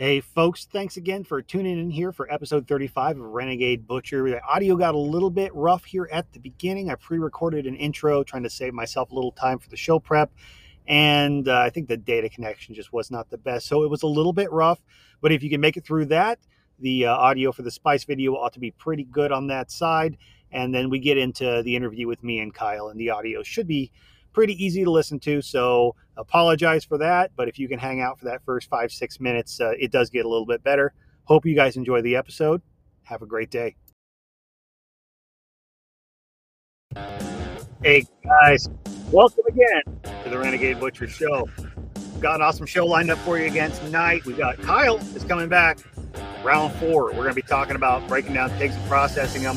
[0.00, 4.30] Hey, folks, thanks again for tuning in here for episode 35 of Renegade Butcher.
[4.30, 6.88] The audio got a little bit rough here at the beginning.
[6.88, 9.98] I pre recorded an intro trying to save myself a little time for the show
[9.98, 10.32] prep,
[10.88, 13.66] and uh, I think the data connection just was not the best.
[13.66, 14.80] So it was a little bit rough,
[15.20, 16.38] but if you can make it through that,
[16.78, 20.16] the uh, audio for the Spice video ought to be pretty good on that side.
[20.50, 23.66] And then we get into the interview with me and Kyle, and the audio should
[23.66, 23.92] be
[24.32, 25.42] pretty easy to listen to.
[25.42, 27.30] So apologize for that.
[27.36, 30.10] But if you can hang out for that first five, six minutes, uh, it does
[30.10, 30.92] get a little bit better.
[31.24, 32.62] Hope you guys enjoy the episode.
[33.04, 33.76] Have a great day.
[37.82, 38.68] Hey guys,
[39.10, 41.48] welcome again to the Renegade Butcher Show.
[42.20, 44.24] got an awesome show lined up for you again tonight.
[44.26, 45.78] We got Kyle is coming back,
[46.44, 47.06] round four.
[47.06, 49.56] We're going to be talking about breaking down pigs and processing them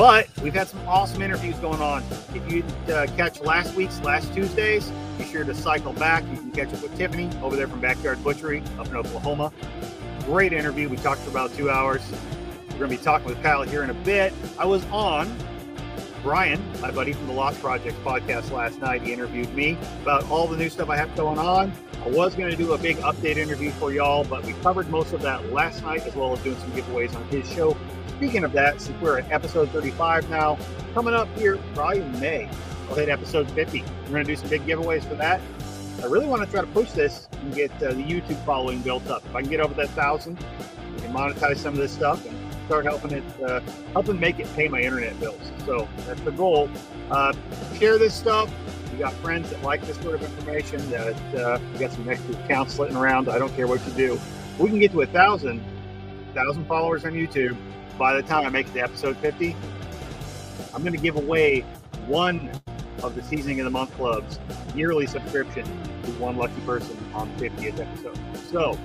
[0.00, 2.02] but we've had some awesome interviews going on.
[2.34, 6.24] If you uh, catch last week's, last Tuesdays, be sure to cycle back.
[6.30, 9.52] You can catch up with Tiffany over there from Backyard Butchery up in Oklahoma.
[10.24, 10.88] Great interview.
[10.88, 12.00] We talked for about two hours.
[12.70, 14.32] We're going to be talking with Kyle here in a bit.
[14.58, 15.36] I was on
[16.22, 19.02] Brian, my buddy from the Lost Projects podcast last night.
[19.02, 21.72] He interviewed me about all the new stuff I have going on.
[22.04, 25.12] I was going to do a big update interview for y'all, but we covered most
[25.12, 27.76] of that last night as well as doing some giveaways on his show
[28.20, 30.58] speaking of that, since we're at episode 35 now,
[30.92, 32.50] coming up here probably May,
[32.90, 33.80] I'll hit episode 50.
[33.80, 35.40] We're going to do some big giveaways for that.
[36.02, 39.06] I really want to try to push this and get uh, the YouTube following built
[39.08, 39.24] up.
[39.24, 40.38] If I can get over that thousand,
[40.94, 42.36] we can monetize some of this stuff and
[42.70, 43.60] start helping it, uh,
[43.92, 45.50] helping make it pay my internet bills.
[45.66, 46.70] So that's the goal.
[47.10, 47.32] Uh,
[47.78, 48.48] share this stuff.
[48.92, 50.88] You got friends that like this sort of information.
[50.90, 53.28] That uh, you got some extra accounts sitting around.
[53.28, 54.20] I don't care what you do.
[54.58, 55.62] We can get to a thousand,
[56.34, 57.56] thousand followers on YouTube
[58.00, 59.54] by the time I make it to episode 50,
[60.72, 61.60] I'm going to give away
[62.06, 62.50] one
[63.02, 64.38] of the Seasoning of the Month Club's
[64.74, 68.18] yearly subscription to one lucky person on the 50th episode.
[68.50, 68.78] So,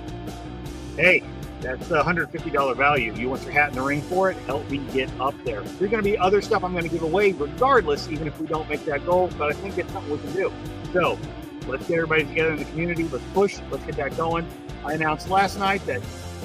[0.96, 1.22] hey,
[1.66, 3.12] that's a $150 value.
[3.14, 4.36] You want your hat in the ring for it?
[4.46, 5.62] Help me get up there.
[5.62, 8.46] There's going to be other stuff I'm going to give away regardless, even if we
[8.46, 10.52] don't make that goal, but I think it's something we can do.
[10.92, 11.18] So,
[11.66, 13.04] let's get everybody together in the community.
[13.04, 13.58] Let's push.
[13.70, 14.46] Let's get that going.
[14.84, 16.00] I announced last night that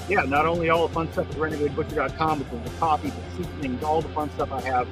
[0.09, 4.01] yeah, not only all the fun stuff at renegadebutcher.com, but the coffee, the seasonings, all
[4.01, 4.87] the fun stuff I have,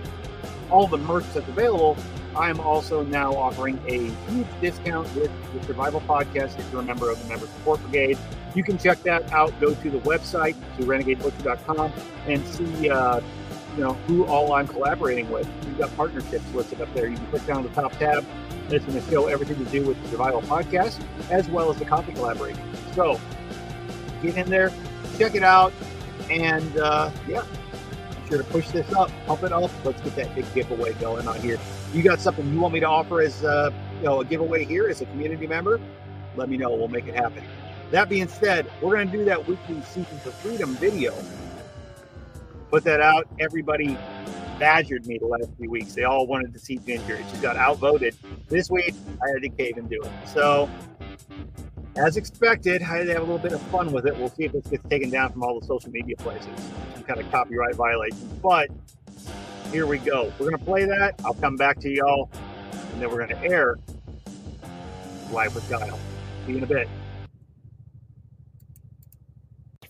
[0.69, 1.97] all the merch that's available,
[2.35, 6.85] I am also now offering a huge discount with the Survival Podcast if you're a
[6.85, 8.17] member of the Member Support Brigade.
[8.55, 9.57] You can check that out.
[9.59, 11.93] Go to the website, to renegadebutcher.com,
[12.27, 13.21] and see uh,
[13.75, 15.47] you know who all I'm collaborating with.
[15.65, 17.07] We've got partnerships listed up there.
[17.07, 18.25] You can click down the top tab.
[18.69, 21.01] It's going to show everything to do with the Survival Podcast,
[21.31, 22.61] as well as the coffee collaboration.
[22.93, 23.19] So
[24.21, 24.71] get in there,
[25.17, 25.73] check it out.
[26.29, 29.71] And uh, yeah, be sure to push this up, pump it up.
[29.83, 31.59] Let's get that big giveaway going on here.
[31.93, 34.87] You got something you want me to offer as uh, you know a giveaway here
[34.87, 35.79] as a community member?
[36.35, 36.69] Let me know.
[36.75, 37.43] We'll make it happen.
[37.91, 41.13] That being said, we're going to do that weekly Seasons for Freedom video.
[42.69, 43.27] Put that out.
[43.39, 43.97] Everybody
[44.59, 45.95] badgered me the last few weeks.
[45.95, 47.17] They all wanted to see Ginger.
[47.17, 48.15] Just got outvoted.
[48.47, 50.11] This week, I had to cave and do it.
[50.27, 50.69] So
[51.95, 54.15] as expected, I had to have a little bit of fun with it.
[54.15, 56.49] We'll see if this gets taken down from all the social media places,
[56.93, 58.21] some kind of copyright violations.
[58.43, 58.69] But
[59.71, 60.31] here we go.
[60.37, 61.15] We're going to play that.
[61.25, 62.29] I'll come back to y'all,
[62.93, 63.77] and then we're going to air
[65.31, 65.99] live with Kyle.
[66.45, 66.87] See you in a bit.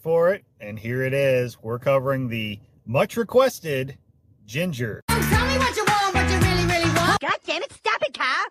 [0.10, 1.62] For it, and here it is.
[1.62, 4.00] We're covering the much requested
[4.44, 5.04] ginger.
[5.08, 7.22] Tell me what you want, what you really, really want.
[7.22, 8.48] God damn it, stop it, Kyle!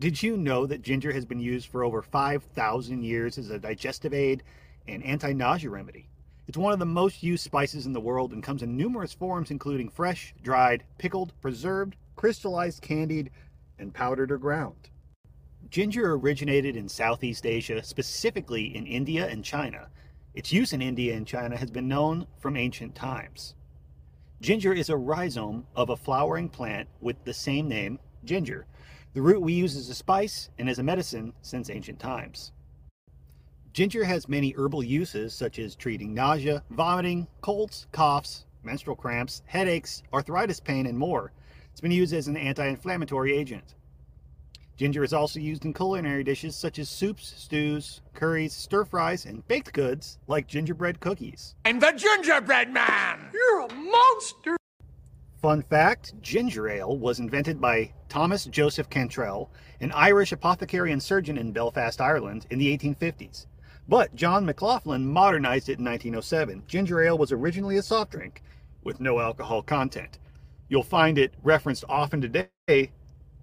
[0.00, 4.12] Did you know that ginger has been used for over 5,000 years as a digestive
[4.12, 4.42] aid
[4.88, 6.08] and anti nausea remedy?
[6.48, 9.52] It's one of the most used spices in the world and comes in numerous forms,
[9.52, 13.30] including fresh, dried, pickled, preserved, crystallized, candied,
[13.78, 14.90] and powdered or ground.
[15.70, 19.88] Ginger originated in Southeast Asia, specifically in India and China.
[20.34, 23.54] Its use in India and China has been known from ancient times.
[24.40, 28.66] Ginger is a rhizome of a flowering plant with the same name, ginger,
[29.14, 32.52] the root we use as a spice and as a medicine since ancient times.
[33.72, 40.02] Ginger has many herbal uses such as treating nausea, vomiting, colds, coughs, menstrual cramps, headaches,
[40.12, 41.32] arthritis pain, and more.
[41.72, 43.74] It's been used as an anti-inflammatory agent.
[44.78, 49.46] Ginger is also used in culinary dishes such as soups, stews, curries, stir fries, and
[49.48, 51.56] baked goods like gingerbread cookies.
[51.64, 53.28] I'm the gingerbread man!
[53.34, 54.56] You're a monster!
[55.42, 61.38] Fun fact ginger ale was invented by Thomas Joseph Cantrell, an Irish apothecary and surgeon
[61.38, 63.46] in Belfast, Ireland, in the 1850s.
[63.88, 66.62] But John McLaughlin modernized it in 1907.
[66.68, 68.44] Ginger ale was originally a soft drink
[68.84, 70.20] with no alcohol content.
[70.68, 72.92] You'll find it referenced often today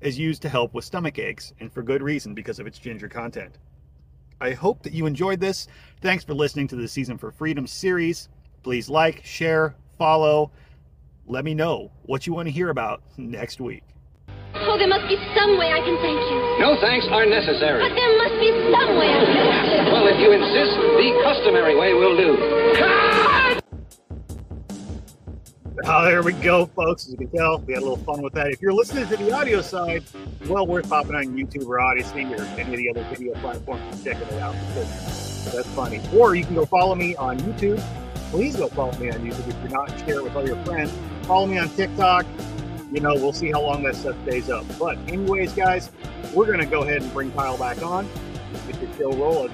[0.06, 3.10] as used to help with stomach aches, and for good reason because of its ginger
[3.10, 3.58] content.
[4.40, 5.68] I hope that you enjoyed this.
[6.00, 8.30] Thanks for listening to the Season for Freedom series.
[8.62, 10.52] Please like, share, follow.
[11.26, 13.84] Let me know what you want to hear about next week.
[14.54, 16.60] Oh, there must be some way I can thank you.
[16.60, 17.82] No thanks are necessary.
[17.82, 19.92] But there must be some way I can.
[19.92, 23.45] Well, if you insist, the customary way will do.
[25.88, 27.06] Oh, there we go, folks.
[27.06, 28.48] As you can tell, we had a little fun with that.
[28.48, 30.04] If you're listening to the audio side,
[30.48, 34.04] well worth popping on YouTube or Odysee or any of the other video platforms and
[34.04, 36.02] checking it out because that's funny.
[36.18, 37.80] Or you can go follow me on YouTube.
[38.32, 39.92] Please go follow me on YouTube if you're not.
[40.00, 40.92] Share it with all your friends.
[41.28, 42.26] Follow me on TikTok.
[42.92, 44.66] You know, we'll see how long that stuff stays up.
[44.80, 45.92] But anyways, guys,
[46.34, 48.10] we're gonna go ahead and bring Kyle back on.
[48.66, 49.54] Get the show rolling.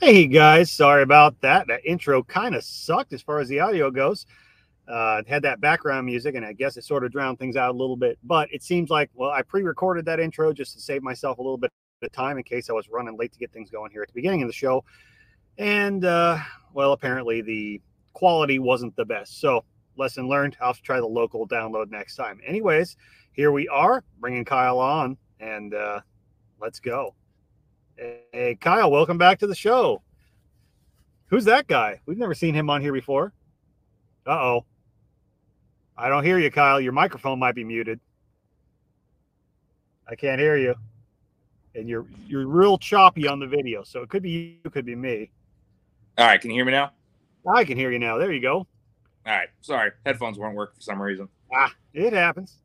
[0.00, 1.68] Hey guys, sorry about that.
[1.68, 4.26] That intro kind of sucked as far as the audio goes.
[4.88, 7.70] Uh, it had that background music, and I guess it sort of drowned things out
[7.70, 8.18] a little bit.
[8.24, 11.56] But it seems like, well, I pre-recorded that intro just to save myself a little
[11.56, 11.70] bit
[12.02, 14.14] of time in case I was running late to get things going here at the
[14.14, 14.84] beginning of the show.
[15.58, 16.38] And uh,
[16.74, 17.80] well, apparently the
[18.14, 19.40] quality wasn't the best.
[19.40, 19.64] So
[19.96, 20.56] lesson learned.
[20.60, 22.40] I'll try the local download next time.
[22.44, 22.96] Anyways,
[23.32, 26.00] here we are bringing Kyle on, and uh,
[26.60, 27.14] let's go.
[27.96, 30.02] Hey, Kyle, welcome back to the show.
[31.26, 32.00] Who's that guy?
[32.06, 33.32] We've never seen him on here before.
[34.26, 34.64] Uh oh.
[35.96, 36.80] I don't hear you, Kyle.
[36.80, 38.00] Your microphone might be muted.
[40.08, 40.74] I can't hear you.
[41.74, 44.86] And you're you're real choppy on the video, so it could be you, it could
[44.86, 45.30] be me.
[46.18, 46.92] All right, can you hear me now?
[47.48, 48.18] I can hear you now.
[48.18, 48.58] There you go.
[48.58, 48.66] All
[49.26, 51.28] right, sorry, headphones weren't working for some reason.
[51.54, 52.58] Ah, it happens.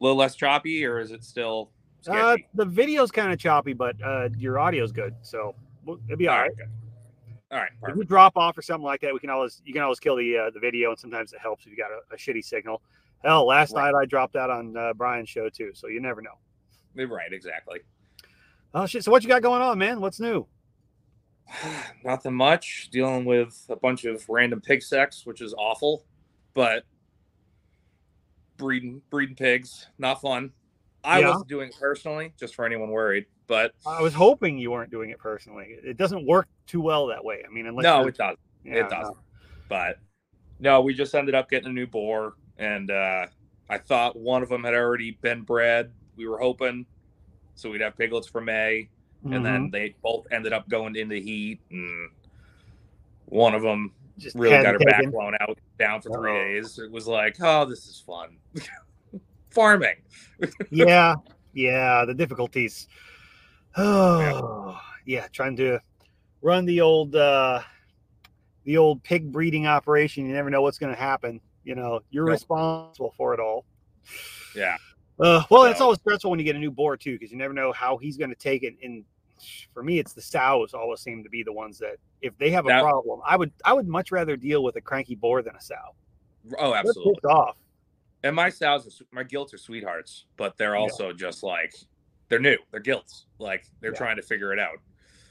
[0.00, 1.70] A little less choppy, or is it still
[2.08, 5.54] Uh, the video's kind of choppy, but uh, your audio's good, so
[5.86, 6.50] it'll be all right.
[7.52, 9.82] All right, If we drop off or something like that, we can always you can
[9.82, 12.16] always kill the uh, the video, and sometimes it helps if you got a, a
[12.16, 12.82] shitty signal.
[13.24, 13.92] Hell, last Right.
[13.92, 17.06] night I dropped out on uh, Brian's show too, so you never know.
[17.06, 17.80] Right, exactly.
[18.74, 19.04] Oh shit!
[19.04, 20.00] So what you got going on, man?
[20.00, 20.46] What's new?
[22.04, 22.88] Nothing much.
[22.90, 26.04] Dealing with a bunch of random pig sex, which is awful,
[26.52, 26.84] but
[28.56, 30.50] breeding breeding pigs, not fun.
[31.06, 31.28] I Yeah.
[31.28, 33.26] wasn't doing it personally, just for anyone worried.
[33.46, 35.76] But I was hoping you weren't doing it personally.
[35.84, 37.42] It doesn't work too well that way.
[37.48, 38.38] I mean, unless no, it doesn't.
[38.64, 39.16] yeah, it doesn't.
[39.68, 39.98] But
[40.58, 43.26] no, we just ended up getting a new boar, and uh,
[43.70, 45.92] I thought one of them had already been bred.
[46.16, 46.86] We were hoping,
[47.54, 48.88] so we'd have piglets for May,
[49.22, 49.36] no.
[49.36, 52.10] and then they both ended up going into heat, and
[53.26, 56.44] one of them just really got her it back blown out down for three Uh-oh.
[56.62, 56.78] days.
[56.78, 58.38] It was like, oh, this is fun.
[59.56, 59.96] Farming.
[60.70, 61.14] yeah,
[61.54, 62.86] yeah, the difficulties.
[63.78, 65.78] Oh, yeah, trying to
[66.40, 67.60] run the old uh
[68.64, 70.26] the old pig breeding operation.
[70.26, 71.40] You never know what's going to happen.
[71.64, 73.64] You know, you're responsible for it all.
[74.54, 74.76] Yeah.
[75.18, 77.54] Uh, well, it's always stressful when you get a new boar too, because you never
[77.54, 78.74] know how he's going to take it.
[78.82, 79.02] And
[79.72, 82.66] for me, it's the sows always seem to be the ones that, if they have
[82.66, 85.56] a That- problem, I would I would much rather deal with a cranky boar than
[85.56, 85.74] a sow.
[86.58, 87.14] Oh, They're absolutely.
[87.14, 87.56] pissed off.
[88.24, 91.74] And my sows, are, my gilts are sweethearts, but they're also just like
[92.28, 92.56] they're new.
[92.70, 93.26] They're gilts.
[93.38, 93.98] Like they're Yeah.
[93.98, 94.78] trying to figure it out.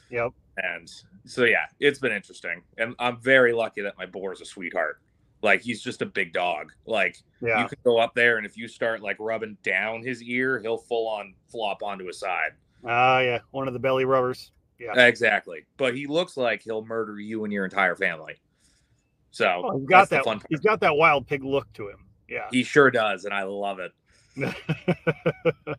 [0.10, 0.32] Yep.
[0.58, 0.90] And
[1.26, 2.62] so yeah, it's been interesting.
[2.78, 5.02] And I'm very lucky that my boar is a sweetheart.
[5.42, 6.72] Like he's just a big dog.
[6.86, 7.62] Like Yeah.
[7.64, 10.78] you can go up there and if you start like rubbing down his ear, he'll
[10.78, 12.52] full on flop onto his side.
[12.86, 13.40] Ah, yeah.
[13.52, 14.52] One of the belly rubbers.
[14.80, 14.94] Yeah.
[15.06, 15.66] Exactly.
[15.78, 18.36] But he looks like he'll murder you and your entire family.
[19.32, 20.24] So Oh, he's got that.
[20.50, 22.06] He's got that wild pig look to him.
[22.28, 22.48] Yeah.
[22.52, 23.92] He sure does, and I love it.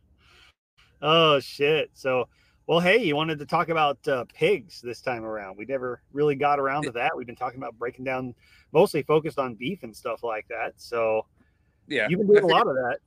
[1.02, 1.90] oh shit.
[1.94, 2.28] So,
[2.66, 5.56] well, hey, you wanted to talk about uh, pigs this time around.
[5.56, 7.16] We never really got around to that.
[7.16, 8.34] We've been talking about breaking down,
[8.72, 10.74] mostly focused on beef and stuff like that.
[10.76, 11.26] So
[11.86, 12.06] Yeah.
[12.08, 12.98] you've been doing a lot of that.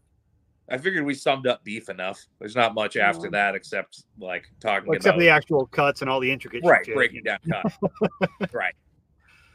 [0.71, 2.23] I figured we summed up beef enough.
[2.37, 3.31] There's not much after Yeah.
[3.31, 6.85] that except like talking Well, except about the actual cuts and all the intricate right
[6.85, 7.73] breaking down cut.
[8.53, 8.75] right.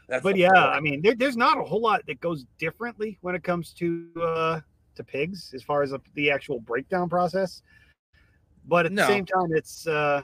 [0.07, 0.57] That's But yeah, point.
[0.59, 4.07] I mean, there, there's not a whole lot that goes differently when it comes to
[4.21, 4.59] uh,
[4.95, 7.61] to pigs as far as the- the actual breakdown process.
[8.67, 9.01] But at No.
[9.01, 10.21] the same time, it's uh,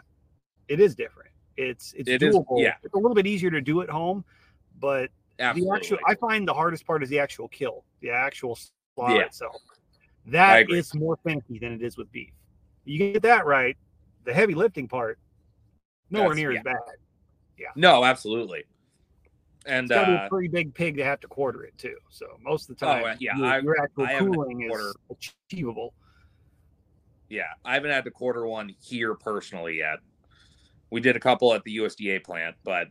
[0.67, 1.31] it is different.
[1.57, 2.61] It's it's It is- doable.
[2.61, 2.75] yeah.
[2.83, 4.23] It's a little bit easier to do at home,
[4.79, 5.09] but
[5.39, 5.69] absolutely.
[5.71, 8.57] the actual I find the hardest part is the actual kill, the actual
[8.95, 9.25] slaughter Yeah.
[9.25, 9.55] itself.
[10.27, 12.31] That is more finicky than it is with beef.
[12.85, 13.75] You get that right,
[14.23, 15.17] the heavy lifting part,
[16.11, 16.59] nowhere That's- near yeah.
[16.59, 16.75] as bad.
[17.57, 17.67] Yeah.
[17.75, 18.63] no, absolutely.
[19.65, 21.77] And It's got to be uh, a pretty big pig to have to quarter it
[21.77, 21.95] too.
[22.09, 24.95] So most of the Oh, time, uh, yeah, your, I- your actual I cooling is
[25.49, 25.93] achievable.
[27.29, 29.99] yeah, I haven't had to quarter one here personally yet.
[30.89, 32.87] We did a couple at the USDA plant, but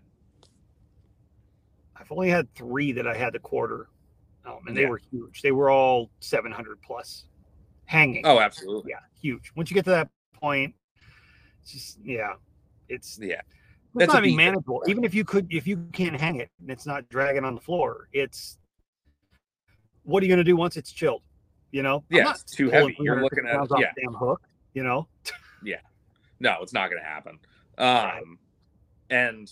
[1.97, 3.89] I've only had three that I had to quarter,
[4.47, 5.43] um, and they were huge.
[5.43, 7.27] They were all 700 plus,
[7.85, 8.25] hanging.
[8.25, 8.91] oh, absolutely.
[8.93, 9.53] yeah, huge.
[9.55, 10.75] Once you get to that point,
[11.67, 12.35] just yeah,
[12.89, 13.43] it's Yeah.
[13.95, 14.83] It's That's not even manageable.
[14.87, 17.61] Even if you could, if you can't hang it and it's not dragging on the
[17.61, 18.59] floor, it's
[20.05, 21.23] what are you going to do once it's chilled?
[21.73, 22.97] You know, Yeah, it's too heavy.
[23.01, 23.91] You're looking at- yeah.
[23.97, 24.43] a damn hook.
[24.75, 25.09] You know,
[25.65, 25.81] yeah,
[26.39, 27.39] No, it's not going to happen.
[27.77, 28.39] Um,
[29.11, 29.51] and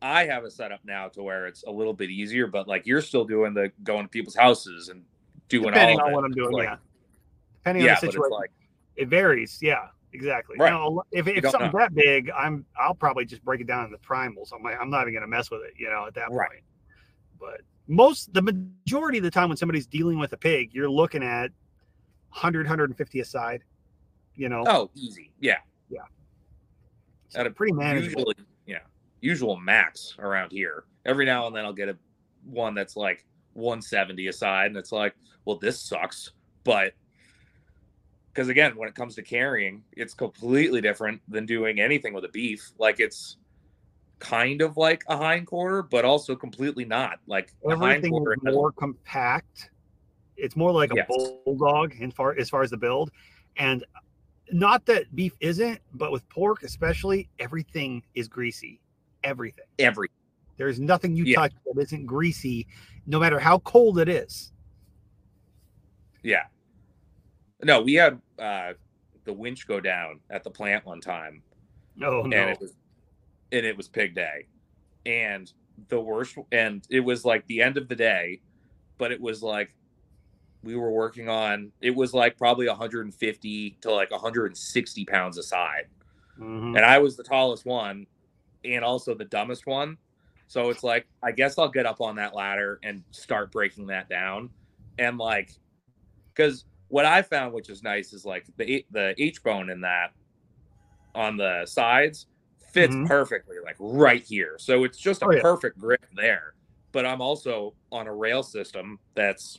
[0.00, 3.02] I have a setup now to where it's a little bit easier, but like you're
[3.02, 5.04] still doing the going to people's houses and
[5.48, 6.24] doing depending all on what.
[6.24, 6.76] I'm doing, Like, yeah.
[7.58, 8.50] Depending yeah, on the it's situation, like
[8.96, 9.58] it varies.
[9.60, 10.56] Yeah, exactly.
[10.58, 10.72] Right.
[11.10, 11.78] If if don't something's know.
[11.80, 14.52] that big, I'm I'll probably just break it down into primals.
[14.54, 15.74] I'm like, I'm not even going to mess with it.
[15.76, 16.48] You know, at that Right.
[16.50, 16.62] point.
[17.40, 21.22] But most the majority of the time when somebody's dealing with a pig, you're looking
[21.22, 21.50] at
[22.30, 23.62] 100, 150 a side.
[24.34, 25.32] You know, oh, easy.
[25.40, 25.56] Yeah.
[27.28, 28.20] so at a pretty manageable.
[28.20, 28.34] Usually,
[28.66, 28.78] yeah,
[29.20, 30.84] usual max around here.
[31.04, 31.98] Every now and then I'll get a
[32.44, 35.14] one that's like 170 aside, and it's like,
[35.44, 36.32] well, this sucks.
[36.64, 36.92] But
[38.32, 42.28] because again, when it comes to carrying, it's completely different than doing anything with a
[42.28, 42.70] beef.
[42.78, 43.36] Like it's
[44.20, 47.18] kind of like a hind quarter, but also completely not.
[47.26, 49.70] Like Everything is more compact.
[50.36, 51.08] It's more like a Yes.
[51.44, 53.10] bulldog in far as far as the build,
[53.56, 53.84] and
[54.50, 58.80] not that beef isn't, but with pork especially, everything is greasy.
[59.24, 59.64] Everything.
[59.78, 60.08] every
[60.56, 61.36] There's nothing you Yeah.
[61.40, 62.66] touch that isn't greasy,
[63.06, 64.52] no matter how cold it is.
[66.22, 66.44] yeah.
[67.62, 68.72] No, we had uh,
[69.24, 71.42] the winch go down at the plant one time,
[71.96, 72.36] No, no.
[72.36, 72.74] and it was
[73.52, 74.46] and it was pig day.
[75.06, 75.52] And
[75.88, 78.40] the worst and it was like the end of the day
[78.98, 79.74] but it was like
[80.62, 85.86] we were working on it was like probably 150 to like 160 pounds aside
[86.38, 86.76] Mhm.
[86.76, 88.06] and i was the tallest one
[88.64, 89.96] and also the dumbest one.
[90.46, 94.08] So it's like i guess i'll get up on that ladder and start breaking that
[94.10, 94.50] down.
[94.98, 95.52] And like
[96.34, 100.10] because what i found which is nice is like the the h bone in that
[101.14, 102.26] on the sides
[102.72, 103.06] fits Mhm.
[103.06, 105.40] perfectly like right here so it's just a Oh, yeah.
[105.40, 106.52] perfect grip there
[106.92, 109.58] but i'm also on a rail system that's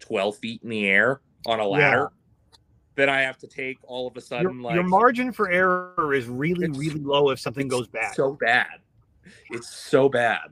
[0.00, 2.10] 12 feet in the air on a ladder
[2.96, 6.12] then i have to take all of a your, sudden like your margin for error
[6.12, 8.14] is really, really low if something goes bad.
[8.16, 8.80] So bad.
[9.50, 10.48] It's so bad.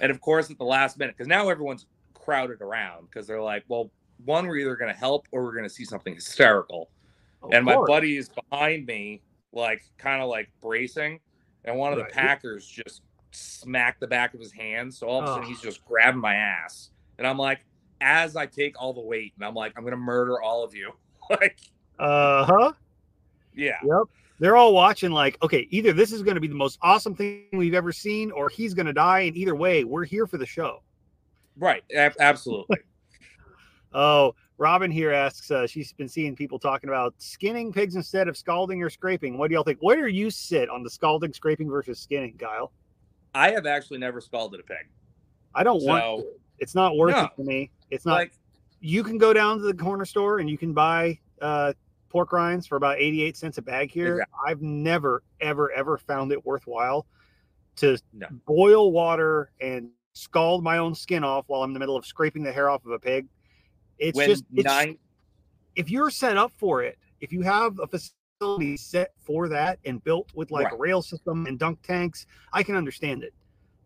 [0.00, 3.64] And of course, at the last minute, because now everyone's crowded around because they're like,
[3.66, 3.90] well,
[4.24, 6.90] one, we're either going to help or we're going to see something hysterical.
[7.42, 9.22] Of and my buddy is behind me,
[9.52, 11.20] like kind of like bracing.
[11.64, 12.08] And one of Right.
[12.08, 14.92] the Packers just smacked the back of his hand.
[14.92, 15.48] So all of a sudden, Ugh.
[15.48, 16.90] he's just grabbing my ass.
[17.18, 17.64] And I'm like,
[18.00, 20.74] as I take all the weight, and I'm like, I'm going to murder all of
[20.74, 20.92] you.
[21.30, 21.58] like,
[21.98, 22.72] Uh huh.
[23.54, 23.78] yeah.
[23.84, 24.02] Yep.
[24.38, 27.44] They're all watching, like, okay, either this is going to be the most awesome thing
[27.52, 29.20] we've ever seen, or he's going to die.
[29.20, 30.82] And either way, we're here for the show.
[31.58, 31.82] Right.
[31.94, 32.78] ab- absolutely.
[33.92, 38.36] Oh, Robin here asks, uh, she's been seeing people talking about skinning pigs instead of
[38.36, 39.38] scalding or scraping.
[39.38, 39.78] What do y'all think?
[39.80, 42.72] Where do you sit on the scalding, scraping versus skinning, Kyle?
[43.34, 44.88] I have actually never scalded a pig.
[45.54, 46.26] I don't want to.
[46.58, 47.24] It's not worth No.
[47.24, 47.70] it to me.
[47.90, 48.14] It's not.
[48.14, 48.32] like,
[48.80, 51.72] you can go down to the corner store and you can buy uh,
[52.08, 54.14] pork rinds for about 88 cents a bag here.
[54.20, 54.38] Exactly.
[54.46, 57.06] I've never, ever, ever found it worthwhile
[57.76, 58.26] to No.
[58.46, 62.42] boil water and scald my own skin off while I'm in the middle of scraping
[62.42, 63.26] the hair off of a pig.
[64.00, 64.98] It's when just, it's, nine
[65.76, 70.02] if you're set up for it, if you have a facility set for that and
[70.02, 73.32] built with like a rail system and dunk tanks, I can understand it.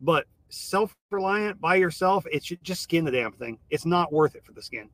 [0.01, 3.59] But self-reliant by yourself, it should just skin the damn thing.
[3.71, 4.89] It's not worth it for the skin.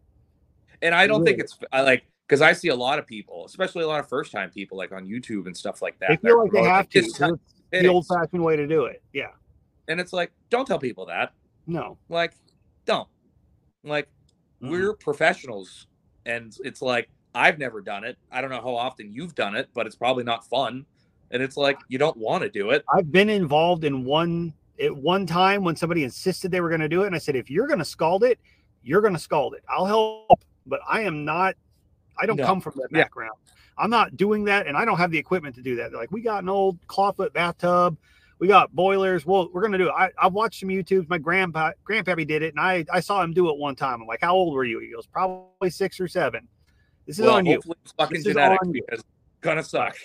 [0.82, 3.84] and I don't think it's I like because I see a lot of people, especially
[3.84, 6.10] a lot of first time people, like on YouTube and stuff like that.
[6.10, 6.98] They feel like they have to.
[7.00, 9.02] "It's 'cause It's it the old-fashioned way to do it.
[9.12, 9.30] Yeah.
[9.88, 11.32] and it's like, don't tell people that.
[11.66, 11.98] No.
[12.08, 12.34] Like,
[12.84, 13.08] don't.
[13.84, 14.08] Like,
[14.60, 15.02] We're mm-hmm.
[15.02, 15.86] professionals,
[16.26, 18.18] and it's like I've never done it.
[18.30, 20.84] I don't know how often you've done it, but it's probably not fun.
[21.30, 22.84] And it's like you don't want to do it.
[22.92, 26.88] I've been involved in one at one time when somebody insisted they were going to
[26.88, 28.38] do it, and I said, if you're going to scald it,
[28.82, 29.62] you're going to scald it.
[29.68, 31.54] I'll help, but I am not.
[32.18, 32.46] I don't No.
[32.46, 33.04] come from that Yeah.
[33.04, 33.36] background.
[33.78, 35.90] I'm not doing that, and I don't have the equipment to do that.
[35.90, 37.96] They're like, we got an old clawfoot bathtub,
[38.40, 39.26] we got boilers.
[39.26, 39.94] Well, we're going to do it.
[39.96, 41.08] I, I've watched some YouTubes.
[41.08, 44.00] My grandpa, grandpappy did it, and I, I saw him do it one time.
[44.00, 44.80] I'm like, how old were you?
[44.80, 46.48] He goes, probably six or seven.
[47.06, 47.60] This is well, on you.
[47.84, 49.04] it's fucking genetics because
[49.40, 49.96] gonna suck.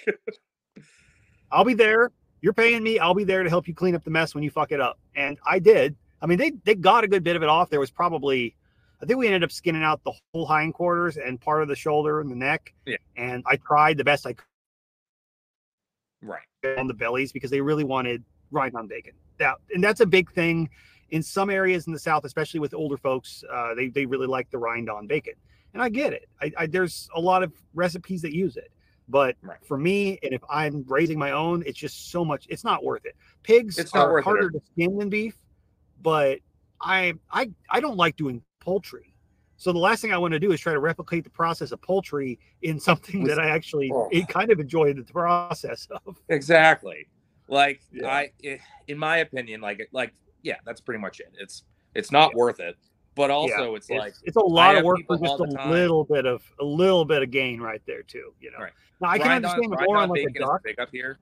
[1.52, 2.12] I'll be there.
[2.42, 3.00] You're paying me.
[3.00, 5.00] I'll be there to help you clean up the mess when you fuck it up.
[5.16, 5.96] And I did.
[6.22, 7.70] I mean, they they got a good bit of it off.
[7.70, 8.56] There was probably,
[9.02, 12.20] I think we ended up skinning out the whole hindquarters and part of the shoulder
[12.20, 12.74] and the neck.
[12.86, 12.98] Yeah.
[13.16, 14.46] And I tried the best I could
[16.22, 16.42] right.
[16.78, 19.14] On the bellies because they really wanted rind on bacon.
[19.38, 20.70] That and that's a big thing
[21.10, 23.44] in some areas in the South, especially with older folks.
[23.52, 25.34] Uh, they they really like the rind on bacon,
[25.74, 26.28] and I get it.
[26.42, 28.72] I, I there's a lot of recipes that use it.
[29.08, 29.58] But Right.
[29.64, 32.48] for me, and if I'm raising my own, it's just so much.
[32.50, 33.16] It's not worth it.
[33.44, 34.24] Pigs It's are worth it.
[34.24, 35.36] harder to skin than beef,
[36.02, 36.40] but
[36.82, 39.15] I I I don't like doing poultry.
[39.58, 41.82] So the last thing I want to do is try to replicate the process of
[41.82, 44.10] poultry in something that I actually Oh.
[44.12, 46.18] it kind of enjoy the process of.
[46.30, 47.08] Exactly.
[47.48, 48.08] Like Yeah.
[48.08, 51.34] I, i in my opinion, like like yeah, that's pretty much it.
[51.40, 52.76] It's it's not worth it.
[53.16, 56.44] But also, it's, like it's a lot of work for just a little bit of
[56.60, 58.34] a little bit of gain right there too.
[58.42, 58.58] You know.
[58.60, 58.74] Right.
[59.00, 60.64] Now I can on- understand the more on like a duck.
[60.64, 61.20] big up here.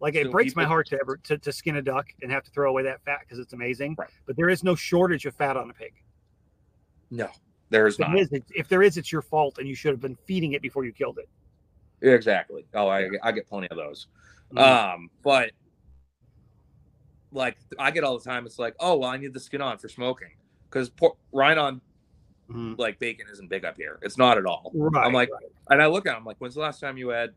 [0.00, 2.42] Like it So breaks my heart to ever to, to skin a duck and have
[2.42, 3.94] to throw away that fat because it's amazing.
[3.96, 4.10] Right.
[4.26, 5.92] But there is no shortage of fat on a pig.
[7.12, 7.28] No,
[7.72, 8.18] there's If, not.
[8.18, 10.84] is, if there is, it's your fault, and you should have been feeding it before
[10.84, 11.28] you killed it.
[12.06, 12.64] Exactly.
[12.74, 14.06] Oh, I I get plenty of those.
[14.54, 14.60] Mm.
[14.94, 15.52] Um, but
[17.32, 18.44] like I get all the time.
[18.46, 20.30] It's like, oh well, I need the skin on for smoking
[20.68, 21.80] because por- rind-on
[22.50, 22.76] Mhm.
[22.76, 23.98] like bacon isn't big up here.
[24.02, 24.72] It's not at all.
[24.74, 25.06] Right.
[25.06, 25.44] I'm like, right.
[25.70, 27.30] and I look at him like, when's the last time you had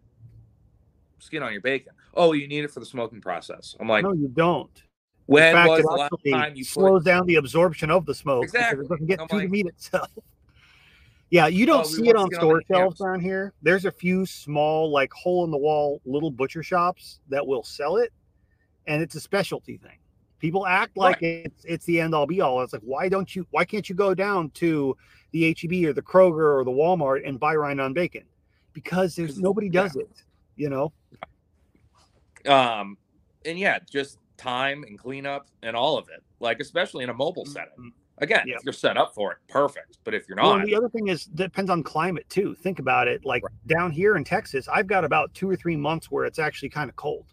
[1.19, 1.93] skin on your bacon?
[2.15, 3.75] Oh, you need it for the smoking process.
[3.79, 4.83] I'm like, no, you don't.
[5.27, 8.43] When fact, was it the last time you slows down the absorption of the smoke
[8.43, 8.85] Exactly.
[8.85, 10.09] it doesn't get to the meat itself.
[11.31, 13.51] Yeah, you don't Oh, see it on store shelves around here.
[13.63, 17.97] There's a few small, like hole in the wall little butcher shops that will sell
[17.97, 18.13] it,
[18.85, 19.97] and it's a specialty thing.
[20.39, 22.61] People act like it's it's the end all be all.
[22.61, 24.95] It's like why don't you why can't you go down to
[25.31, 28.23] the HEB or the Kroger or the Walmart and buy rind-on bacon?
[28.71, 29.81] Because there's nobody yeah.
[29.81, 30.23] does it.
[30.55, 30.93] You know,
[32.47, 32.97] Um,
[33.45, 36.23] and yeah, just time and cleanup and all of it.
[36.39, 37.73] Like especially in a mobile setting.
[37.79, 37.91] Mhm.
[38.19, 38.55] Again, Yeah.
[38.55, 39.97] if you're set up for it, perfect.
[40.05, 42.55] But if you're not, and the other thing is depends on climate too.
[42.55, 43.25] Think about it.
[43.25, 46.69] Like down here in Texas, I've got about two or three months where it's actually
[46.69, 47.25] kind of cold,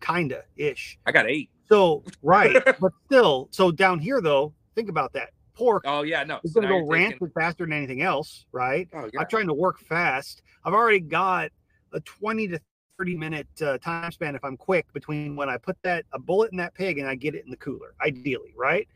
[0.00, 0.98] kinda ish.
[1.06, 1.50] I got eight.
[1.68, 5.30] So right, but still, so down here though, think about that.
[5.54, 6.38] Pork Oh yeah, no.
[6.44, 8.88] It's so to go taking- rancid faster than anything else, right?
[8.92, 9.20] Oh yeah.
[9.20, 10.42] I'm trying to work fast.
[10.64, 11.50] I've already got
[11.92, 12.60] a 20 to
[12.98, 16.50] 30 minute uh, time span if I'm quick between when I put that a bullet
[16.50, 18.88] in that pig and I get it in the cooler, ideally, right?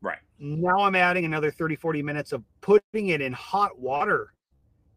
[0.00, 0.18] Right.
[0.38, 4.32] Now I'm adding another 30, 40 minutes of putting it in hot water,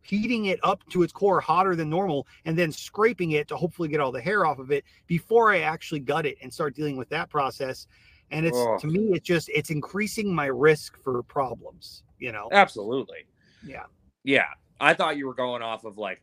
[0.04, 3.90] heating it up to its core hotter than normal, and then scraping it to hopefully
[3.90, 6.96] get all the hair off of it before I actually gut it and start dealing
[6.96, 7.88] with that process.
[8.32, 8.80] And it's Ugh.
[8.82, 12.48] to me, it's just it's increasing my risk for problems, you know.
[12.52, 13.26] Absolutely.
[13.66, 13.84] Yeah.
[14.24, 14.48] Yeah.
[14.80, 16.22] I thought you were going off of like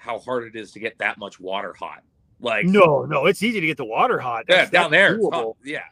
[0.00, 2.02] how hard it is to get that much water hot.
[2.40, 4.46] Like No, no, it's easy to get the water hot.
[4.48, 5.18] yeah, down there.
[5.62, 5.82] Yeah.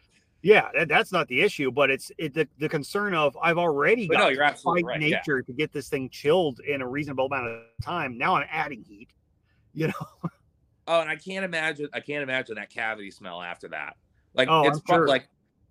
[0.41, 4.07] Yeah, that, that's not the issue, but it's it, the, the concern of I've already
[4.09, 5.17] But got no, to fight right, yeah.
[5.19, 8.17] nature to get this thing chilled in a reasonable amount of time.
[8.17, 9.11] Now I'm adding heat.
[9.75, 10.07] You know,
[10.87, 13.97] Oh, and I can't imagine I can't imagine that cavity smell after that.
[14.33, 15.07] Like Oh, it's sure.
[15.07, 15.29] like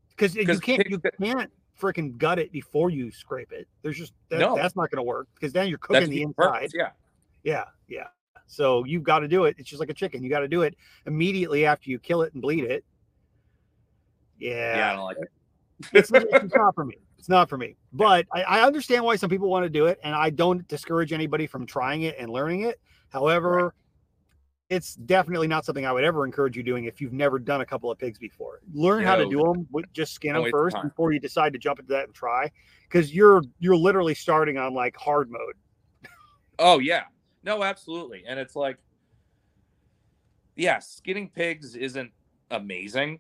[0.10, 1.50] because you can't you can't
[1.82, 3.68] freaking gut it before you scrape it.
[3.82, 4.56] There's just that, No.
[4.56, 6.36] that's not going to work because then you're cooking the the inside.
[6.54, 6.90] purpose, Yeah.
[7.44, 8.08] Yeah, yeah.
[8.48, 9.56] So you've got to do it.
[9.60, 10.24] It's just like a chicken.
[10.24, 12.84] You got to do it immediately after you kill it and bleed it.
[14.40, 15.30] Yeah, Yeah, I don't like it.
[15.94, 16.96] it's, not- it's not for me.
[17.18, 17.76] It's not for me.
[17.92, 21.12] But I, I understand why some people want to do it, and I don't discourage
[21.14, 22.80] anybody from trying it and learning it.
[23.10, 23.74] However,
[24.70, 27.66] it's definitely not something I would ever encourage you doing if you've never done a
[27.66, 28.60] couple of pigs before.
[28.74, 29.68] Learn how to do them.
[29.94, 30.90] Just skin them first time.
[30.90, 32.52] before you decide to jump into that and try,
[32.84, 35.56] because you're you're literally starting on like hard mode.
[36.60, 37.04] Oh yeah.
[37.48, 38.24] No, absolutely.
[38.28, 38.78] And it's like
[40.56, 42.12] yeah, skinning pigs isn't
[42.52, 43.20] amazing.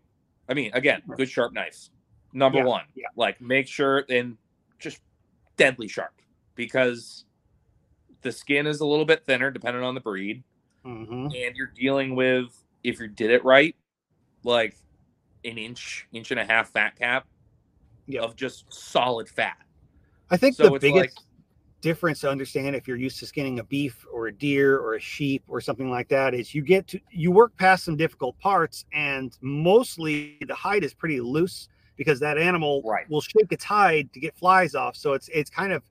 [0.49, 1.91] I mean, again, good sharp knives.
[2.33, 2.83] Number Yeah, one.
[2.95, 3.07] yeah.
[3.15, 4.37] Like make sure and
[4.79, 4.99] just
[5.55, 6.13] deadly sharp
[6.55, 7.25] because
[8.21, 10.43] the skin is a little bit thinner depending on the breed.
[10.85, 11.25] Mhm.
[11.35, 13.75] and you're dealing with if you did it right
[14.45, 14.77] like
[15.43, 17.27] an inch inch and a half fat cap
[18.05, 18.23] Yep.
[18.23, 19.57] of just solid fat
[20.29, 21.25] I think So the biggest like-
[21.81, 24.99] difference to understand if you're used to skinning a beef or a deer or a
[24.99, 28.85] sheep or something like that is you get to you work past some difficult parts
[28.93, 33.09] and mostly the hide is pretty loose because that animal Right.
[33.09, 34.95] will shake its hide to get flies off.
[34.95, 35.83] So it's it's kind of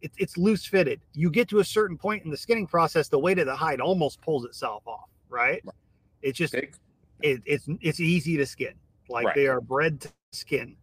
[0.00, 3.18] it's it's loose fitted you get to a certain point in the skinning process the
[3.18, 5.60] weight of the hide almost pulls itself off right?
[5.64, 5.74] Right.
[6.22, 8.74] it's just it, it's it's easy to skin.
[9.08, 9.34] Like Right.
[9.34, 10.76] they are bred to skin.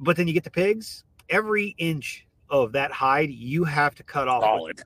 [0.00, 1.04] But then you get the pigs.
[1.28, 4.80] Every inch of that hide you have to cut off solid.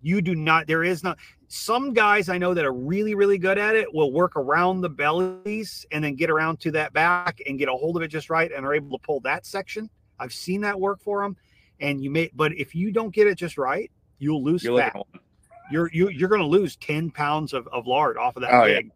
[0.00, 3.58] you do not there is not some guys i know that are really really good
[3.58, 7.58] at it will work around the bellies and then get around to that back and
[7.58, 9.88] get a hold of it just right and are able to pull that section.
[10.18, 11.36] I've seen that work for them
[11.80, 14.94] and you may but if you don't get it just right you'll lose you're fat
[14.94, 15.24] looking at one.
[15.72, 18.64] you're you, you're going to lose 10 pounds of, of lard off of that Oh,
[18.64, 18.76] yeah.
[18.76, 18.90] pig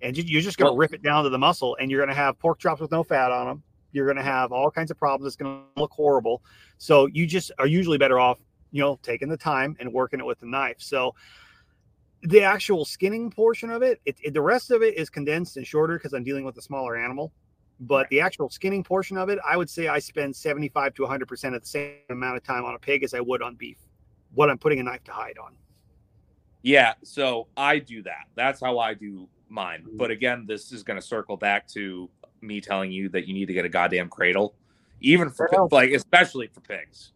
[0.00, 1.98] and you, you're just going to Well- rip it down to the muscle and you're
[2.00, 3.62] going to have pork chops with no fat on them
[3.98, 6.42] you're going to have all kinds of problems it's going to look horrible
[6.78, 8.38] so you just are usually better off
[8.70, 11.14] you know taking the time and working it with the knife so
[12.22, 15.66] the actual skinning portion of it, it, it- the rest of it is condensed and
[15.66, 17.32] shorter because I'm dealing with a smaller animal.
[17.80, 21.28] But the actual skinning portion of it, I would say I spend 75 to 100
[21.28, 23.78] percent of the same amount of time on a pig as I would on beef.
[24.34, 25.54] What I'm putting a knife to hide on.
[26.62, 28.24] Yeah, so I do that.
[28.34, 29.84] That's how I do mine.
[29.86, 29.96] Mm-hmm.
[29.96, 33.46] But again, this is going to circle back to me telling you that you need
[33.46, 34.54] to get a goddamn cradle,
[35.00, 37.12] even for Well- like especially for pigs.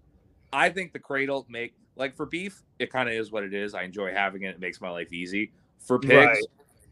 [0.53, 3.75] I think the cradle make like for beef, it kind of is what it is.
[3.75, 4.51] I enjoy having it.
[4.55, 5.53] It makes my life easy.
[5.79, 6.43] For pigs, Right.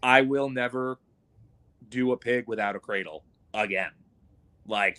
[0.02, 0.98] I will never
[1.88, 3.90] do a pig without a cradle again.
[4.66, 4.98] Like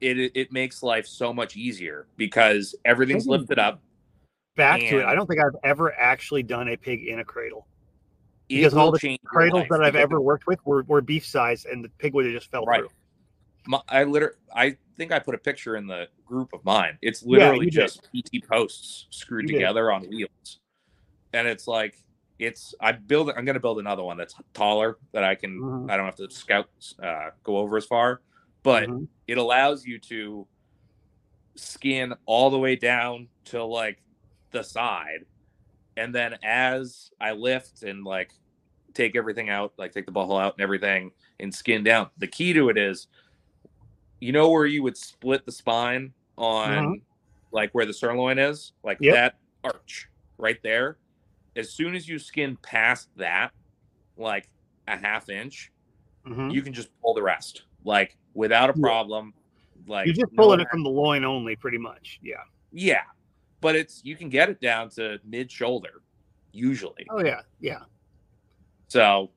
[0.00, 3.80] it, it, it makes life so much easier because everything's lifted up.
[4.56, 7.66] Back to it, I don't think I've ever actually done a pig in a cradle.
[8.56, 11.88] Because all the Cradles that I've ever worked with were, were beef size, and the
[11.98, 12.80] pig would have just fell Right.
[12.80, 12.90] through.
[13.66, 16.98] my, I literally, I think I put a picture in the group of mine.
[17.00, 17.74] It's literally did.
[17.74, 19.54] just PT posts screwed You did.
[19.58, 20.60] together on wheels,
[21.32, 21.96] and it's like
[22.38, 22.74] it's.
[22.80, 23.30] I build.
[23.30, 25.60] I'm going to build another one that's taller that I can.
[25.60, 25.90] Mhm.
[25.90, 26.68] I don't have to scout
[27.00, 28.20] uh, go over as far,
[28.64, 29.06] but Mhm.
[29.28, 30.48] it allows you to
[31.56, 34.02] skin all the way down to like
[34.50, 35.24] the side,
[35.96, 38.32] and then as I lift and like
[38.94, 42.08] take everything out, like take the butthole out and everything, and skin down.
[42.18, 43.08] The key to it is,
[44.20, 47.02] you know, where you would split the spine on
[47.50, 49.14] like where the sirloin is, like Yep.
[49.14, 50.96] that arch right there.
[51.56, 53.52] As soon as you skin past that,
[54.16, 54.48] like
[54.88, 55.70] a half inch,
[56.26, 56.52] Mhm.
[56.52, 59.34] you can just pull the rest, like without a problem.
[59.86, 62.20] Like You're just no pulling it from the loin only, pretty much.
[62.22, 62.44] Yeah.
[62.72, 63.02] yeah,
[63.60, 66.02] but it's you can get it down to mid shoulder,
[66.52, 67.06] usually.
[67.10, 67.80] Oh yeah, yeah.
[68.92, 69.30] So,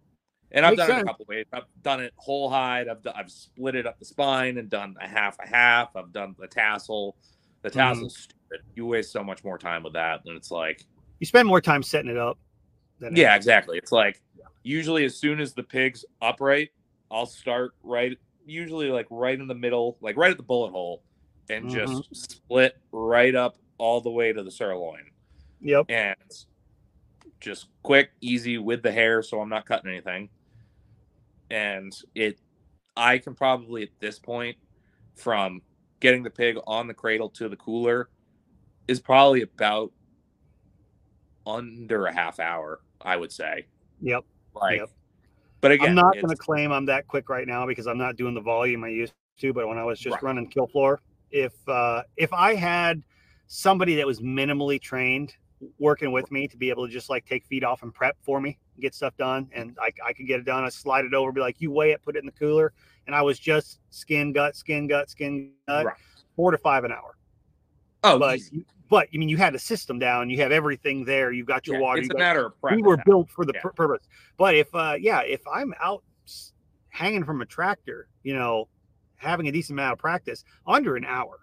[0.52, 1.46] and I've Makes done it a couple ways.
[1.54, 2.90] I've done it whole hide.
[2.90, 5.96] I've done, I've split it up the spine and done a half a half.
[5.96, 7.16] I've done the tassel.
[7.62, 8.08] The Mm-hmm.
[8.10, 8.60] stupid.
[8.76, 10.84] You waste so much more time with that, and it's like,
[11.20, 12.38] You spend more time setting it up.
[13.00, 13.78] Than yeah, exactly.
[13.78, 14.22] It's like
[14.64, 16.72] usually as soon as the pig's upright,
[17.10, 21.02] I'll start right, usually like right in the middle, like right at the bullet hole,
[21.50, 21.76] and Mm-hmm.
[21.76, 25.06] just split right up all the way to the sirloin.
[25.62, 25.86] Yep.
[25.90, 26.16] and
[27.46, 30.30] just quick, easy with the hair, so I'm not cutting anything.
[31.52, 32.40] And it,
[32.98, 34.58] I can probably at this point,
[35.16, 35.62] from
[36.02, 38.10] getting the pig on the cradle to the cooler,
[38.88, 39.92] is probably about
[41.46, 43.68] under a half hour, I would say.
[44.02, 44.26] Yep.
[44.56, 44.90] Like, Yep.
[45.62, 48.16] but again, I'm not going to claim I'm that quick right now because I'm not
[48.16, 49.54] doing the volume I used to.
[49.54, 50.24] But when I was just Right.
[50.24, 53.04] running kill floor, if uh, if I had
[53.48, 55.34] somebody that was minimally trained
[55.80, 58.40] working with me to be able to just like take feet off and prep for
[58.42, 60.64] me, get stuff done, and I, I could get it done.
[60.64, 62.74] I slide it over, be like, you weigh it, put it in the cooler,
[63.08, 65.96] and I was just skin gut, skin gut, skin gut, Right.
[66.36, 67.16] four to five an hour.
[68.04, 68.66] oh, but easy.
[68.90, 71.78] but I mean, you had a system down, you have everything there, you've got your
[71.78, 72.76] Yeah, water, it's a matter of prep.
[72.76, 73.62] we were built for the Yeah.
[73.62, 74.08] pur- purpose.
[74.38, 76.04] But if uh yeah, if I'm out
[76.90, 78.68] hanging from a tractor, you know,
[79.18, 81.40] having a decent amount of practice under an hour.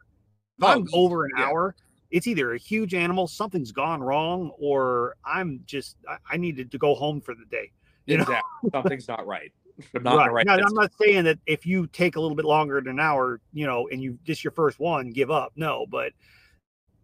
[0.58, 1.46] If Oh, I'm over an yeah.
[1.46, 1.74] hour,
[2.12, 6.78] it's either a huge animal, something's gone wrong, or I'm just I, I needed to
[6.78, 7.72] go home for the day.
[8.06, 8.22] You know?
[8.22, 8.70] Exactly.
[8.70, 9.50] Something's not right.
[9.94, 10.46] I'm not the right.
[10.46, 13.40] Now, I'm not saying that if you take a little bit longer than an hour,
[13.54, 15.52] you know, and you just your first one, give up.
[15.56, 16.12] No, but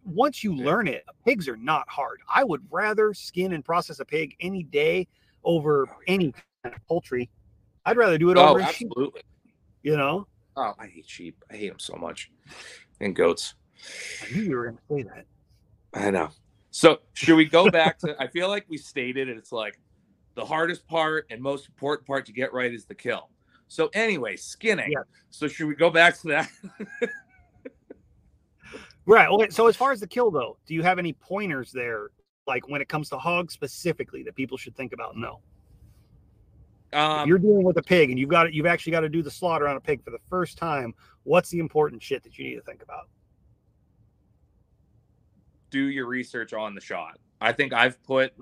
[0.05, 0.65] once you Yeah.
[0.65, 2.21] learn it, pigs are not hard.
[2.33, 5.07] I would rather skin and process a pig any day
[5.43, 7.29] over oh, any kind of poultry.
[7.83, 9.23] I'd rather do it Oh, over a sheep, absolutely.
[9.81, 10.27] you know.
[10.55, 11.43] Oh, I hate sheep.
[11.49, 12.29] I hate them so much.
[12.99, 13.55] And goats.
[14.23, 15.25] I knew you were going to say that.
[15.93, 16.29] I know.
[16.71, 18.15] So should we go back to?
[18.21, 19.37] I feel like we stated it.
[19.37, 19.79] It's like
[20.35, 23.29] the hardest part and most important part to get right is the kill.
[23.67, 24.91] So anyway, skinning.
[24.91, 25.03] Yeah.
[25.29, 26.49] So should we go back to that?
[29.09, 29.27] Right.
[29.27, 29.49] Okay.
[29.49, 32.09] So as far as the kill though, do you have any pointers there,
[32.45, 35.17] like when it comes to hogs specifically, that people should think about?
[35.17, 35.39] No.
[36.93, 39.23] Um, you're dealing with a pig and you've got it, you've actually got to do
[39.23, 40.93] the slaughter on a pig for the first time.
[41.23, 43.09] What's the important shit that you need to think about?
[45.69, 47.17] Do your research on the shot.
[47.41, 48.33] I think I've put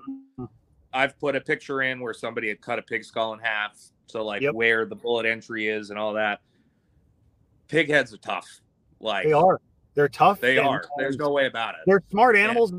[0.92, 4.24] I've put a picture in where somebody had cut a pig skull in half, so
[4.24, 4.54] like Yep.
[4.54, 6.40] where the bullet entry is and all that.
[7.68, 8.60] Pig heads are tough.
[9.00, 9.60] Like They are.
[9.94, 10.40] They're tough.
[10.40, 10.84] They are.
[10.96, 11.80] There's no way about it.
[11.86, 12.72] They're smart animals.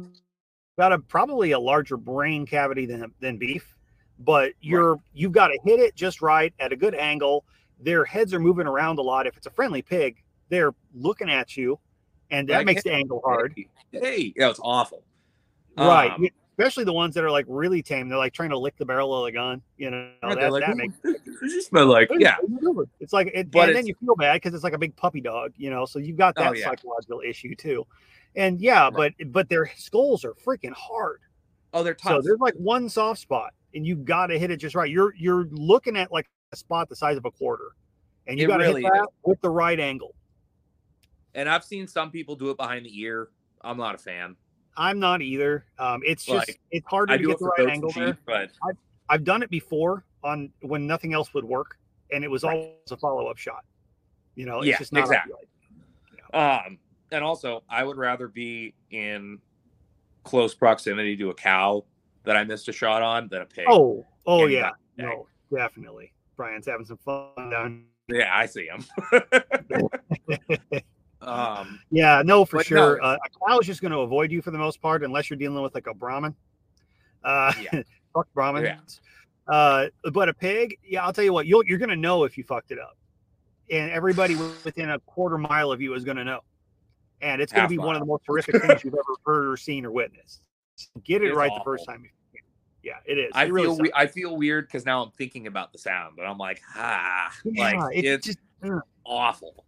[0.78, 3.76] Got a probably a larger brain cavity than than beef,
[4.20, 7.46] but you're you've got to hit it just right at a good angle.
[7.82, 9.28] Their heads are moving around a lot.
[9.28, 11.80] If it's a friendly pig, they're looking at you,
[12.32, 13.54] and that Like, makes the angle hard.
[13.56, 15.04] Hey, hey, yeah, it's awful.
[15.78, 16.12] right.
[16.12, 18.10] Um, Especially the ones that are like really tame.
[18.10, 19.62] They're like trying to lick the barrel of the gun.
[19.78, 22.36] You know, Right, that, like, that makes does it smell like yeah.
[23.00, 25.22] It's like, it, But and then you feel bad because it's like a big puppy
[25.22, 25.86] dog, you know.
[25.86, 26.66] So you've got that Oh, yeah.
[26.66, 27.88] psychological issue too.
[28.36, 31.22] And yeah, but but their skulls are freaking hard.
[31.74, 32.24] Oh, they're So tough.
[32.26, 34.90] there's like one soft spot, and you got to hit it just right.
[34.90, 37.70] You're you're looking at like a spot the size of a quarter,
[38.28, 39.08] and you got to really hit that is.
[39.24, 40.14] with the right angle.
[41.36, 43.30] And I've seen some people do it behind the ear.
[43.62, 44.36] I'm not a fan.
[44.78, 45.66] I'm not either.
[45.78, 48.18] Um, it's just Like, it's harder I to get the right angle and there.
[48.26, 48.52] but
[49.10, 51.78] I've done it before on when nothing else would work,
[52.12, 52.56] and it was Right.
[52.58, 53.66] always a follow up shot.
[54.36, 55.34] You know, it's Yeah, just not exactly.
[56.34, 56.80] um,
[57.12, 59.40] and also I would rather be in
[60.24, 61.84] close proximity to a cow
[62.24, 63.66] that I missed a shot on than a pig.
[63.68, 66.14] Oh, oh Any yeah, no, definitely.
[66.38, 67.86] Brian's having some fun down.
[68.08, 68.86] yeah, I see him.
[71.30, 72.98] um, Yeah, no, for sure.
[72.98, 73.04] no.
[73.04, 75.38] Uh, a cow is just going to avoid you for the most part, unless you're
[75.40, 76.36] dealing with like a Brahman.
[77.24, 77.82] Uh, Yeah.
[78.14, 79.00] fuck Brahmans.
[79.48, 82.38] Uh, but a pig, yeah, I'll tell you what, you'll, you're going to know if
[82.38, 82.98] you fucked it up,
[83.72, 86.42] and everybody within a quarter mile of you is going to know,
[87.22, 89.58] and it's going to be one of the most horrific things you've ever heard or
[89.58, 90.42] seen or witnessed.
[91.04, 92.04] Get it It's right the first time.
[92.04, 92.10] you.
[92.82, 93.32] Yeah, it is.
[93.36, 96.16] I It really feel we- I feel weird because now I'm thinking about the sound,
[96.16, 98.40] but I'm like, ah, Yeah, like it's it's, just
[99.06, 99.66] awful.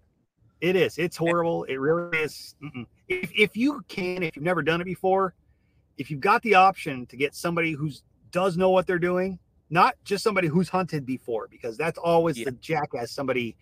[0.61, 0.97] It is.
[0.97, 1.63] It's horrible.
[1.65, 2.55] It really is.
[2.63, 2.85] Mm-mm.
[3.09, 5.33] If, if you can, if you've never done it before,
[5.97, 9.95] if you've got the option to get somebody who's does know what they're doing, not
[10.05, 12.45] just somebody who's hunted before, because that's always Yeah.
[12.45, 13.57] the jackass somebody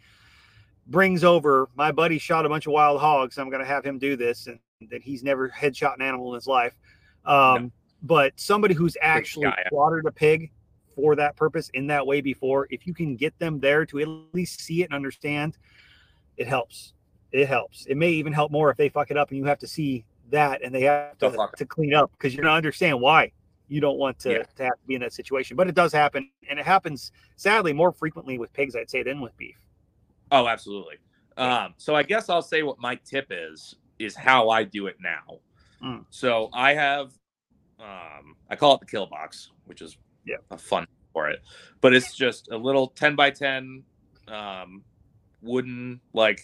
[0.88, 1.70] brings over.
[1.76, 3.38] My buddy shot a bunch of wild hogs.
[3.38, 4.60] I'm going to have him do this, and
[4.92, 6.78] that he's never headshot an animal in his life.
[7.26, 9.64] Um, But somebody who's actually guy.
[9.70, 10.52] slaughtered a pig
[10.96, 14.08] for that purpose in that way before, if you can get them there to at
[14.34, 15.58] least see it and understand,
[16.40, 16.94] it helps.
[17.32, 17.86] It helps.
[17.86, 20.04] It may even help more if they fuck it up and you have to see
[20.32, 23.32] that and they have to, to clean up because you're gonna understand why
[23.68, 24.44] you don't want to, Yeah.
[24.56, 25.56] to have to be in that situation.
[25.56, 29.22] But it does happen, and it happens sadly more frequently with pigs, I'd say, than
[29.22, 29.58] with beef.
[30.32, 30.96] Oh, absolutely.
[31.38, 34.96] Um, so I guess I'll say what my tip is is how I do it
[35.00, 35.40] now.
[35.84, 36.06] Mm.
[36.10, 37.12] So I have
[37.80, 40.38] um I call it the kill box, which is Yeah.
[40.52, 41.42] a fun for it.
[41.82, 43.84] But it's just a little 10 by 10
[44.28, 44.84] um
[45.42, 46.42] wooden like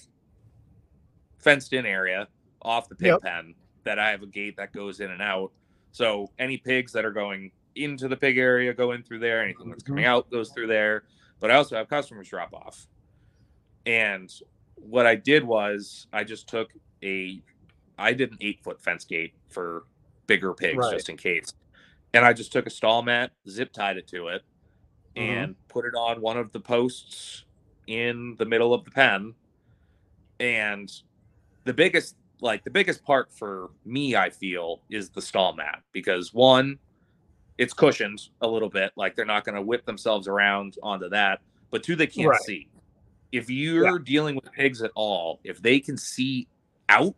[1.39, 2.27] fenced in area
[2.61, 3.21] off the pig Yep.
[3.21, 5.51] pen that I have a gate that goes in and out.
[5.91, 9.43] So any pigs that are going into the pig area go in through there.
[9.43, 11.03] Anything that's coming out goes through there.
[11.39, 12.87] But I also have customers drop off.
[13.85, 14.31] And
[14.75, 16.71] what I did was I just took
[17.03, 17.43] a
[17.97, 19.83] I did an eight foot fence gate for
[20.27, 20.93] bigger pigs Right.
[20.93, 21.53] just in case.
[22.13, 24.41] And I just took a stall mat, zip tied it to it,
[25.15, 25.21] Mhm.
[25.21, 27.44] and put it on one of the posts
[27.87, 29.33] in the middle of the pen.
[30.39, 30.91] And
[31.63, 36.33] the biggest like the biggest part for me, I feel, is the stall mat because
[36.33, 36.77] one,
[37.57, 41.39] it's cushioned a little bit, like they're not going to whip themselves around onto that.
[41.71, 42.41] But two, they can't Right.
[42.41, 42.69] see.
[43.31, 46.47] If you're dealing with pigs at all, if they can see
[46.89, 47.15] out,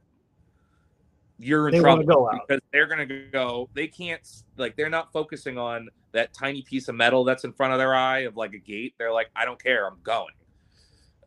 [1.38, 3.70] you're in They trouble go because they're going to go.
[3.74, 4.22] They can't
[4.58, 7.94] like they're not focusing on that tiny piece of metal that's in front of their
[7.94, 8.96] eye of like a gate.
[8.98, 10.34] They're like, I don't care, I'm going.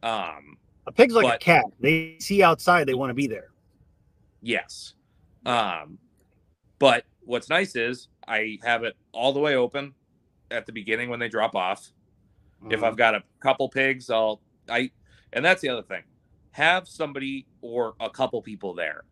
[0.03, 1.65] Um, A pig's like a cat.
[1.81, 3.51] They see outside, they want to be there.
[4.43, 4.95] Yes.
[5.47, 5.99] Um,
[6.79, 9.95] but what's nice is I have it all the way open
[10.51, 11.93] at the beginning when they drop off.
[12.71, 12.85] If Mhm.
[12.85, 14.91] I've got a couple pigs, I'll I
[15.33, 16.03] and that's the other thing.
[16.53, 19.05] Have somebody or a couple people there.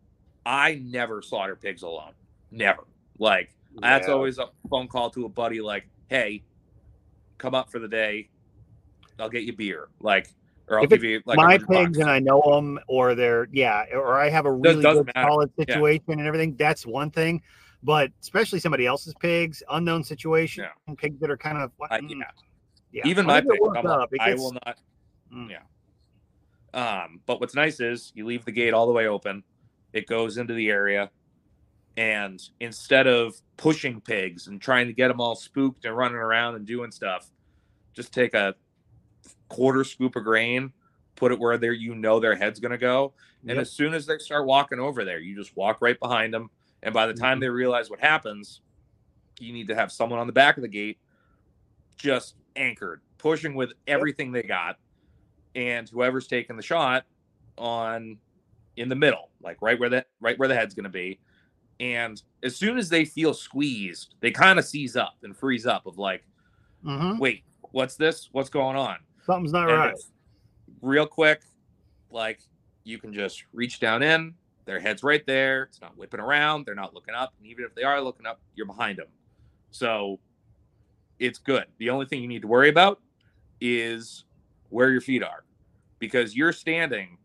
[0.45, 2.13] I never slaughter pigs alone.
[2.51, 2.83] Never.
[3.17, 6.43] Like that's always a phone call to a buddy like, "Hey,
[7.37, 8.29] come up for the day.
[9.19, 10.27] I'll get you beer." Like
[10.69, 11.77] or I'll If give you like my 100 bucks.
[11.79, 15.27] pigs and I know them, or they're yeah, or I have a really good matter.
[15.27, 15.65] solid Yeah.
[15.65, 16.55] situation and everything.
[16.55, 17.41] That's one thing,
[17.83, 20.65] but especially somebody else's pigs, unknown situation,
[20.97, 22.25] pigs that are kind of I, mm, yeah.
[22.91, 23.07] yeah.
[23.07, 23.53] Even my pigs,
[23.85, 24.77] up, it I will not
[25.33, 25.49] mm.
[25.49, 25.59] Yeah.
[26.73, 29.43] Um, but what's nice is you leave the gate all the way open,
[29.93, 31.09] it goes into the area,
[31.97, 36.55] and instead of pushing pigs and trying to get them all spooked and running around
[36.55, 37.27] and doing stuff,
[37.93, 38.53] just take a
[39.49, 40.71] quarter scoop of grain,
[41.15, 43.59] put it where they you know their head's gonna go, and Yep.
[43.59, 46.49] as soon as they start walking over there, you just walk right behind them,
[46.83, 47.41] and by the time Mhm.
[47.41, 48.61] they realize what happens,
[49.39, 50.99] you need to have someone on the back of the gate
[51.97, 54.77] just anchored, pushing with everything they got,
[55.55, 57.05] and whoever's taking the shot
[57.57, 58.17] on
[58.77, 61.19] in the middle, like right where the right where the head's going to be.
[61.81, 65.85] And as soon as they feel squeezed, they kind of seize up and freeze up
[65.85, 66.25] of like,
[66.85, 67.19] Mhm.
[67.19, 68.29] wait, what's this?
[68.31, 68.97] What's going on?
[69.25, 69.95] Something's not And right.
[70.81, 71.41] real quick,
[72.11, 72.39] like
[72.83, 74.33] you can just reach down in,
[74.65, 75.63] their head's right there.
[75.63, 76.65] It's not whipping around.
[76.65, 77.33] They're not looking up.
[77.39, 79.07] And even if they are looking up, you're behind them.
[79.71, 80.19] So
[81.19, 81.65] it's good.
[81.77, 83.01] The only thing you need to worry about
[83.61, 84.25] is
[84.69, 85.43] where your feet are
[85.99, 87.17] because you're standing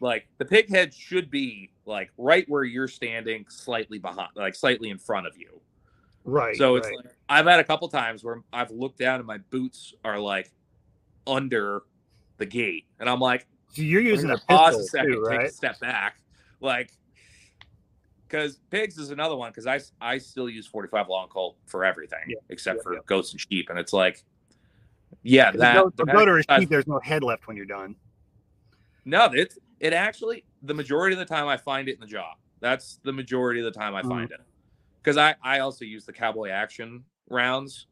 [0.00, 4.90] like the pig head should be like right where you're standing, slightly behind, like slightly
[4.90, 5.60] in front of you.
[6.24, 6.56] Right.
[6.56, 6.96] So it's right.
[6.96, 10.50] like I've had a couple times where I've looked down and my boots are like
[11.30, 11.82] under
[12.38, 15.48] the gate, and I'm like, so you're using a pause a second, too, take a
[15.52, 16.16] step back,
[16.60, 16.90] like
[18.28, 22.20] because pigs is another one because I I still use 45 long colt for everything
[22.28, 23.00] Yeah, except yeah, for yeah.
[23.06, 24.22] goats and sheep, and it's like,
[25.22, 27.96] yeah, that the goat or a sheep, there's no head left when you're done.
[29.04, 32.32] No, it's it actually the majority of the time I find it in the jaw.
[32.60, 34.08] That's the majority of the time I Mhm.
[34.08, 34.40] find it
[35.02, 37.86] because I I also use the cowboy action rounds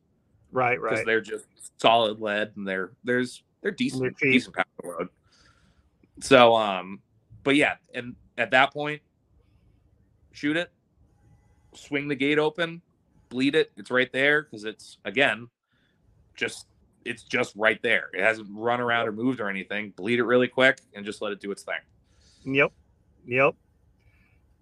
[0.52, 0.90] Right, right.
[0.90, 1.46] because they're just
[1.80, 5.08] solid lead and they're there's they're decent They're decent power load.
[6.20, 7.00] So um,
[7.44, 9.02] but yeah, and at that point,
[10.32, 10.70] shoot it,
[11.74, 12.82] swing the gate open,
[13.28, 13.72] bleed it.
[13.76, 15.48] It's right there because it's again,
[16.34, 16.66] just
[17.04, 18.10] it's just right there.
[18.12, 19.90] It hasn't run around or moved or anything.
[19.96, 21.80] Bleed it really quick and just let it do its thing.
[22.44, 22.72] Yep.
[23.26, 23.54] Yep.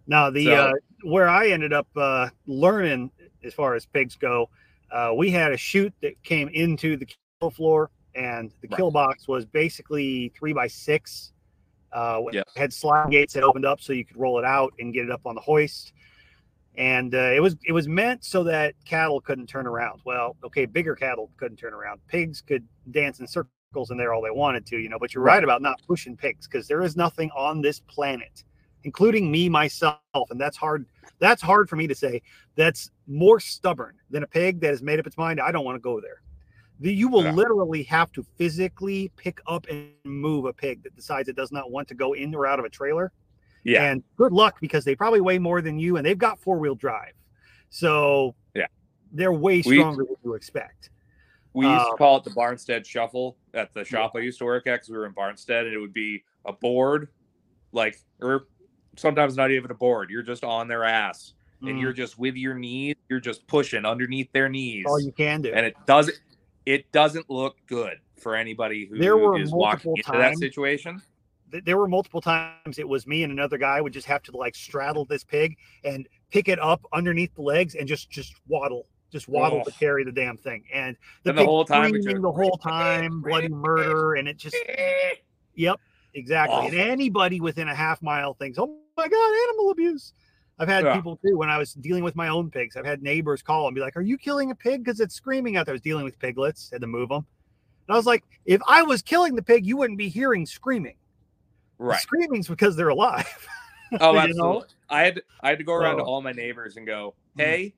[0.06, 0.72] Now the So- uh,
[1.04, 3.10] where I ended up uh, learning
[3.44, 4.48] as far as pigs go,
[4.90, 7.06] uh, we had a chute that came into the
[7.40, 8.76] kill floor, and the Right.
[8.76, 11.32] kill box was basically three by six.
[11.92, 12.42] Uh, Yeah.
[12.56, 15.10] had slide gates that opened up so you could roll it out and get it
[15.10, 15.92] up on the hoist.
[16.76, 20.02] And uh, it was it was meant so that cattle couldn't turn around.
[20.04, 22.00] Well, okay, bigger cattle couldn't turn around.
[22.06, 24.98] Pigs could dance in circles in there all they wanted to, you know.
[24.98, 25.44] But you're right, Right.
[25.44, 28.44] about not pushing pigs because there is nothing on this planet,
[28.84, 29.98] including me myself,
[30.30, 30.86] and that's hard.
[31.18, 32.22] That's hard for me to say.
[32.56, 35.40] That's more stubborn than a pig that has made up its mind.
[35.40, 36.22] I don't want to go there.
[36.80, 37.32] The, you will Yeah.
[37.32, 41.70] literally have to physically pick up and move a pig that decides it does not
[41.70, 43.12] want to go in or out of a trailer.
[43.64, 43.84] Yeah.
[43.90, 46.74] And good luck because they probably weigh more than you and they've got four wheel
[46.74, 47.14] drive.
[47.70, 48.66] So Yeah.
[49.10, 50.90] they're way We- stronger than you expect.
[51.54, 54.44] We used Um, to call it the Barnstead Shuffle at the shop I used to
[54.44, 57.08] work at because we were in Barnstead, and it would be a board,
[57.72, 58.46] like, or
[58.96, 60.10] sometimes not even a board.
[60.10, 62.96] You're just on their ass, and Mm, you're just with your knees.
[63.08, 65.52] You're just pushing underneath their knees, all you can do.
[65.52, 66.18] and it doesn't.
[66.66, 71.00] It doesn't look good for anybody who There were is walking multiple into that situation.
[71.52, 74.36] th- there were multiple times it was me and another guy would just have to
[74.36, 78.86] like straddle this pig and pick it up underneath the legs and just just waddle
[79.12, 79.74] just waddle to Oh.
[79.78, 83.48] carry the damn thing and the, And the whole time just- the whole time bloody
[83.48, 84.56] murder and it just
[85.54, 85.78] yep
[86.14, 90.12] exactly and anybody within a half mile thinks oh my god animal abuse
[90.58, 90.94] i've had Yeah.
[90.96, 93.74] people too when i was dealing with my own pigs i've had neighbors call and
[93.74, 96.04] be like are you killing a pig because it's screaming out there i was dealing
[96.04, 97.26] with piglets had to move them
[97.88, 100.96] and i was like if i was killing the pig you wouldn't be hearing screaming
[101.78, 102.00] the Right.
[102.00, 103.48] screaming's because they're alive.
[104.00, 104.22] Oh, you know?
[104.22, 104.68] absolutely.
[104.88, 107.42] I had I had to go around to all my neighbors and go, Mhm.
[107.42, 107.74] "Hey,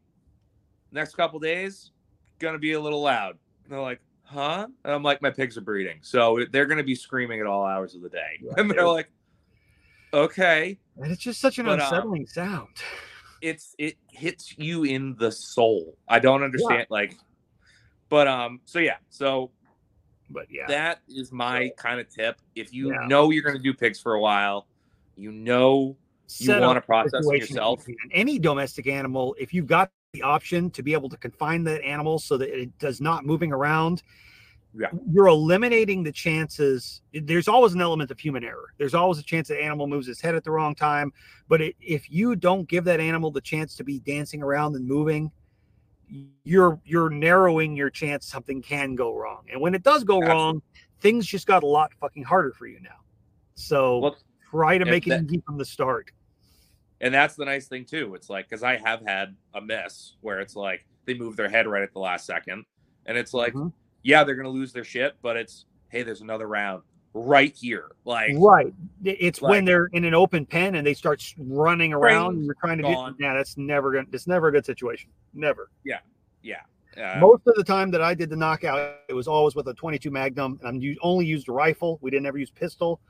[0.91, 1.91] next couple days,
[2.39, 5.63] gonna be a little loud." And they're like, "Huh?" And I'm like, "My pigs are
[5.63, 8.87] breeding, so they're gonna be screaming at all hours of the day." Yeah, and they're
[8.87, 9.11] like,
[10.13, 12.69] "Okay." And it's just such an But, um, unsettling sound.
[13.41, 15.97] It's it hits you in the soul.
[16.09, 17.17] I don't understand like,
[18.09, 18.61] but um.
[18.65, 18.97] So yeah.
[19.11, 19.53] So
[20.31, 22.41] But yeah, that is my kind of tip.
[22.55, 23.07] If you Yeah.
[23.07, 24.67] know you're gonna do pigs for a while,
[25.17, 25.97] you know
[26.41, 27.87] you want to process them situation if you yourself.
[28.13, 32.19] Any domestic animal, if you've got the option to be able to confine that animal
[32.19, 34.03] so that it does not moving around,
[34.75, 34.89] Yeah.
[35.11, 37.03] you're eliminating the chances.
[37.13, 38.75] There's always an element of human error.
[38.77, 41.13] There's always a chance that animal moves its head at the wrong time.
[41.49, 44.87] But it, if you don't give that animal the chance to be dancing around and
[44.87, 45.33] moving,
[46.45, 49.45] you're you're narrowing your chance something can go wrong.
[49.51, 50.31] And when it does go Absolutely.
[50.35, 50.63] wrong,
[51.01, 52.97] things just got a lot fucking harder for you now.
[53.55, 54.17] So Well,
[54.51, 56.11] try to make it that- easy from the start.
[57.01, 58.15] And that's the nice thing too.
[58.15, 61.67] It's like because I have had a miss where it's like they move their head
[61.67, 62.65] right at the last second,
[63.07, 63.73] and it's like, Mhm.
[64.09, 67.91] Yeah, they're gonna lose their shit, but it's hey, there's another round right here.
[68.07, 68.73] Like, Right.
[69.05, 72.79] It's when they're in an open pen and they start running around and you're trying
[72.79, 73.13] to gone.
[73.19, 75.11] get yeah, that's never gonna it's never a good situation.
[75.35, 75.71] Never.
[75.85, 75.99] Yeah.
[76.43, 76.63] Yeah.
[76.97, 79.75] Uh, Most of the time that I did the knockout, it was always with a
[79.75, 81.99] 22 Magnum, and I'm only used a rifle.
[82.01, 83.01] We didn't ever use pistol,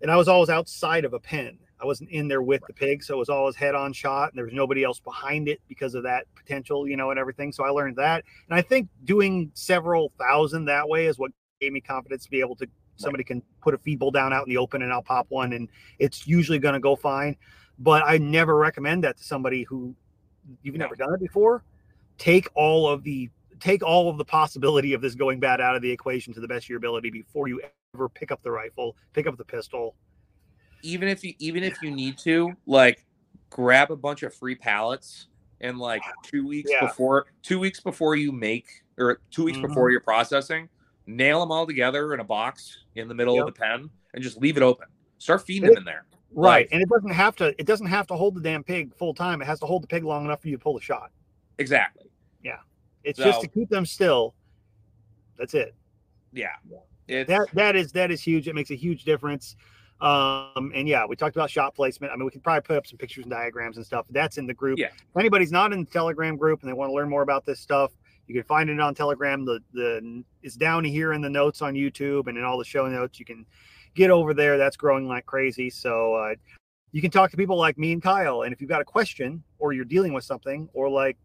[0.00, 1.58] and I was always outside of a pen.
[1.80, 4.44] I wasn't in there with the pig, so it was always head-on shot, and there
[4.44, 7.52] was nobody else behind it because of that potential, you know, and everything.
[7.52, 11.30] So I learned that, and I think doing several thousand that way is what
[11.60, 12.66] gave me confidence to be able to.
[12.96, 15.54] Somebody can put a feed bowl down out in the open, and I'll pop one,
[15.54, 17.34] and it's usually going to go fine.
[17.78, 19.94] But I never recommend that to somebody who
[20.62, 20.84] you've No.
[20.84, 21.64] never done it before
[22.20, 25.82] take all of the take all of the possibility of this going bad out of
[25.82, 27.60] the equation to the best of your ability before you
[27.94, 29.94] ever pick up the rifle, pick up the pistol.
[30.82, 33.04] Even if you even if you need to, like,
[33.50, 35.26] grab a bunch of free pallets
[35.60, 36.86] and like two weeks Yeah.
[36.86, 38.66] before two weeks before you make
[38.98, 39.68] or two weeks Mhm.
[39.68, 40.68] before you're processing,
[41.06, 43.46] nail them all together in a box in the middle Yep.
[43.48, 44.86] of the pen and just leave it open.
[45.18, 46.06] Start feeding It- them in there.
[46.32, 46.66] Right.
[46.66, 49.12] Like- and it doesn't have to it doesn't have to hold the damn pig full
[49.14, 49.42] time.
[49.42, 51.10] It has to hold the pig long enough for you to pull the shot.
[51.58, 52.08] exactly.
[52.42, 52.60] Yeah.
[53.04, 54.34] It's just to keep them still.
[55.36, 55.74] That's it.
[56.32, 56.54] Yeah.
[57.08, 58.46] It's, That that is that is huge.
[58.48, 59.56] It makes a huge difference.
[60.00, 62.12] Um, and yeah, we talked about shot placement.
[62.12, 64.06] I mean, we can probably put up some pictures and diagrams and stuff.
[64.10, 64.78] That's in the group.
[64.78, 64.86] Yeah.
[64.86, 67.60] If anybody's not in the Telegram group and they want to learn more about this
[67.60, 67.92] stuff,
[68.26, 69.44] you can find it on Telegram.
[69.44, 72.86] The the it's down here in the notes on YouTube and in all the show
[72.86, 73.18] notes.
[73.18, 73.44] You can
[73.94, 74.56] get over there.
[74.56, 75.68] That's growing like crazy.
[75.68, 76.34] So uh,
[76.92, 78.42] you can talk to people like me and Kyle.
[78.42, 81.16] And if you've got a question or you're dealing with something, or like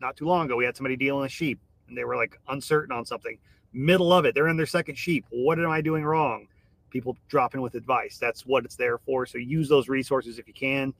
[0.00, 2.94] not too long ago, we had somebody dealing with sheep and they were like uncertain
[2.94, 3.38] on something.
[3.72, 5.24] Middle of it, they're in their second sheep.
[5.30, 6.48] What am I doing wrong?
[6.90, 8.18] People drop in with advice.
[8.18, 9.26] That's what it's there for.
[9.26, 10.94] So use those resources if you can.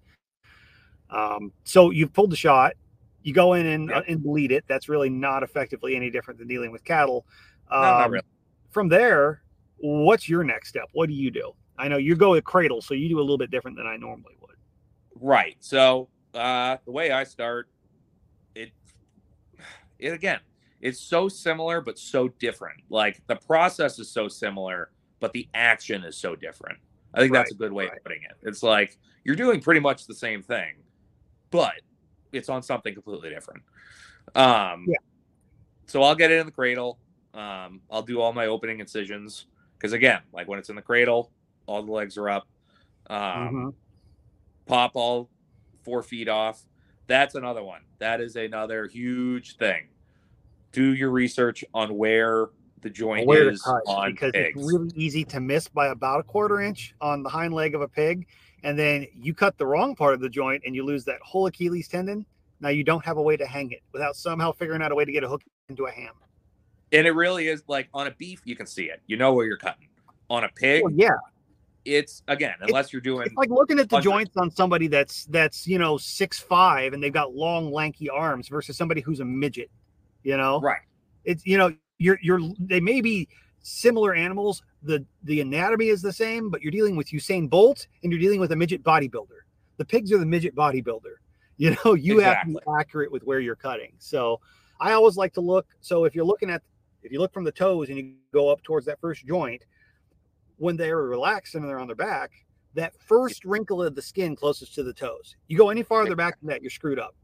[1.10, 2.74] Um, so you've pulled the shot.
[3.22, 4.02] You go in and, Yeah.
[4.08, 4.64] and bleed it.
[4.68, 7.26] That's really not effectively any different than dealing with cattle.
[7.70, 8.24] no, not Um, really.
[8.70, 9.42] From there,
[9.78, 10.88] what's your next step?
[10.92, 11.52] What do you do?
[11.78, 13.96] I know you go with cradle, so you do a little bit different than I
[13.96, 14.56] normally would.
[15.20, 15.56] Right.
[15.60, 17.68] So uh, the way I start,
[18.54, 18.70] it,
[19.98, 20.40] it again,
[20.80, 22.82] it's so similar but so different.
[22.88, 24.90] Like the process is so similar,
[25.26, 26.78] but the action is so different.
[27.12, 27.96] I think that's a good way right.
[27.96, 28.36] of putting it.
[28.42, 30.74] It's like you're doing pretty much the same thing,
[31.50, 31.74] but
[32.30, 33.64] it's on something completely different.
[34.36, 34.98] Um, Yeah.
[35.86, 37.00] So I'll get it in the cradle.
[37.34, 39.46] Um, I'll do all my opening incisions
[39.76, 41.32] because again, like when it's in the cradle,
[41.66, 42.46] all the legs are up.
[43.08, 43.74] Um, Mhm.
[44.66, 45.28] pop all
[45.82, 46.62] four feet off.
[47.08, 47.82] That's another one.
[47.98, 49.88] That is another huge thing.
[50.70, 52.46] Do your research on where
[52.82, 54.58] the joint Where is on because pigs.
[54.58, 57.80] it's really easy to miss by about a quarter inch on the hind leg of
[57.80, 58.26] a pig,
[58.62, 61.46] and then you cut the wrong part of the joint and you lose that whole
[61.46, 62.26] Achilles tendon.
[62.60, 65.04] Now you don't have a way to hang it without somehow figuring out a way
[65.04, 66.14] to get a hook into a ham.
[66.92, 69.02] and it really is like on a beef, you can see it.
[69.06, 69.88] You know where you're cutting.
[70.28, 71.10] On a pig, Well, yeah,
[71.84, 75.66] it's again, unless you're doing it's like looking at the joints on somebody that's that's
[75.68, 79.70] you know six five and they've got long lanky arms versus somebody who's a midget.
[80.24, 80.80] You know, right.
[81.24, 83.28] it's you know you're you're they may be
[83.62, 84.62] similar animals.
[84.82, 88.40] The the anatomy is the same but you're dealing with usain bolt and you're dealing
[88.40, 89.40] with a midget bodybuilder.
[89.76, 91.00] The pigs are the midget bodybuilder.
[91.58, 93.94] You know you have to be accurate with where you're cutting.
[93.98, 94.40] So
[94.78, 96.60] i always like to look so if you're looking at
[97.02, 99.64] if you look from the toes and you go up towards that first joint
[100.58, 102.30] when they're relaxed and they're on their back
[102.74, 105.34] that first wrinkle of the skin closest to the toes.
[105.48, 107.14] You go any farther back than that you're screwed up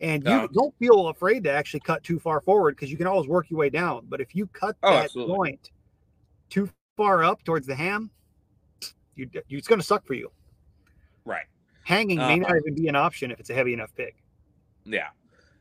[0.00, 0.46] and you No.
[0.48, 3.58] don't feel afraid to actually cut too far forward because you can always work your
[3.58, 4.06] way down.
[4.08, 5.34] But if you cut Oh, that absolutely.
[5.36, 5.70] joint
[6.48, 8.10] too far up towards the ham,
[9.14, 10.30] you, you it's going to suck for you.
[11.24, 11.44] Right.
[11.84, 12.60] Hanging may not Uh-huh.
[12.60, 14.14] even be an option if it's a heavy enough pig.
[14.84, 15.08] Yeah.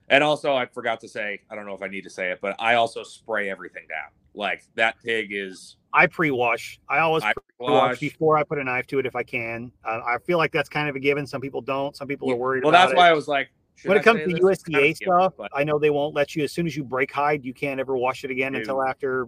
[0.08, 2.40] And also, I forgot to say, I don't know if I need to say it,
[2.42, 4.10] but I also spray everything down.
[4.34, 6.80] Like that pig is I pre-wash.
[6.88, 8.00] I always I pre-wash wash.
[8.00, 9.72] before I put a knife to it if I can.
[9.84, 11.26] Uh, I feel like that's kind of a given.
[11.28, 11.96] Some people don't.
[11.96, 12.96] Some people are worried Well, that's it.
[12.98, 13.50] why I was like,
[13.80, 14.36] should when I it comes to this?
[14.36, 16.76] It's kind of USDA stuff, but I know they won't let you as soon as
[16.76, 19.28] you break hide, you can't ever wash it again until after.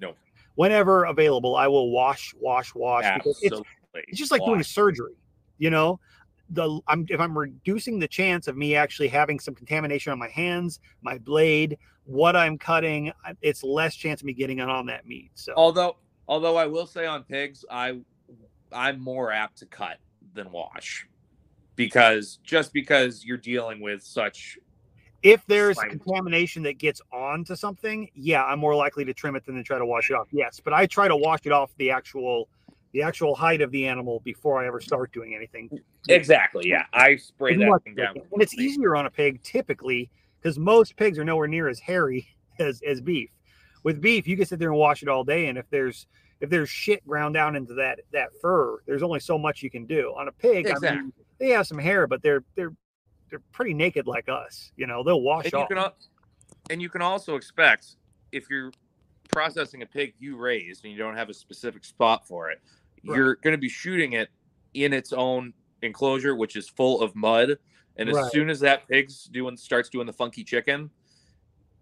[0.00, 0.14] No.
[0.54, 3.60] Whenever available, I will wash, wash, wash because it's
[3.94, 4.68] it's just like doing wash.
[4.68, 5.14] surgery
[5.58, 6.00] you know
[6.50, 10.28] the i'm if i'm reducing the chance of me actually having some contamination on my
[10.28, 13.12] hands my blade what i'm cutting
[13.42, 16.86] it's less chance of me getting it on that meat so Although, although I will
[16.86, 18.00] say on pigs, I
[18.72, 19.98] I'm more apt to cut
[20.34, 21.06] than wash
[21.76, 24.58] because just because you're dealing with such
[25.22, 29.54] if there's contamination that gets onto something yeah i'm more likely to trim it than
[29.54, 31.90] to try to wash it off yes but i try to wash it off the
[31.90, 32.48] actual
[32.92, 35.70] the actual height of the animal before i ever start doing anything
[36.08, 38.16] exactly yeah I spray that thing down.
[38.32, 40.10] and it's easier on a pig typically
[40.42, 42.26] because most pigs are nowhere near as hairy
[42.58, 43.30] as as beef.
[43.84, 46.06] With beef, you can sit there and wash it all day, and if there's
[46.42, 49.86] if there's shit ground down into that that fur, there's only so much you can
[49.86, 50.12] do.
[50.18, 51.12] On a pig, I mean, Exactly.
[51.38, 52.74] they have some hair, but they're they're
[53.30, 54.72] they're pretty naked like us.
[54.76, 55.68] You know, they'll wash and you off.
[55.68, 55.90] can
[56.68, 57.96] and you can also expect
[58.32, 58.72] if you're
[59.28, 62.60] processing a pig you raised and you don't have a specific spot for it,
[63.04, 63.16] Right.
[63.16, 64.28] you're going to be shooting it
[64.74, 67.56] in its own enclosure, which is full of mud.
[67.96, 68.32] And as Right.
[68.32, 70.90] soon as that pig's doing starts doing the funky chicken,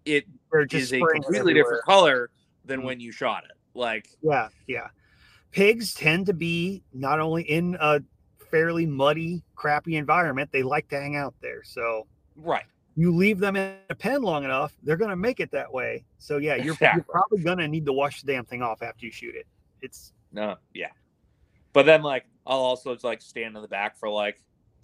[0.05, 0.25] it
[0.71, 1.53] is a completely everywhere.
[1.63, 2.29] different color
[2.65, 2.85] than Mhm.
[2.85, 3.51] when you shot it.
[3.73, 4.87] Like Yeah, yeah.
[5.51, 8.01] Pigs tend to be not only in a
[8.49, 11.63] fairly muddy, crappy environment, they like to hang out there.
[11.63, 12.07] So
[12.37, 12.63] right,
[12.95, 16.05] you leave them in a pen long enough, they're going to make it that way.
[16.19, 19.05] So yeah, you're, you're probably going to need to wash the damn thing off after
[19.05, 19.45] you shoot it.
[19.81, 20.89] It's no, yeah.
[21.73, 24.41] But then like I'll also just like stand in the back for like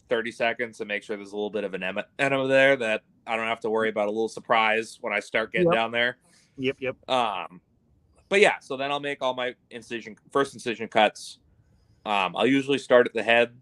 [0.09, 3.03] 30 seconds and make sure there's a little bit of an em- enema there that
[3.25, 5.75] I don't have to worry about a little surprise when I start getting Yep.
[5.75, 6.17] down there.
[6.57, 6.95] yep, yep.
[7.09, 7.61] Um,
[8.29, 11.39] but yeah, so then I'll make all my incision first incision cuts.
[12.05, 13.55] Um, I'll usually start at the head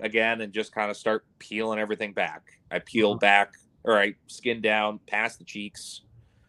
[0.00, 2.42] again and just kind of start peeling everything back.
[2.70, 3.20] I peel Mhm.
[3.20, 3.52] back
[3.84, 6.02] or I skin down past the cheeks.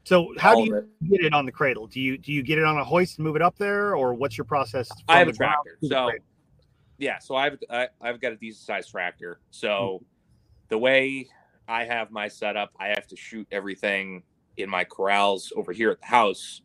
[0.04, 1.88] So how do you get it on the cradle?
[1.88, 4.14] Do you do you get it on a hoist and move it up there, or
[4.14, 4.90] what's your process?
[5.08, 6.12] I have a tractor, so
[6.98, 7.20] yeah.
[7.20, 9.40] So I've I, I've got a decent sized tractor.
[9.52, 10.06] So Mm-hmm.
[10.70, 11.30] the way
[11.68, 14.24] I have my setup, I have to shoot everything
[14.58, 16.62] in my corrals over here at the house,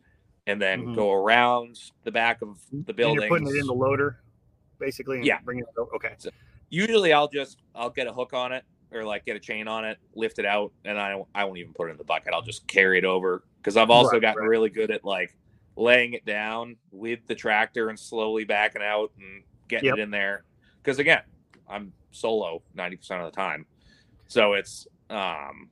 [0.47, 0.95] and then Mhm.
[0.95, 3.21] go around the back of the building.
[3.21, 4.17] you're putting it in the loader,
[4.79, 5.17] basically.
[5.17, 5.39] And Yeah.
[5.43, 5.93] bringing it over.
[5.95, 6.15] Okay.
[6.69, 9.85] Usually, I'll just I'll get a hook on it or like get a chain on
[9.85, 12.33] it, lift it out, and I I won't even put it in the bucket.
[12.33, 14.49] I'll just carry it over because I've also Right, gotten right.
[14.49, 15.35] really good at like
[15.75, 19.97] laying it down with the tractor and slowly backing out and getting Yep.
[19.97, 20.43] it in there.
[20.83, 21.21] Because again,
[21.67, 23.65] I'm solo ninety percent of the time,
[24.27, 25.69] so it's um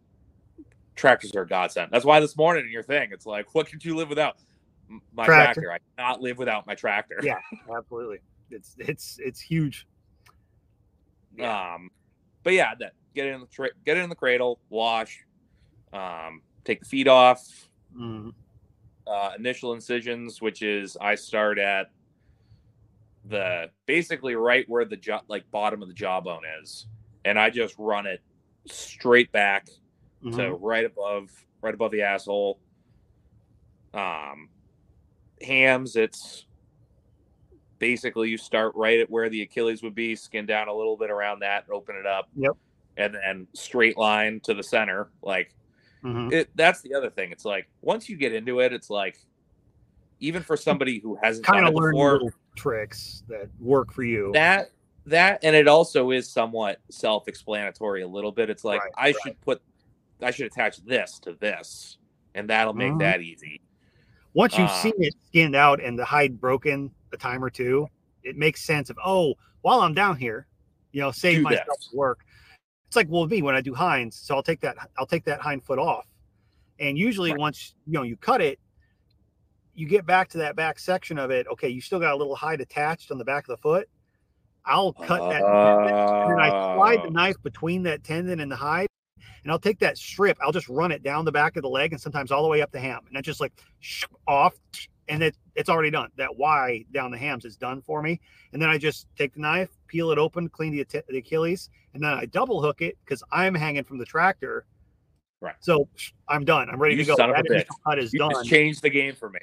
[0.96, 1.92] tractors are a godsend.
[1.92, 4.36] That's why this morning in your thing, it's like, what could you live without?
[5.14, 5.62] My Tractor.
[5.62, 5.72] tractor.
[5.72, 7.20] I cannot live without my tractor.
[7.24, 7.40] Yeah.
[7.76, 8.20] Absolutely.
[8.52, 9.88] It's it's it's huge.
[11.42, 11.90] Um,
[12.44, 15.26] but yeah, that get it in the tra- get it in the cradle, wash,
[15.94, 17.70] um, take the feet off.
[17.98, 18.34] Mhm.
[19.08, 21.92] Uh, initial incisions, which is I start at
[23.26, 26.88] the basically right where the jaw, like bottom of the jawbone is,
[27.26, 28.22] and I just run it
[28.68, 29.66] straight back
[30.24, 30.58] to Mhm.
[30.62, 31.30] right above,
[31.62, 32.60] right above the asshole.
[33.94, 34.50] Um,
[35.42, 36.46] hams, it's
[37.80, 41.12] basically you start right at where the Achilles would be, skin down a little bit
[41.12, 42.30] around that, open it up.
[42.36, 42.54] Yep.
[42.98, 45.10] And then straight line to the center.
[45.22, 45.54] Like
[46.04, 46.32] Mhm.
[46.32, 47.32] it, that's the other thing.
[47.32, 49.18] It's like once you get into it, it's like
[50.22, 54.32] even for somebody who hasn't Kind of learned before, little tricks that work for you.
[54.34, 54.70] that
[55.08, 58.50] that and it also is somewhat self-explanatory a little bit.
[58.50, 59.62] It's like Right, I should put
[60.22, 61.98] I should attach this to this,
[62.36, 63.00] and that'll make Mhm.
[63.00, 63.60] that easy.
[64.36, 67.88] Once you've Uh, seen it skinned out and the hide broken a time or two,
[68.24, 70.46] it makes sense of oh, while I'm down here,
[70.92, 72.20] you know, save myself work.
[72.88, 75.40] It's like well, me when I do hinds, so I'll take that I'll take that
[75.40, 76.06] hind foot off,
[76.80, 77.40] and usually Right.
[77.40, 78.60] once you know you cut it,
[79.74, 81.48] you get back to that back section of it.
[81.48, 83.88] Okay, you still got a little hide attached on the back of the foot.
[84.66, 85.88] I'll cut that tendon,
[86.24, 87.12] and then I slide the Oh.
[87.12, 88.88] knife between that tendon and the hide,
[89.46, 90.38] and I'll take that strip.
[90.42, 92.64] I'll just run it down the back of the leg, and sometimes all the way
[92.64, 94.56] up the ham, and that's just like sh- off,
[95.08, 96.10] and it, it's already done.
[96.18, 98.20] That Y down the hams is done for me,
[98.54, 102.04] and then I just take the knife, peel it open, clean the, the Achilles, and
[102.04, 104.66] then I double hook it because I'm hanging from the tractor.
[105.42, 105.54] Right.
[105.60, 105.88] So
[106.28, 106.68] I'm done.
[106.72, 107.16] I'm ready You to go.
[107.16, 107.52] son That bitch.
[107.52, 108.32] initial cut is You done.
[108.32, 109.40] just changed the game for me.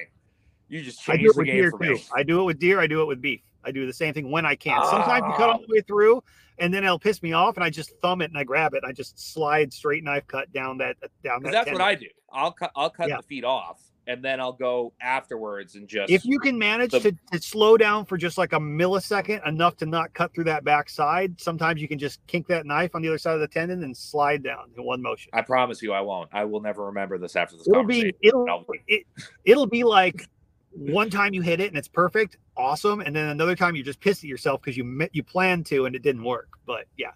[0.73, 1.93] You just it the with game deer for too.
[1.93, 2.03] me.
[2.15, 2.79] I do it with deer.
[2.79, 3.41] I do it with beef.
[3.63, 4.83] I do the same thing when I can.
[4.85, 5.53] Sometimes you cut Ah.
[5.53, 6.21] all the way through,
[6.57, 8.83] and then it'll piss me off, and I just thumb it and I grab it.
[8.83, 11.65] And I just slide straight knife cut down that down 'Cause that.
[11.65, 11.81] that's what.
[11.81, 12.07] I do.
[12.31, 13.17] I'll cut I'll cut Yeah.
[13.17, 16.99] the feet off, and then I'll go afterwards and just If you can manage the-
[16.99, 20.63] to, to slow down for just like a millisecond, enough to not cut through that
[20.65, 23.47] back side, sometimes you can just kink that knife on the other side of the
[23.47, 25.29] tendon and slide down in one motion.
[25.33, 26.29] I promise you, I won't.
[26.33, 28.11] I will never remember this after this It'll conversation.
[28.21, 29.03] be it'll it,
[29.45, 30.27] it'll be like
[30.75, 33.99] one time you hit it and it's perfect, awesome, and then another time you just
[33.99, 36.49] pissed at yourself because you you planned to and it didn't work.
[36.65, 37.11] But yeah,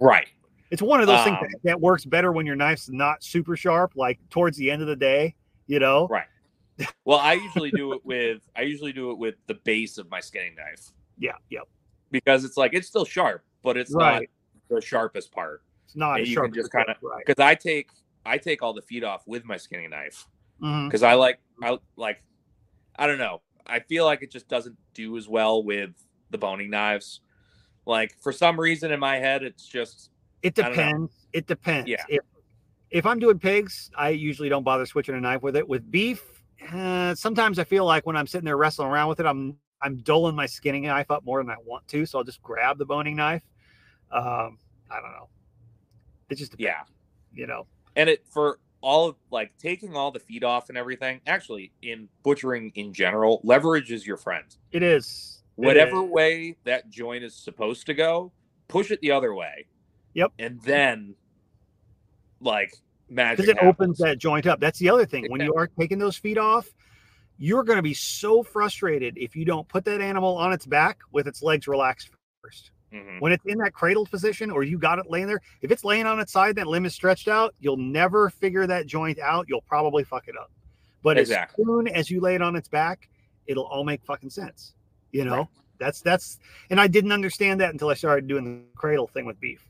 [0.00, 0.28] right.
[0.70, 3.56] it's one of those things Um, that, that works better when your knife's not super
[3.56, 5.34] sharp, like towards the end of the day,
[5.66, 6.06] you know.
[6.08, 6.26] Right.
[7.04, 10.20] Well, I usually do it with I usually do it with the base of my
[10.20, 11.60] skinning knife Yeah, yeah.
[12.10, 14.28] because it's like it's still sharp, but it's Right.
[14.70, 15.62] not the sharpest part.
[15.84, 16.46] It's not And as you sharp.
[16.52, 17.22] can just kind of right.
[17.24, 17.90] because I take
[18.24, 20.26] I take all the feet off with my skinning knife
[20.60, 22.22] because I like I like
[22.96, 23.40] I don't know.
[23.66, 25.90] I feel like it just doesn't do as well with
[26.30, 27.20] the boning knives.
[27.86, 30.10] Like for some reason in my head, it's just
[30.42, 30.82] It I don't know.
[30.82, 31.12] depends.
[31.32, 31.88] It depends.
[31.88, 32.04] Yeah.
[32.08, 32.20] If
[32.90, 35.66] if I'm doing pigs, I usually don't bother switching a knife with it.
[35.66, 36.22] With beef,
[36.72, 39.96] uh, sometimes I feel like when I'm sitting there wrestling around with it, I'm I'm
[39.98, 42.84] dulling my skinning knife up more than I want to, so I'll just grab the
[42.84, 43.42] boning knife.
[44.12, 44.58] Um,
[44.90, 45.28] I don't know.
[46.28, 46.88] It just depends,
[47.34, 47.40] yeah.
[47.40, 47.66] you know.
[47.96, 52.70] and it for all like taking all the feet off and everything actually in butchering
[52.74, 56.10] in general leverage is your friend It is whatever is.
[56.10, 58.32] way that joint is supposed to go
[58.68, 59.66] push it the other way
[60.14, 60.32] Yep.
[60.38, 61.14] and then
[62.40, 62.74] like
[63.08, 64.58] magic because it opens that joint up.
[64.60, 65.26] That's the other thing.
[65.30, 66.68] When you are taking those feet off,
[67.38, 70.98] you're going to be so frustrated if you don't put that animal on its back
[71.12, 72.10] with its legs relaxed
[72.42, 72.70] first.
[72.92, 73.20] Mhm.
[73.20, 76.06] when it's in that cradled position or you got it laying there, if it's laying
[76.06, 79.46] on its side, that limb is stretched out, you'll never figure that joint out.
[79.48, 80.50] You'll probably fuck it up.
[81.02, 81.62] But Exactly.
[81.62, 83.08] as soon as you lay it on its back,
[83.46, 84.74] it'll all make fucking sense.
[85.10, 85.46] You know, Right.
[85.78, 86.38] that's that's
[86.70, 89.66] and I didn't understand that until I started doing the cradle thing with beef.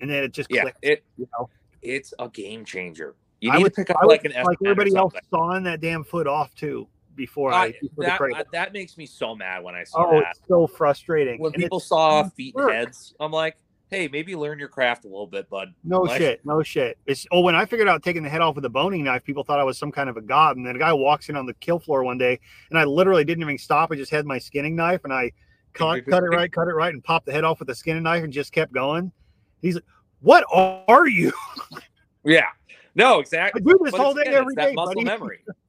[0.00, 0.78] And then it just yeah clicked.
[0.82, 1.48] it you know,
[1.80, 4.44] it's a game changer you I need would- to pick up I like an S10
[4.44, 6.86] like everybody else sawing that damn foot off too
[7.16, 8.20] before I, I- before that.
[8.20, 11.40] I- that makes me so mad when i see oh, that it's so frustrating.
[11.40, 12.72] when And people saw feet work.
[12.72, 13.56] heads i'm like
[13.90, 15.74] hey, maybe learn your craft a little bit, bud.
[15.84, 16.96] No Like- shit, no shit.
[17.04, 19.44] It's oh, when I figured out taking the head off with a boning knife, people
[19.44, 20.56] thought I was some kind of a god.
[20.56, 22.40] And then a guy walks in on the kill floor one day,
[22.70, 23.92] and I literally didn't even stop.
[23.92, 25.30] I just had my skinning knife, and I
[25.74, 28.04] cut, cut it right, cut it right, and popped the head off with the skinning
[28.04, 29.12] knife, and just kept going.
[29.60, 29.84] He's like,
[30.20, 31.30] "What are you?"
[32.24, 32.46] Yeah.
[32.94, 33.60] No, I exactly.
[33.60, 35.04] do this But all day, again, every day, muscle buddy.
[35.04, 35.40] memory.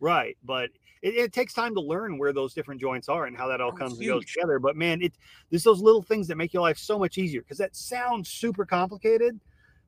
[0.00, 0.70] Right, but
[1.02, 3.72] it, it takes time to learn where those different joints are and how that all
[3.72, 4.58] comes and goes together.
[4.58, 5.14] But man, it
[5.50, 8.64] there's those little things that make your life so much easier because that sounds super
[8.66, 9.40] complicated,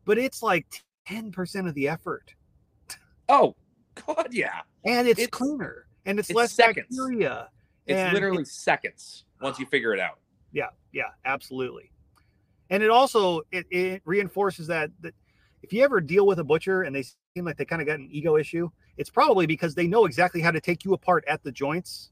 [0.05, 2.35] but it's like ten percent of the effort,
[3.29, 3.55] Oh,
[4.07, 4.61] God, yeah.
[4.85, 6.87] and it's, It's- cleaner and it's, it's less seconds.
[6.97, 7.51] bacteria.
[7.87, 10.19] It's literally seconds once you figure it out.
[10.53, 11.91] Yeah, yeah, absolutely.
[12.71, 15.15] And it also it, it reinforces that that
[15.63, 17.99] if you ever deal with a butcher and they seem like they kind of got
[17.99, 18.69] an ego issue,
[18.99, 22.11] it's probably because they know exactly how to take you apart at the joints.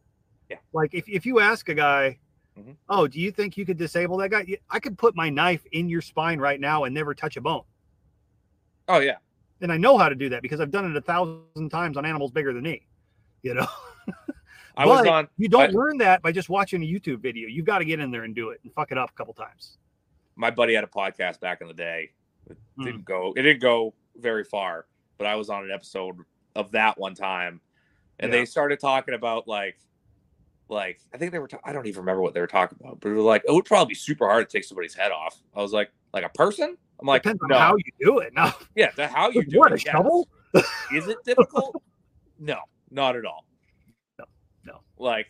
[0.49, 0.57] Yeah.
[0.73, 2.19] Like if, if you ask a guy,
[2.59, 2.75] Mhm.
[2.89, 4.47] oh, do you think you could disable that guy?
[4.71, 7.65] I could put my knife in your spine right now and never touch a bone.
[8.89, 9.17] Oh, yeah.
[9.61, 12.07] And I know how to do that because I've done it a thousand times on
[12.07, 12.87] animals bigger than me.
[13.43, 13.67] You know,
[14.77, 15.29] I was on.
[15.37, 17.49] you don't I- learn that by just watching a YouTube video.
[17.49, 19.35] You've got to get in there and do it and fuck it up a couple
[19.35, 19.79] times.
[20.37, 22.11] My buddy had a podcast back in the day.
[22.49, 22.85] It Hmm.
[22.85, 23.33] didn't go.
[23.37, 24.87] It didn't go very far,
[25.19, 26.17] but I was on an episode
[26.57, 27.61] of that one time,
[28.19, 28.39] and Yeah.
[28.41, 29.79] they started talking about like,
[30.69, 31.49] like I think they were.
[31.49, 33.53] Ta- I don't even remember what they were talking about, but it was like it
[33.53, 35.41] would probably be super hard to take somebody's head off.
[35.55, 36.77] I was like, like a person.
[36.99, 38.33] I'm like, Depends on how you do it.
[38.35, 39.83] No, yeah, the, how you do what it.
[39.83, 39.93] a yes.
[39.93, 40.29] shovel?
[40.95, 41.83] Is it difficult?
[42.39, 42.59] no,
[42.91, 43.45] not at all.
[44.19, 44.25] No,
[44.65, 44.81] no.
[44.97, 45.27] Like,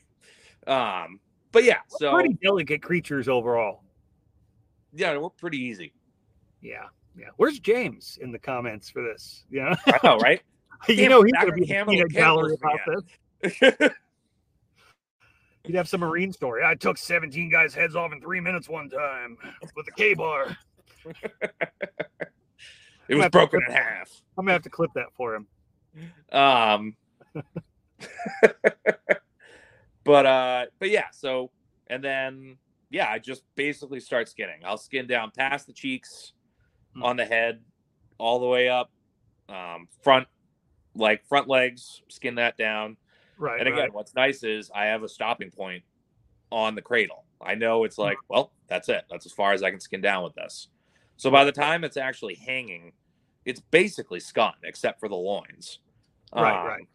[0.69, 1.19] um,
[1.53, 1.81] but yeah.
[1.89, 3.83] So pretty delicate creatures overall.
[4.95, 5.93] yeah, we're pretty easy.
[6.63, 6.85] Yeah,
[7.19, 7.29] yeah.
[7.37, 9.45] Where's James in the comments for this?
[9.51, 10.41] Yeah, I know, right?
[10.89, 13.91] you know he's gonna be in the gallery about this.
[15.65, 16.63] He'd have some marine story.
[16.65, 19.37] I took 17 guys' heads off in three minutes one time
[19.75, 20.57] with a Ka-Bar.
[23.09, 24.23] It was broken in half.
[24.39, 25.47] I'm gonna have to clip that for him.
[26.31, 26.97] Um,
[30.05, 31.07] but uh, but yeah.
[31.13, 31.51] So
[31.89, 32.59] and then
[32.91, 34.61] yeah, I just basically start skinning.
[34.65, 36.33] I'll skin down past the cheeks,
[36.97, 37.03] Hmm.
[37.03, 37.61] on the head,
[38.19, 38.91] all the way up,
[39.49, 40.27] um, front,
[40.97, 42.97] like front legs, skin that down.
[43.39, 43.59] Right.
[43.59, 43.95] And again, right.
[43.95, 45.85] what's nice is I have a stopping point
[46.51, 47.25] on the cradle.
[47.41, 49.05] I know it's like, well, that's it.
[49.11, 50.69] That's as far as I can skin down with this.
[51.17, 52.93] So by the time it's actually hanging,
[53.45, 55.81] it's basically skun except for the loins.
[56.35, 56.89] Right, Um, right.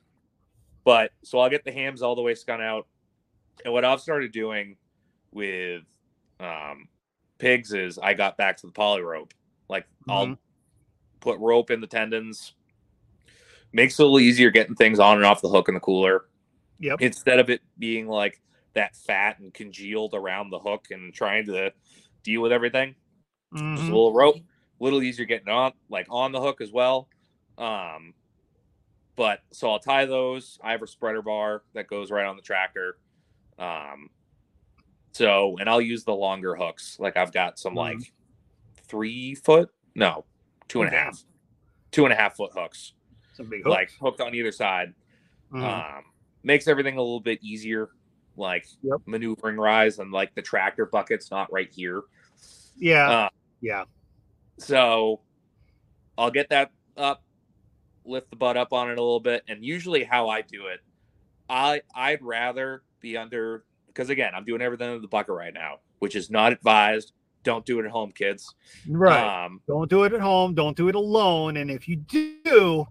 [0.84, 2.88] But so I'll get the hams all the way skun out.
[3.64, 4.78] And what I've started doing
[5.32, 5.84] with
[6.40, 6.88] um,
[7.38, 9.34] pigs is I got back to the poly rope.
[9.70, 10.38] Like I'll Mhm.
[11.20, 12.56] put rope in the tendons.
[13.74, 16.26] Makes it a little easier getting things on and off the hook in the cooler
[16.80, 17.02] Yep.
[17.02, 18.42] instead of it being like
[18.74, 21.72] that fat and congealed around the hook and trying to
[22.24, 22.96] deal with everything.
[23.54, 23.88] Just a Mhm.
[23.88, 27.08] little rope, a little easier getting on like on the hook as well.
[27.58, 28.14] Um,
[29.16, 30.58] but so I'll tie those.
[30.64, 32.98] I have a spreader bar that goes right on the tractor.
[33.60, 34.10] Um,
[35.14, 36.98] so and I'll use the longer hooks.
[37.00, 37.78] Like I've got some Mhm.
[37.78, 38.14] like
[38.84, 40.26] three foot, no,
[40.68, 41.24] two and a half,
[41.92, 42.94] two and a half foot hooks,
[43.34, 44.94] Some big like hooked on either side
[45.52, 45.64] Mhm.
[45.98, 46.04] um,
[46.44, 47.90] makes everything a little bit easier
[48.38, 49.02] like Yep.
[49.06, 52.04] maneuvering rise and like the tractor bucket's not right here
[52.78, 53.10] yeah.
[53.10, 53.30] uh,
[53.60, 53.84] yeah.
[54.58, 55.20] so
[56.18, 57.22] i'll get that up
[58.06, 60.80] lift the butt up on it a little bit and usually how i do it
[61.50, 65.80] i i'd rather be under because again i'm doing everything in the bucket right now
[66.00, 67.12] which is not advised
[67.44, 68.56] don't do it at home kids
[68.88, 69.46] Right.
[69.46, 70.54] um don't do it at home.
[70.56, 71.58] Don't do it alone.
[71.58, 72.88] And if you do,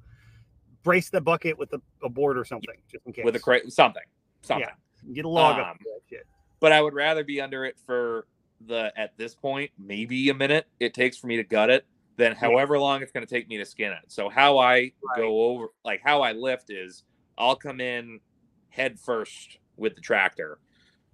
[0.83, 3.25] brace the bucket with a, a board or something, just in case.
[3.25, 4.03] with a crate something
[4.43, 4.67] something
[5.05, 5.79] Yeah, Get a log up um,
[6.09, 6.27] shit.
[6.61, 8.27] but I would rather be under it for
[8.67, 12.35] the at this point maybe a minute it takes for me to gut it than
[12.35, 14.05] however long it's going to take me to skin it.
[14.09, 17.05] So how I go over like how I lift is
[17.39, 18.21] I'll come in
[18.69, 20.59] head first with the tractor.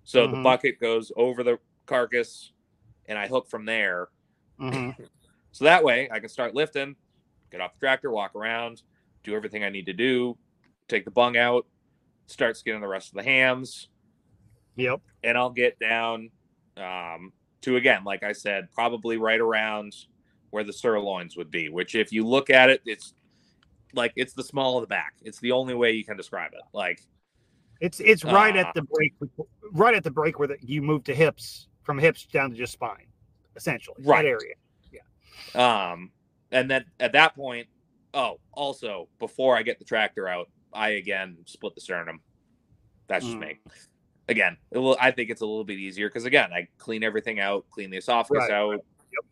[0.05, 0.43] So the Mhm.
[0.43, 2.53] bucket goes over the carcass
[3.07, 4.09] and I hook from there.
[4.61, 4.97] Mhm.
[5.53, 6.97] So that way I can start lifting,
[7.51, 8.83] get off the tractor, walk around,
[9.27, 10.37] do everything I need to do,
[10.89, 11.67] take the bung out,
[12.27, 13.89] start skinning the rest of the hams,
[14.77, 15.01] Yep.
[15.25, 16.31] and I'll get down
[16.77, 19.95] um, to again, like I said, probably right around
[20.51, 21.69] where the sirloins would be.
[21.69, 23.15] Which, if you look at it, it's
[23.95, 25.15] like it's the small of the back.
[25.23, 26.61] It's the only way you can describe it.
[26.73, 27.01] Like,
[27.81, 28.61] It's it's right Ah.
[28.69, 29.15] at the break,
[29.73, 32.73] right at the break where the, you move to hips from hips down to just
[32.75, 33.07] spine,
[33.57, 33.97] essentially.
[34.05, 34.23] Right.
[34.23, 34.55] That area.
[34.93, 35.91] Yeah.
[35.93, 36.11] Um,
[36.53, 37.67] and then at that point,
[38.17, 42.21] oh, also before I get the tractor out, I again split the sternum.
[43.07, 43.41] That's just Mm.
[43.41, 43.61] me.
[44.29, 47.39] Again, it will, I think it's a little bit easier because again, I clean everything
[47.39, 48.81] out, clean the esophagus Right, out,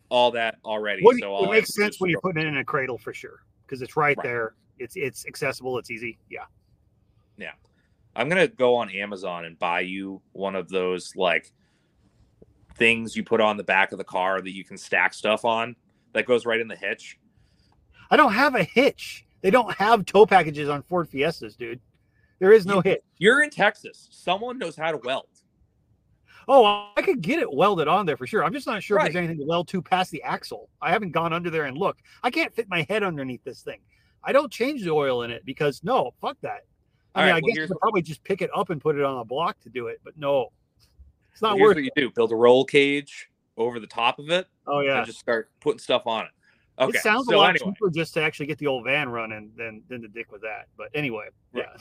[0.09, 1.03] all that already.
[1.03, 2.65] What, so all it makes have to do sense when you're putting it in a
[2.65, 4.23] cradle for sure because it's right, Right.
[4.25, 4.55] there.
[4.79, 5.79] It's it's accessible.
[5.79, 6.19] It's easy.
[6.29, 6.45] Yeah.
[7.37, 7.53] Yeah.
[8.15, 11.51] I'm gonna go on Amazon and buy you one of those like
[12.77, 15.75] things you put on the back of the car that you can stack stuff on
[16.13, 17.19] that goes right in the hitch.
[18.11, 19.25] I don't have a hitch.
[19.43, 21.81] They don't have tow packages on Ford Fiestas, dude.
[22.39, 23.03] There is no You- hitch.
[23.19, 24.09] You're in Texas.
[24.11, 25.29] Someone knows how to weld.
[26.47, 28.45] Oh, I could get it welded on there for sure.
[28.45, 30.69] I'm just not sure if there's anything to weld to past the axle.
[30.83, 32.03] I haven't gone under there and looked.
[32.23, 33.81] I can't fit my head underneath this thing.
[34.23, 36.65] I don't change the oil in it because no, fuck that.
[37.15, 38.81] I All mean, right, I well, guess you could probably just pick it up and
[38.81, 40.53] put it on a block to do it, but no,
[41.33, 41.77] it's not Here's worth.
[41.77, 41.85] what It.
[41.85, 45.21] you do: build a roll cage over the top of it, Oh yeah, and just
[45.21, 46.31] start putting stuff on it.
[46.79, 46.99] Okay.
[46.99, 49.51] it sounds so a lot anyway, cheaper just to actually get the old van running
[49.57, 50.67] than than to dick with that.
[50.77, 51.67] But anyway, Right.
[51.75, 51.81] yeah,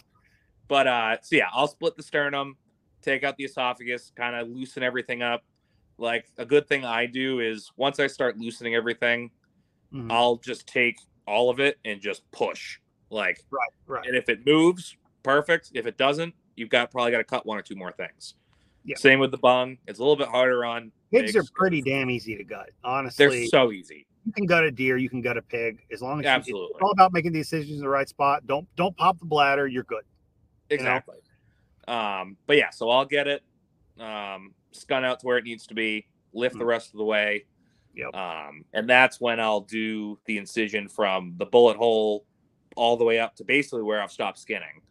[0.67, 2.57] but uh, so yeah, I'll split the sternum,
[3.01, 5.43] take out the esophagus, kind of loosen everything up.
[5.97, 9.31] Like a good thing I do is once I start loosening everything,
[9.93, 10.11] Mhm.
[10.11, 12.79] I'll just take all of it and just push.
[13.09, 14.05] Like, right, right.
[14.07, 15.71] and if it moves, perfect.
[15.75, 18.35] If it doesn't, you've got probably got to cut one or two more things.
[18.85, 18.95] Yeah.
[18.97, 19.77] Same with the bung.
[19.87, 22.71] It's a little bit harder on Pigs are pretty damn easy to gut.
[22.83, 23.27] Honestly.
[23.27, 24.07] They're so easy.
[24.25, 26.71] You can gut a deer, you can gut a pig, as long as you, Absolutely.
[26.75, 28.45] it's all about making the decisions in the right spot.
[28.47, 29.67] Don't don't pop the bladder.
[29.67, 30.03] You're good.
[30.69, 30.75] know?
[30.75, 31.17] Exactly.
[31.87, 33.43] Um, but yeah, so I'll get it
[33.99, 36.67] um, skun out to where it needs to be, lift the Mhm.
[36.67, 37.45] rest of the way.
[37.95, 38.15] Yep.
[38.15, 42.25] Um, and that's when I'll do the incision from the bullet hole
[42.75, 44.81] all the way up to basically where I've stopped skinning.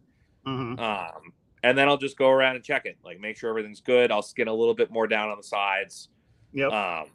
[0.46, 0.78] Mhm.
[0.78, 1.32] Um,
[1.64, 4.12] and then I'll just go around and check it, like make sure everything's good.
[4.12, 6.10] I'll skin a little bit more down on the sides.
[6.52, 6.70] Yep.
[6.70, 7.06] Um,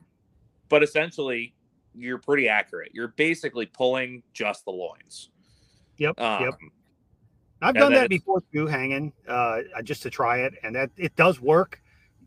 [0.67, 1.53] but essentially,
[1.97, 2.91] you're pretty accurate.
[2.93, 5.29] You're basically pulling just the loins.
[5.97, 6.19] Yep.
[6.19, 6.53] Um, yep.
[7.61, 11.41] I've done that before too, hanging, uh, just to try it, and that it does
[11.41, 11.81] work.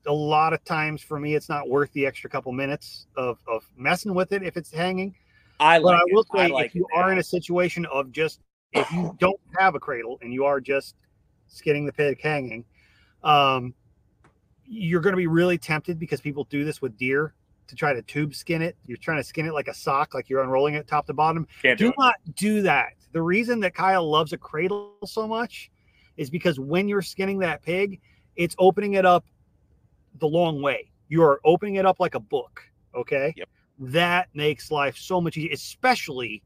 [0.06, 3.64] A lot of times for me, it's not worth the extra couple minutes of of
[3.76, 5.14] messing with it if it's hanging.
[5.60, 6.28] I But I will it.
[6.32, 8.40] I say, like if you are in a situation of just
[8.72, 10.96] if you don't have a cradle and you are just
[11.46, 12.64] skinning the pig hanging,
[13.22, 13.74] um,
[14.64, 17.34] you're going to be really tempted because people do this with deer
[17.70, 18.76] to try to tube skin it.
[18.86, 21.46] You're trying to skin it like a sock, like you're unrolling it top to bottom.
[21.62, 22.94] Can't do Do not do that.
[23.12, 25.70] The reason that Kyle loves a cradle so much
[26.16, 28.00] is because when you're skinning that pig,
[28.36, 29.24] it's opening it up
[30.18, 30.90] the long way.
[31.08, 32.62] You are opening it up like a book.
[32.94, 33.32] Okay.
[33.36, 33.48] Yep.
[33.78, 36.42] That makes life so much easier, especially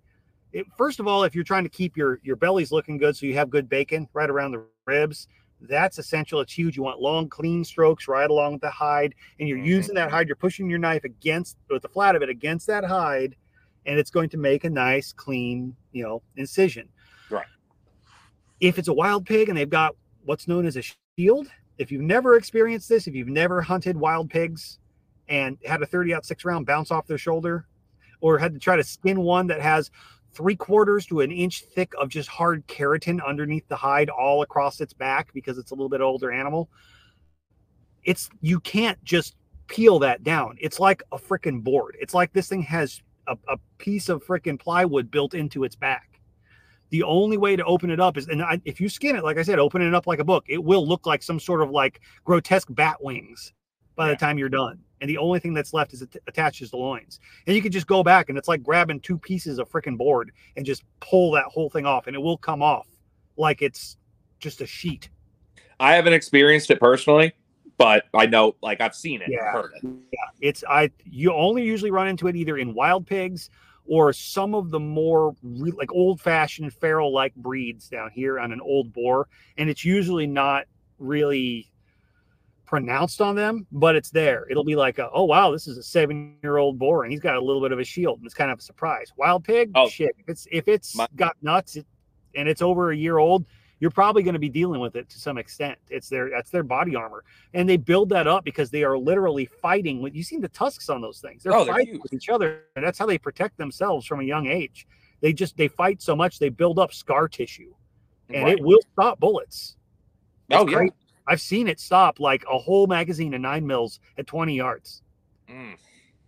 [0.54, 3.26] it, first of all, if you're trying to keep your your bellies looking good, so
[3.26, 5.26] you have good bacon right around the ribs.
[5.60, 6.40] That's essential.
[6.40, 6.76] It's huge.
[6.76, 9.66] You want long, clean strokes right along with the hide, and you're Mhm.
[9.66, 10.28] using that hide.
[10.28, 13.36] You're pushing your knife against with the flat of it against that hide,
[13.86, 16.88] and it's going to make a nice, clean, you know, incision.
[17.30, 17.46] Right.
[18.60, 20.82] If it's a wild pig and they've got what's known as a
[21.16, 21.48] shield,
[21.78, 24.78] if you've never experienced this, if you've never hunted wild pigs
[25.28, 27.66] and had a 30 aught six round bounce off their shoulder,
[28.20, 29.90] or had to try to skin one that has
[30.34, 34.80] three quarters to an inch thick of just hard keratin underneath the hide all across
[34.80, 36.68] its back because it's a little bit older animal,
[38.04, 40.56] it's you can't just peel that down.
[40.60, 41.96] It's like a freaking board.
[42.00, 46.20] It's like this thing has a, a piece of freaking plywood built into its back.
[46.90, 49.38] The only way to open it up is, and I, if you skin it, like
[49.38, 51.70] I said, open it up like a book, it will look like some sort of
[51.70, 53.52] like grotesque bat wings
[53.96, 54.12] by Yeah.
[54.12, 54.80] the time you're done.
[55.04, 57.20] And the only thing that's left is att- attached is the loins.
[57.46, 60.32] And you can just go back and it's like grabbing two pieces of freaking board
[60.56, 62.88] and just pull that whole thing off, and it will come off
[63.36, 63.98] like it's
[64.38, 65.10] just a sheet.
[65.78, 67.34] I haven't experienced it personally,
[67.76, 69.52] but I know, like, I've seen it, Yeah.
[69.52, 69.82] heard it.
[70.10, 73.50] Yeah, It's I you only usually run into it either in wild pigs
[73.84, 78.52] or some of the more re, like old fashioned feral like breeds down here on
[78.52, 79.28] an old boar,
[79.58, 80.64] and it's usually not
[80.98, 81.70] really
[82.66, 84.46] pronounced on them, but it's there.
[84.50, 87.20] It'll be like, a, oh wow, this is a seven year old boar, and he's
[87.20, 89.12] got a little bit of a shield, and it's kind of a surprise.
[89.16, 89.88] Wild pig, Oh.
[89.88, 90.14] shit.
[90.18, 91.86] If it's if it's My- got nuts it,
[92.34, 93.44] and it's over a year old,
[93.80, 95.78] you're probably going to be dealing with it to some extent.
[95.90, 99.44] It's their that's their body armor, and they build that up because they are literally
[99.46, 100.00] fighting.
[100.00, 101.42] With you seen the tusks on those things?
[101.42, 104.24] They're Oh, they're fighting with each other, and that's how they protect themselves from a
[104.24, 104.86] young age.
[105.20, 107.74] They just they fight so much they build up scar tissue,
[108.30, 108.58] and Right.
[108.58, 109.76] it will stop bullets.
[110.48, 110.88] It's oh, yeah.
[111.26, 115.02] I've seen it stop like a whole magazine of nine mils at 20 yards.
[115.48, 115.76] Mm.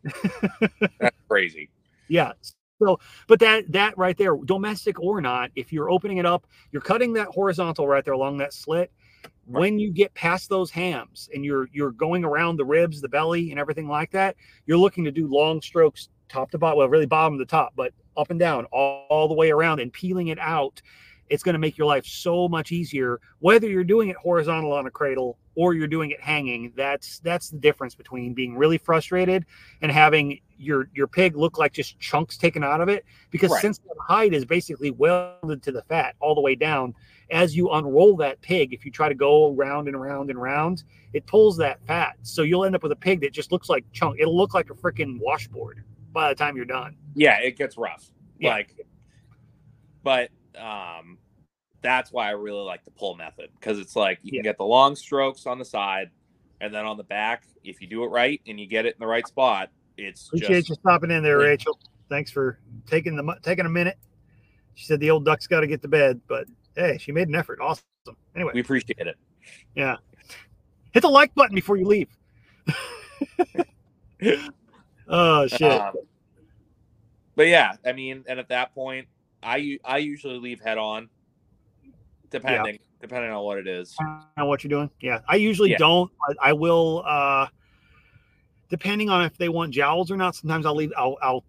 [1.01, 1.71] That's crazy.
[2.09, 2.33] Yeah.
[2.83, 6.83] So, but that that right there, domestic or not, if you're opening it up, you're
[6.83, 8.93] cutting that horizontal right there along that slit.
[9.47, 13.51] When you get past those hams and you're you're going around the ribs, the belly,
[13.51, 14.37] and everything like that,
[14.67, 17.93] you're looking to do long strokes top to bottom, well, really bottom to top, but
[18.17, 20.83] up and down all, all the way around and peeling it out.
[21.31, 24.87] It's going to make your life so much easier whether you're doing it horizontal on
[24.87, 29.45] a cradle or you're doing it hanging that's that's the difference between being really frustrated
[29.83, 33.61] and having your your pig look like just chunks taken out of it because Right.
[33.61, 36.95] since the hide is basically welded to the fat all the way down
[37.31, 40.85] as you unroll that pig if you try to go round and round and round
[41.13, 43.85] it pulls that fat so you'll end up with a pig that just looks like
[43.93, 47.77] chunk it'll look like a freaking washboard by the time you're done Yeah, it gets
[47.77, 48.11] rough.
[48.39, 48.51] Yeah.
[48.51, 48.75] Like,
[50.03, 51.19] but um,
[51.83, 54.39] that's why I really like the pull method because it's like you Yeah.
[54.39, 56.11] can get the long strokes on the side,
[56.61, 59.01] and then on the back, if you do it right and you get it in
[59.01, 61.49] the right spot, it's appreciate just you stopping in there Yeah.
[61.49, 61.79] rachel.
[62.09, 63.99] Thanks for taking the taking a minute.
[64.75, 67.35] She said the old duck's got to get to bed but hey she made an
[67.35, 67.59] effort.
[67.61, 67.85] Awesome.
[68.35, 68.53] Anyway.
[68.55, 69.17] We appreciate it.
[69.75, 69.97] Yeah,
[70.93, 72.09] hit the like button before you leave.
[75.09, 75.63] Oh shit.
[75.63, 75.95] Um,
[77.37, 79.07] but yeah, I mean, and at that point,
[79.47, 81.09] I I usually leave head on,
[82.31, 83.95] depending depending on what it is.
[84.37, 84.91] know what you're doing.
[85.01, 85.79] Yeah, I usually Yeah.
[85.79, 86.11] don't.
[86.29, 87.47] I, I will, uh
[88.69, 90.35] depending on if they want jowls or not.
[90.35, 90.93] Sometimes I'll leave.
[90.97, 91.45] I'll I'll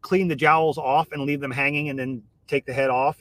[0.00, 3.18] clean the jowls off and leave them hanging, and then take the head off.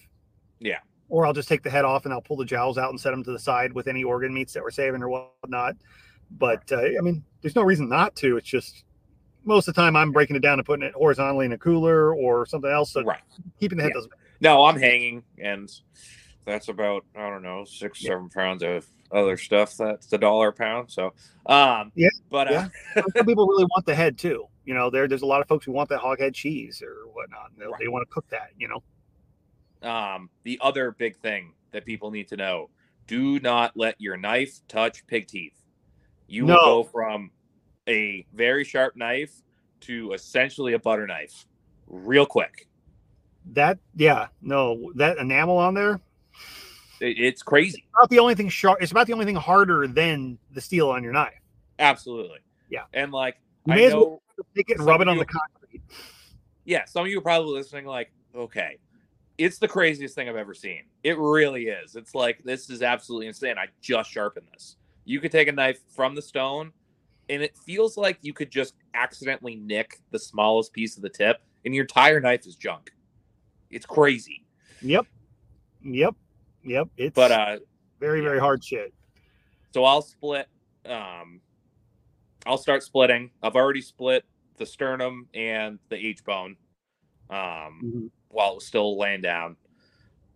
[0.60, 0.80] Yeah.
[1.10, 3.12] Or I'll just take the head off and I'll pull the jowls out and set
[3.12, 5.76] them to the side with any organ meats that we're saving or whatnot.
[6.32, 8.38] But uh, I mean, there's no reason not to.
[8.38, 8.86] It's just
[9.46, 12.14] most of the time I'm breaking it down and putting it horizontally in a cooler
[12.16, 12.92] or something else.
[12.92, 13.20] So Right.
[13.60, 14.00] keeping the head Yeah.
[14.00, 14.14] doesn't.
[14.42, 15.70] No, I'm hanging, and
[16.46, 19.78] that's about I don't know six seven pounds of other stuff.
[19.78, 20.92] That's the dollar pound.
[20.92, 21.14] So,
[21.46, 22.70] um, Yeah, but uh.
[23.16, 24.46] Some people really want the head too.
[24.66, 27.08] You know, there there's a lot of folks who want that hog head cheese or
[27.14, 27.52] whatnot.
[27.58, 27.74] They, Right.
[27.80, 28.50] they want to cook that.
[28.58, 28.84] You know.
[29.90, 32.70] um, the other big thing that people need to know:
[33.08, 35.58] do not let your knife touch pig teeth.
[36.28, 36.56] You No.
[36.56, 37.32] will go from
[37.88, 39.32] a very sharp knife
[39.82, 41.46] to essentially a butter knife
[41.88, 42.68] real quick.
[43.54, 46.00] That yeah no that enamel on there.
[47.02, 47.84] It- it's crazy.
[47.98, 48.82] About the only thing sharp.
[48.82, 51.34] It's about the only thing harder than the steel on your knife.
[51.80, 52.40] Absolutely.
[52.70, 52.84] Yeah.
[52.94, 54.20] And like You I know, well
[54.56, 55.82] take it and rub it on you- the concrete.
[56.64, 58.78] yeah, some of you are probably listening, like, okay,
[59.38, 60.84] it's the craziest thing I've ever seen.
[61.04, 61.96] It really is.
[61.96, 63.58] It's like this is absolutely insane.
[63.58, 64.78] I just sharpened this.
[65.06, 66.72] You could take a knife from the stone,
[67.30, 71.38] and it feels like you could just accidentally nick the smallest piece of the tip,
[71.66, 72.92] and your entire knife is junk.
[73.70, 74.46] It's crazy.
[74.82, 75.08] Yep.
[75.84, 76.16] Yep.
[76.64, 76.88] Yep.
[76.98, 77.60] It's But uh
[78.00, 78.94] very very hard shit.
[79.74, 80.48] So I'll split.
[80.86, 81.42] Um,
[82.46, 83.32] I'll start splitting.
[83.42, 84.26] I've already split
[84.58, 86.58] the sternum and the H bone,
[87.30, 88.12] um, Mhm.
[88.30, 89.56] while it was still laying down.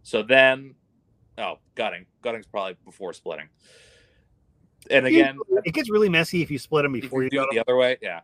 [0.03, 0.73] So then,
[1.38, 2.05] oh, gutting.
[2.21, 3.49] Gutting's probably before splitting.
[4.91, 7.59] And again, it gets really messy if you split them before you do it the
[7.59, 8.21] other way, yeah,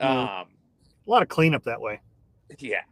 [0.00, 0.06] Mhm.
[0.42, 0.48] um,
[1.06, 2.00] A lot of cleanup that way.
[2.58, 2.82] yeah,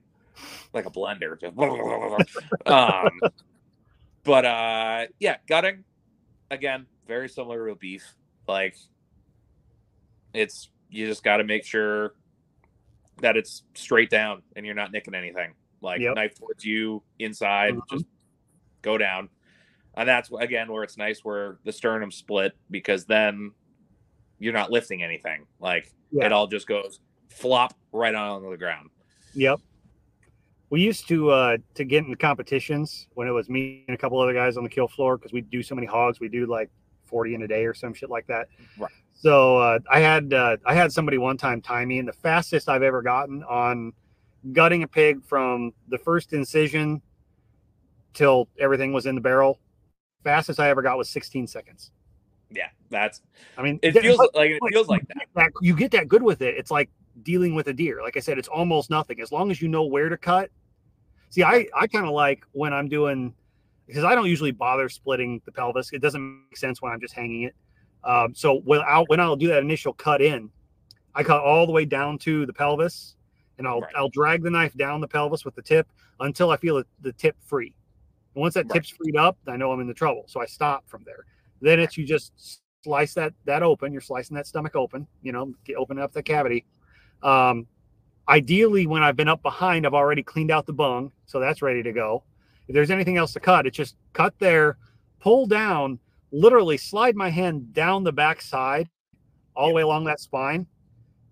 [0.73, 1.37] like a blender.
[2.67, 3.21] Um,
[4.25, 5.85] but uh, yeah, gutting
[6.51, 8.05] again, very similar to beef.
[8.49, 8.77] Like,
[10.35, 12.15] it's you just got to make sure
[13.23, 15.55] that it's straight down and you're not nicking anything.
[15.81, 16.15] Like Yep.
[16.17, 17.89] knife towards you inside, Mhm.
[17.91, 18.05] just
[18.83, 19.29] go down.
[19.97, 23.53] And that's again where it's nice where the sternum split because then
[24.39, 25.47] you're not lifting anything.
[25.61, 26.27] Like Yeah.
[26.27, 28.91] it all just goes flop right on the ground.
[29.35, 29.61] Yep.
[30.69, 34.21] We used to uh to get into competitions when it was me and a couple
[34.21, 36.21] other guys on the kill floor because we do so many hogs.
[36.21, 36.71] We do like
[37.07, 38.49] 40 in a day or some shit like that.
[38.79, 38.91] Right.
[39.15, 42.69] So uh, I had uh, I had somebody one time time me, and the fastest
[42.69, 43.93] I've ever gotten on
[44.53, 47.01] gutting a pig from the first incision
[48.13, 49.59] till everything was in the barrel,
[50.27, 51.93] fastest I ever got was 16 seconds.
[52.51, 53.23] Yeah, that's
[53.59, 55.27] I mean, it feels but- like it feels like that.
[55.35, 56.57] that you get that good with it.
[56.57, 56.91] It's like
[57.23, 58.01] dealing with a deer.
[58.03, 60.51] Like I said, it's almost nothing as long as you know where to cut.
[61.31, 63.35] See, I I kind of like when I'm doing
[63.87, 65.93] because I don't usually bother splitting the pelvis.
[65.93, 67.55] It doesn't make sense when I'm just hanging it.
[68.05, 70.51] Um, so when I'll when I'll do that initial cut in,
[71.15, 73.17] I cut all the way down to the pelvis,
[73.59, 73.93] and I'll Right.
[73.97, 75.89] I'll drag the knife down the pelvis with the tip
[76.21, 77.75] until I feel it, the tip free.
[78.37, 78.75] And once that Right.
[78.75, 80.25] tip's freed up, I know I'm in the trouble.
[80.27, 81.25] So I stop from there.
[81.63, 83.93] Then it's you just slice that that open.
[83.93, 85.07] You're slicing that stomach open.
[85.23, 86.67] You know, get, open up the cavity.
[87.23, 87.67] Um,
[88.29, 91.83] ideally, when I've been up behind, I've already cleaned out the bung, so that's ready
[91.83, 92.25] to go.
[92.69, 94.77] If there's anything else to cut, it's just cut there,
[95.19, 95.99] pull down,
[96.31, 98.91] literally slide my hand down the back side,
[99.55, 100.67] all the way along that spine,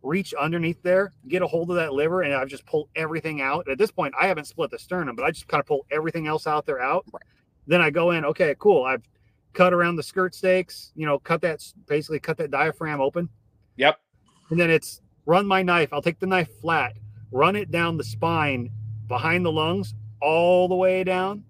[0.05, 3.68] reach underneath there, get a hold of that liver, and I've just pulled everything out.
[3.68, 6.26] At this point, I haven't split the sternum, but I just kind of pull everything
[6.26, 7.05] else out there out.
[7.12, 7.22] Right.
[7.66, 8.84] Then I go in, okay, cool.
[8.84, 9.02] I've
[9.55, 13.28] cut around the skirt steaks, you know, cut that basically cut that diaphragm open.
[13.76, 13.98] Yep.
[14.50, 15.92] And then it's run my knife.
[15.92, 16.92] I'll take the knife flat,
[17.32, 18.70] run it down the spine
[19.09, 21.44] behind the lungs, all the way down.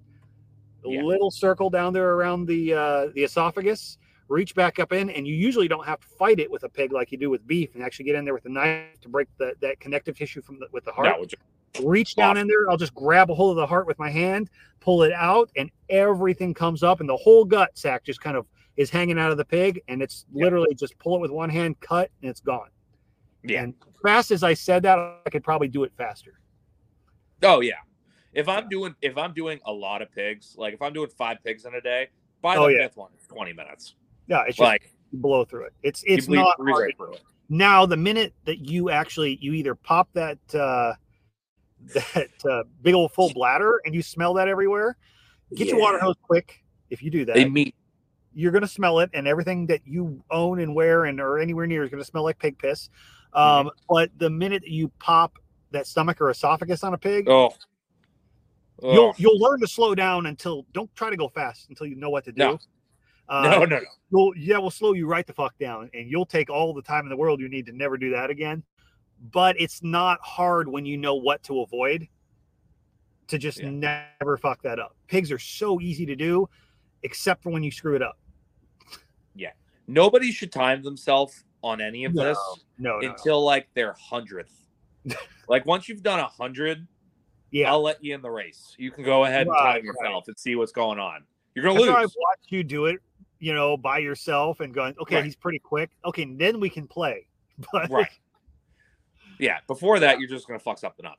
[0.84, 1.02] a Yeah.
[1.02, 3.98] little circle down there around the uh, the esophagus.
[4.28, 6.92] Reach back up in, and you usually don't have to fight it with a pig
[6.92, 9.28] like you do with beef, and actually get in there with a knife to break
[9.38, 11.34] the, that connective tissue from the, with the heart.
[11.82, 12.42] Reach down Awesome.
[12.42, 12.70] in there.
[12.70, 14.48] I'll just grab a hold of the heart with my hand,
[14.80, 18.46] pull it out, and everything comes up, and the whole gut sac just kind of
[18.76, 20.44] is hanging out of the pig, and it's Yeah.
[20.44, 22.70] literally just pull it with one hand, cut, and it's gone.
[23.42, 23.62] yeah.
[23.64, 26.40] And fast as I said that, I could probably do it faster.
[27.42, 27.74] Oh yeah.
[28.32, 31.38] If I'm doing if I'm doing a lot of pigs, like if I'm doing five
[31.44, 32.08] pigs in a day,
[32.40, 32.86] by oh, the Oh, yeah.
[32.86, 33.94] fifth one, it's 20 minutes.
[34.26, 35.72] Yeah, it's just Like blow through it.
[35.82, 36.94] It's it's not hard.
[37.12, 37.22] it.
[37.48, 40.94] Now, the minute that you actually you either pop that uh,
[41.94, 44.96] that uh, big old full bladder and you smell that everywhere,
[45.54, 46.62] get your water hose quick.
[46.90, 47.74] If you do that, They meet
[48.34, 51.84] you're to smell it, and everything that you own and wear and or anywhere near
[51.84, 52.90] is to smell like pig piss.
[53.32, 55.38] Um, But the minute that you pop
[55.70, 57.54] that stomach or esophagus on a pig, oh.
[58.82, 59.14] you'll Oh.
[59.16, 62.24] you'll learn to slow down until don't try to go fast until you know what
[62.24, 62.38] to do.
[62.38, 62.58] No.
[63.28, 63.80] Uh, no, no, no.
[64.10, 67.04] well, yeah, we'll slow you right the fuck down, and you'll take all the time
[67.04, 68.62] in the world you need to never do that again.
[69.32, 72.08] But it's not hard when you know what to avoid
[73.28, 73.70] to just Yeah.
[74.20, 74.96] never fuck that up.
[75.06, 76.48] Pigs are so easy to do,
[77.02, 78.18] except for when you screw it up.
[79.34, 79.52] Yeah.
[79.86, 82.38] Nobody should time themselves on any of No, this
[82.78, 83.10] No, no, no.
[83.10, 84.52] until like their hundredth.
[85.48, 86.86] like once you've done a hundred,
[87.50, 87.70] yeah.
[87.70, 88.74] I'll let you in the race.
[88.78, 91.24] You can go ahead and Right, time yourself and see what's going on.
[91.54, 93.00] You're gonna That's why I've watched you do it,
[93.44, 95.24] you know, by yourself and going, okay, Right.
[95.24, 95.90] he's pretty quick.
[96.04, 97.26] Okay, then we can play.
[97.72, 98.08] But Right.
[99.38, 99.58] Yeah.
[99.66, 101.18] Before that, you're just gonna fuck something up.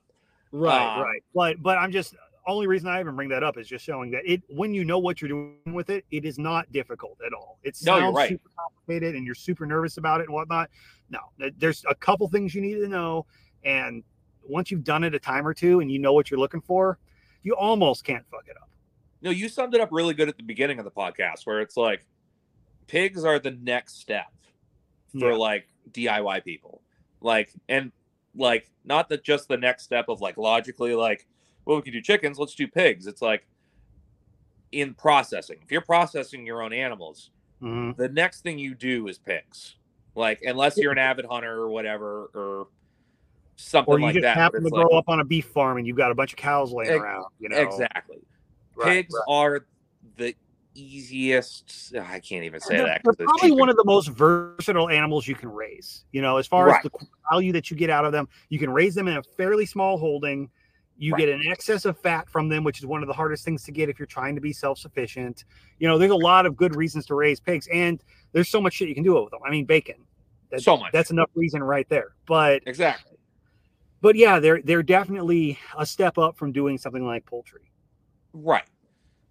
[0.52, 1.24] right, Um, right.
[1.34, 2.16] But but I'm just
[2.48, 5.00] only reason I even bring that up is just showing that it when you know
[5.00, 7.60] what you're doing with it, it is not difficult at all.
[7.64, 8.30] It No, sounds you're right.
[8.30, 10.70] super complicated and you're super nervous about it and whatnot.
[11.10, 11.20] No,
[11.58, 13.26] there's a couple things you need to know,
[13.64, 14.04] and
[14.48, 17.00] once you've done it a time or two and you know what you're looking for,
[17.44, 18.70] you almost can't fuck it up.
[19.22, 21.76] No, you summed it up really good at the beginning of the podcast, where it's
[21.78, 22.06] like
[22.88, 24.32] pigs are the next step
[25.20, 25.38] for Yeah.
[25.38, 26.82] like DIY people.
[27.22, 27.92] Like, and
[28.36, 31.26] like, not that just the next step of like logically, like,
[31.66, 33.08] well, we can do chickens, let's do pigs.
[33.08, 33.46] It's like
[34.72, 35.58] in processing.
[35.64, 37.32] If you're processing your own animals,
[37.62, 37.96] Mhm.
[37.96, 39.76] the next thing you do is pigs.
[40.16, 42.68] Like, unless you're an avid hunter or whatever, or
[43.58, 44.36] something Or you like just that.
[44.36, 46.34] happen to it's grow like- up on a beef farm and you've got a bunch
[46.34, 47.26] of cows laying Ex- around.
[47.40, 48.20] You know Exactly.
[48.76, 49.34] Right, pigs right.
[49.34, 49.66] are
[50.76, 51.94] easiest.
[51.96, 53.02] I can't even say they're, that.
[53.04, 56.06] they're probably one of the most versatile animals you can raise.
[56.12, 56.84] You know, as far Right.
[56.86, 59.24] as the value that you get out of them, you can raise them in a
[59.38, 60.50] fairly small holding.
[60.98, 61.20] You Right.
[61.22, 63.72] get an excess of fat from them, which is one of the hardest things to
[63.72, 65.44] get if you're trying to be self-sufficient.
[65.80, 68.02] You know, there's a lot of good reasons to raise pigs, and
[68.32, 69.42] there's so much shit you can do with them.
[69.46, 69.96] I mean, bacon.
[70.52, 70.92] That- So much.
[70.94, 72.16] That's enough reason right there.
[72.28, 73.18] But exactly.
[74.02, 77.72] but yeah, they're they're definitely a step up from doing something like poultry.
[78.34, 78.64] Right.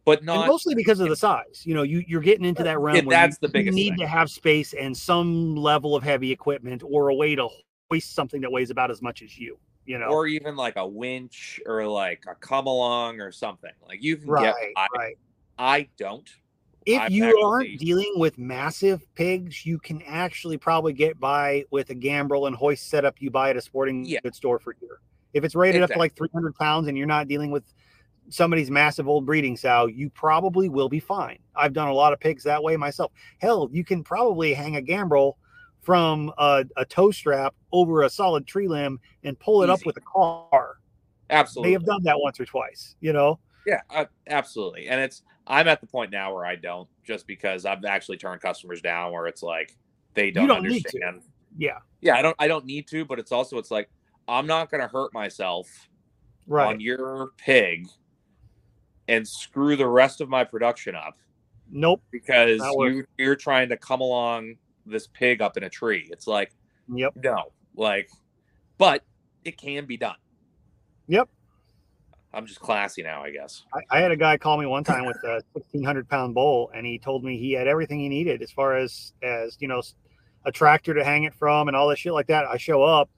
[0.04, 1.62] But and not mostly because of the size.
[1.64, 3.84] You know, you you're getting into that realm Yeah, where that's you, the biggest you
[3.84, 4.00] need thing.
[4.00, 7.48] to have space and some level of heavy equipment or a way to
[7.90, 9.58] hoist something that weighs about as much as you.
[9.86, 13.70] You know, or even like a winch or like a come along or something.
[13.86, 15.18] Like you can right, get I, right.
[15.58, 16.28] I don't.
[16.86, 21.90] If I've you aren't dealing with massive pigs, you can actually probably get by with
[21.90, 24.20] a gambrel and hoist setup you buy at a sporting Yeah.
[24.22, 25.00] goods store for here.
[25.32, 27.64] If it's rated up to like 300 pounds and you're not dealing with
[28.28, 31.38] somebody's massive old breeding sow, you probably will be fine.
[31.54, 33.12] I've done a lot of pigs that way myself.
[33.38, 35.38] Hell, you can probably hang a gambrel
[35.82, 39.96] from a, a tow strap over a solid tree limb and pull it up with
[39.96, 40.78] a car.
[41.30, 41.70] Absolutely.
[41.70, 43.38] They have done that once or twice, you know?
[43.66, 44.88] Yeah, uh, absolutely.
[44.88, 48.40] And it's I'm at the point now where I don't just because I've actually turned
[48.40, 49.76] customers down where it's like
[50.14, 51.22] they don't, don't understand.
[51.56, 53.88] Yeah, Yeah, I don't I don't need to, but it's also it's like
[54.28, 55.68] I'm not going to hurt myself
[56.46, 56.66] right.
[56.66, 57.86] on your pig
[59.08, 61.16] and screw the rest of my production up
[61.70, 62.02] Nope.
[62.10, 66.08] because you you're trying to come along this pig up in a tree.
[66.10, 66.52] It's like
[66.88, 67.14] Yep.
[67.22, 68.10] no, like
[68.78, 69.02] but
[69.44, 70.16] it can be done.
[71.08, 71.28] Yep.
[72.32, 73.62] I'm just classy now, I guess.
[73.72, 76.84] I, I had a guy call me one time with a 1600 pound bowl, and
[76.84, 79.80] he told me he had everything he needed as far as as you know
[80.44, 83.08] a tractor to hang it from and all that shit like that i show up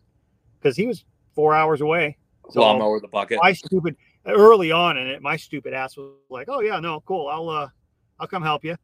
[0.60, 2.16] because he was four hours away
[2.50, 3.40] so Lawnmower the bucket.
[3.42, 3.96] my stupid
[4.26, 7.68] early on in it my stupid ass was like oh yeah no cool i'll uh
[8.18, 8.76] i'll come help you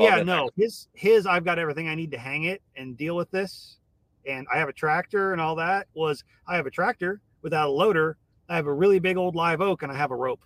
[0.00, 3.16] Oh, yeah no his his i've got everything i need to hang it and deal
[3.16, 3.78] with this
[4.26, 7.72] and i have a tractor and all that was i have a tractor without a
[7.72, 8.16] loader
[8.48, 10.40] i have a really big old live oak and i have a rope.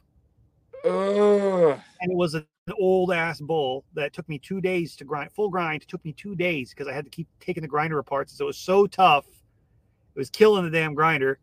[0.85, 1.79] Ugh.
[2.01, 2.47] and it was an
[2.81, 6.35] old ass bull that took me two days to grind full grind took me two
[6.35, 9.27] days because i had to keep taking the grinder apart so it was so tough
[9.27, 11.39] it was killing the damn grinder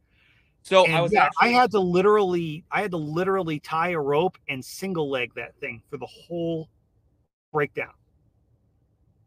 [0.63, 3.89] So And I was yeah, actually, I had to literally, I had to literally tie
[3.89, 6.69] a rope and single leg that thing for the whole
[7.51, 7.93] breakdown.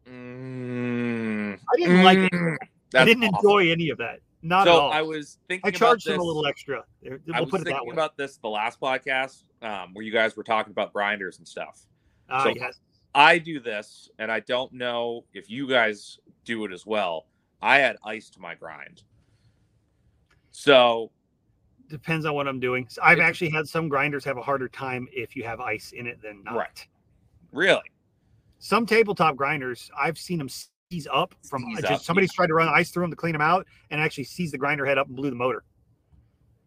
[0.07, 2.31] Mm, I didn't like it.
[2.31, 2.57] mm,
[2.95, 4.19] I didn't enjoy any of that.
[4.41, 4.91] Not so at all.
[4.91, 6.13] I was thinking I about charged this.
[6.13, 6.83] them a little extra.
[7.05, 10.35] I We'll was it that thinking about this the last podcast um, where you guys
[10.35, 11.81] were talking about grinders and stuff.
[12.29, 12.79] Ah, so- yes.
[13.15, 17.27] I do this, and I don't know if you guys do it as well.
[17.61, 19.03] I add ice to my grind.
[20.49, 21.11] So
[21.93, 22.87] Depends on what I'm doing.
[22.89, 25.91] So I've It's- actually had some grinders have a harder time if you have ice
[25.91, 26.55] in it than not.
[26.55, 26.87] Right.
[27.51, 27.83] really,
[28.57, 32.35] Some tabletop grinders, I've seen them seize up from Seize just up, somebody's yeah.
[32.37, 34.87] tried to run ice through them to clean them out and actually seized the grinder
[34.87, 35.63] head up and blew the motor.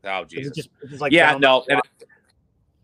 [0.04, 1.80] oh Jesus, It just, it just like yeah, no, and,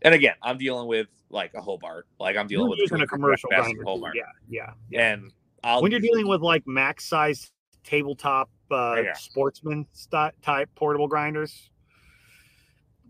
[0.01, 3.47] and again, I'm dealing with like a Hobart, like I'm dealing you're with a commercial
[3.49, 3.83] grinder.
[3.85, 5.13] Hobart, Yeah, yeah, yeah.
[5.13, 5.31] and
[5.63, 7.51] I'll when you're dealing with like max size
[7.85, 9.13] tabletop uh, Yeah.
[9.13, 11.69] sportsman sti- type portable grinders.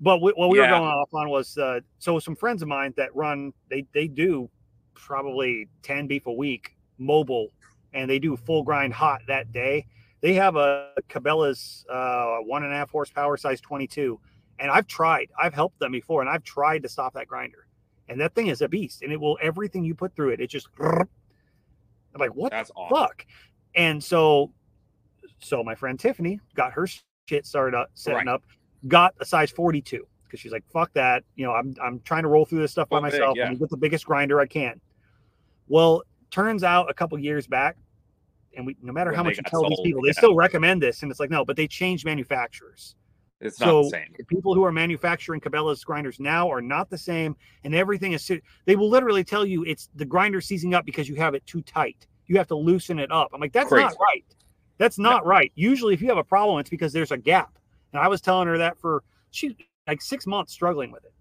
[0.04, 2.94] But we, what we were going off on was uh, so some friends of mine
[2.98, 4.50] that run they they do
[4.96, 7.50] probably 10 beef a week mobile
[7.94, 9.86] and they do full grind hot that day.
[10.22, 14.20] They have a Cabela's uh, one and a half horsepower size 22.
[14.60, 17.68] And I've tried, I've helped them before, and I've tried to stop that grinder.
[18.08, 20.40] And that thing is a beast, and it will everything you put through it.
[20.40, 21.08] It just I'm
[22.20, 22.98] like, what that's awesome.
[22.98, 23.26] fuck.
[23.76, 24.52] And so,
[25.40, 26.88] so my friend Tiffany got her
[27.28, 28.28] shit started up, setting Right.
[28.28, 28.44] up,
[28.88, 31.24] got a size 42 because she's like, fuck that.
[31.36, 33.48] You know, I'm, I'm trying to roll through this stuff by Go big, myself yeah.
[33.48, 34.82] and get the biggest grinder I can.
[35.68, 37.78] Well, turns out a couple years back,
[38.56, 40.82] and we, no matter When how much you tell these sold, people, they still recommend
[40.82, 41.04] this.
[41.04, 42.96] And it's like, no, but they changed manufacturers.
[43.40, 44.26] It's not the same.
[44.28, 48.32] people who are manufacturing Cabela's grinders now are not the same, and everything is.
[48.66, 51.62] They will literally tell you it's the grinder seizing up because you have it too
[51.62, 52.08] tight.
[52.28, 53.32] You have to loosen it up.
[53.34, 54.26] I'm like, that's not right.
[54.78, 55.52] That's not right.
[55.56, 57.58] Usually, if you have a problem, it's because there's a gap.
[57.94, 59.56] And I was telling her that for she
[59.88, 61.14] like six months struggling with it.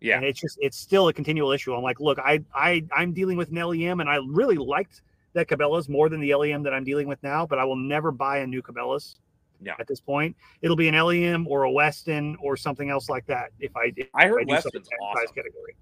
[0.00, 1.74] Yeah, And it's just it's still a continual issue.
[1.74, 5.02] I'm like, look, I I I'm dealing with an LEM, and I really liked
[5.32, 7.46] that Cabela's more than the LEM that I'm dealing with now.
[7.46, 9.16] But I will never buy a new Cabela's.
[9.62, 9.74] Yeah.
[9.78, 13.50] At this point, it'll be an LEM or a Weston or something else like that.
[13.60, 15.26] If I if I heard I Weston's awesome.
[15.26, 15.76] size category.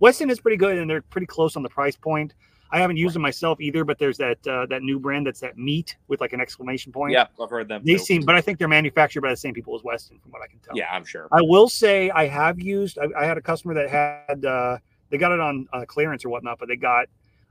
[0.00, 2.34] Weston is pretty good, and they're pretty close on the price point.
[2.72, 5.58] I haven't used them myself either, but there's that uh, that new brand that's that
[5.58, 7.12] meat with like an exclamation point.
[7.12, 7.82] Yeah, I've heard them.
[7.84, 7.98] They too.
[7.98, 10.46] seem, but I think they're manufactured by the same people as Weston, from what I
[10.46, 10.76] can tell.
[10.76, 11.28] Yeah, I'm sure.
[11.32, 12.98] I will say I have used.
[12.98, 14.78] I, I had a customer that had uh,
[15.10, 17.06] they got it on uh, clearance or whatnot, but they got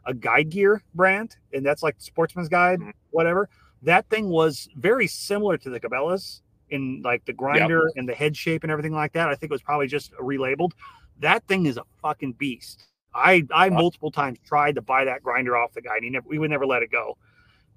[0.05, 2.93] a Guide Gear brand, and that's like Sportsman's Guide, Mhm.
[3.11, 3.49] whatever.
[3.84, 8.36] That thing was very similar to the Cabela's in like the grinder and the head
[8.38, 9.28] shape and everything like that.
[9.30, 10.72] I think it was probably just relabeled.
[11.20, 12.86] That thing is a fucking beast.
[13.14, 16.28] I I multiple times tried to buy that grinder off the guy, and he never
[16.28, 17.18] we would never let it go.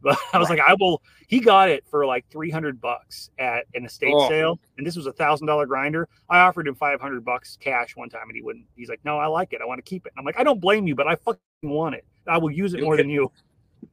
[0.05, 0.59] But I was Right.
[0.59, 1.01] like, I will.
[1.28, 4.28] He got it for like three hundred bucks at an estate Oh.
[4.28, 6.09] sale, and this was a thousand dollar grinder.
[6.28, 8.66] I offered him five hundred bucks cash one time, and he wouldn't.
[8.74, 9.61] He's like, No, I like it.
[9.62, 10.12] I want to keep it.
[10.16, 12.05] And I'm like, I don't blame you, but I fucking want it.
[12.26, 13.30] I will use it You'll more get- than you.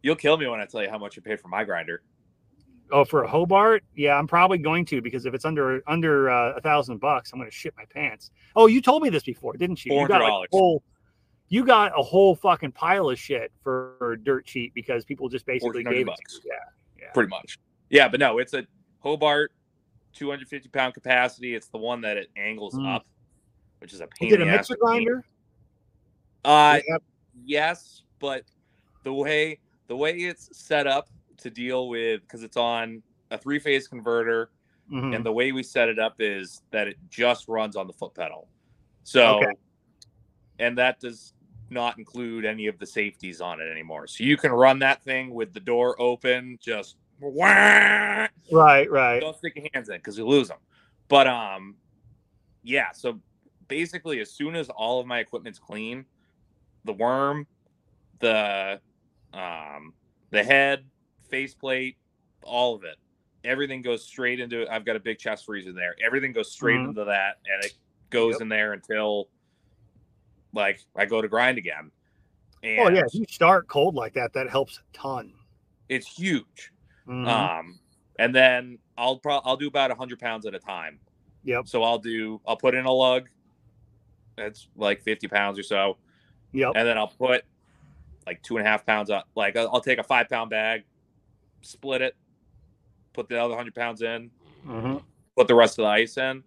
[0.01, 2.01] You'll kill me when I tell you how much you paid for my grinder.
[2.91, 6.53] Oh, for a Hobart, yeah, I'm probably going to because if it's under under uh,
[6.53, 8.31] a thousand bucks, I'm going to shit my pants.
[8.55, 9.91] Oh, you told me this before, didn't you?
[9.91, 10.45] $400.
[10.45, 10.81] a whole,
[11.49, 15.83] you got a whole fucking pile of shit for dirt cheap because people just basically
[15.83, 16.05] 1400 gave it.
[16.07, 16.39] bucks.
[16.39, 16.51] To you.
[16.53, 17.11] Yeah, yeah.
[17.11, 17.57] pretty much.
[17.89, 18.65] Yeah, but no, it's a
[18.99, 19.51] Hobart,
[20.13, 21.55] 250 pound capacity.
[21.55, 22.95] It's the one that it angles Mm.
[22.95, 23.05] up,
[23.79, 24.27] which is a pain.
[24.29, 25.25] Is it a in the ass mixer grinder?
[26.45, 26.97] Uh, Yeah.
[27.43, 28.43] yes, but
[29.03, 33.01] the way the way it's set up to deal with because it's on
[33.31, 34.51] a three phase converter,
[34.91, 35.15] Mhm.
[35.15, 38.13] and the way we set it up is that it just runs on the foot
[38.13, 38.47] pedal.
[39.03, 39.53] So, Okay.
[40.59, 41.33] and that does
[41.71, 44.07] not include any of the safeties on it anymore.
[44.07, 49.19] So you can run that thing with the door open, just wah, Right, right.
[49.19, 50.57] don't stick your hands in because you lose them.
[51.07, 51.75] But um,
[52.63, 52.91] yeah.
[52.93, 53.19] So
[53.67, 56.05] basically, as soon as all of my equipment's clean,
[56.85, 57.45] the worm,
[58.19, 58.79] the
[59.33, 59.93] um,
[60.31, 60.85] the head,
[61.29, 61.97] faceplate,
[62.43, 62.95] all of it,
[63.43, 64.67] everything goes straight into.
[64.71, 65.95] I've got a big chest freezer in there.
[66.03, 66.89] Everything goes straight Mhm.
[66.89, 67.73] into that, and it
[68.09, 68.41] goes Yep.
[68.41, 69.29] in there until
[70.53, 71.91] like I go to grind again.
[72.63, 75.33] And Oh yeah, if you start cold like that, that helps a ton.
[75.87, 76.71] it's huge.
[77.07, 77.27] Mhm.
[77.27, 77.79] Um,
[78.19, 80.99] and then I'll pro- I'll do about hundred pounds at a time.
[81.43, 81.67] Yep.
[81.67, 83.29] So I'll do I'll put in a lug.
[84.35, 85.97] That's like fifty pounds or so,
[86.53, 86.73] Yep.
[86.75, 87.43] and then I'll put
[88.27, 89.27] like two and a half pounds up.
[89.35, 90.83] Like I'll, take a five pound bag,
[91.61, 92.15] split it,
[93.13, 94.29] put the other hundred pounds in,
[94.65, 95.01] Mhm.
[95.35, 96.43] put the rest of the ice in,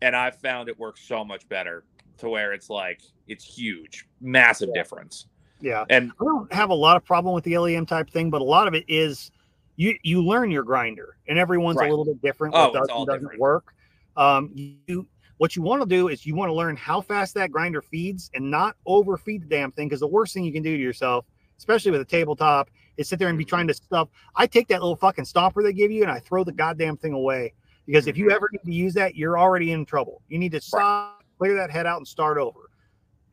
[0.00, 1.84] and I've found it works so much better
[2.18, 4.80] to where it's like it's huge, massive Yeah.
[4.82, 5.26] difference.
[5.60, 5.84] Yeah.
[5.90, 8.44] And I don't have a lot of problem with the LEM type thing, but a
[8.44, 9.30] lot of it is
[9.76, 11.86] you you learn your grinder, and everyone's Right.
[11.86, 12.54] a little bit different.
[12.54, 13.40] Oh, What does it's all and doesn't different.
[13.40, 13.74] work.
[14.16, 17.52] Um, you what you want to do is you want to learn how fast that
[17.52, 20.76] grinder feeds and not overfeed the damn thing because the worst thing you can do
[20.76, 21.26] to yourself,
[21.58, 24.08] especially with a tabletop, is sit there and be trying to stuff.
[24.34, 27.12] I take that little fucking stomper they give you and I throw the goddamn thing
[27.12, 27.52] away
[27.86, 30.22] because if you ever need to use that, you're already in trouble.
[30.28, 32.70] You need to stop, clear that head out, and start over.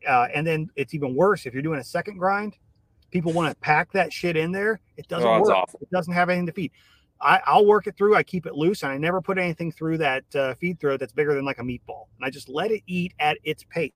[0.06, 2.56] Uh, and then it's even worse if you're doing a second grind.
[3.10, 4.80] People want to pack that shit in there.
[4.96, 5.50] It doesn't Oh, work.
[5.54, 5.80] awful.
[5.82, 6.72] It doesn't have anything to feed.
[7.20, 8.14] I, I'll work it through.
[8.14, 11.12] I keep it loose, and I never put anything through that uh, feed throat that's
[11.12, 12.06] bigger than like a meatball.
[12.16, 13.92] And I just let it eat at its pace,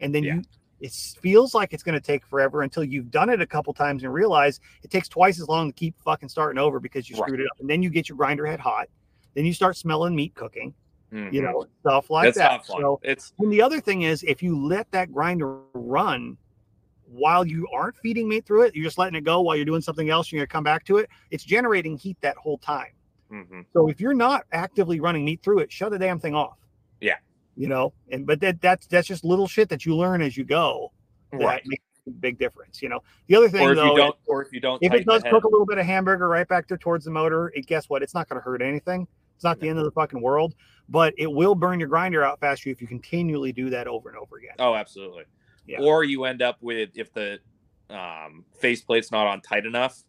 [0.00, 0.34] and then Yeah.
[0.36, 0.42] you.
[0.80, 4.02] It feels like it's going to take forever until you've done it a couple times
[4.02, 7.26] and realize it takes twice as long to keep fucking starting over because you Right.
[7.26, 7.60] screwed it up.
[7.60, 8.88] And then you get your grinder head hot.
[9.34, 10.72] Then you start smelling meat cooking,
[11.12, 11.42] you Mhm.
[11.42, 12.64] know, stuff like that.
[12.66, 16.36] So it's and the other thing is, if you let that grinder run
[17.06, 19.80] while you aren't feeding meat through it, you're just letting it go while you're doing
[19.80, 20.28] something else.
[20.28, 21.10] And you're to come back to it.
[21.30, 22.92] It's generating heat that whole time.
[23.32, 23.64] mhm.
[23.72, 26.58] So if you're not actively running meat through it, shut the damn thing off.
[27.00, 27.16] Yeah.
[27.56, 30.44] You know, and but that that's that's just little shit that you learn as you
[30.44, 30.92] go.
[31.32, 31.62] That right.
[31.66, 32.80] makes a big difference.
[32.82, 34.92] You know, the other thing Or if though, you don't, or if you don't, if
[34.92, 37.66] it does cook a little bit of hamburger right back there towards the motor, it
[37.66, 38.02] guess what?
[38.02, 39.06] It's not going to hurt anything.
[39.40, 40.54] It's not the end of the fucking world,
[40.90, 44.18] but it will burn your grinder out faster if you continually do that over and
[44.18, 44.52] over again.
[44.58, 45.24] Oh, absolutely.
[45.66, 45.80] Yeah.
[45.80, 47.38] Or you end up with if the
[47.88, 50.04] um, faceplate's not on tight enough,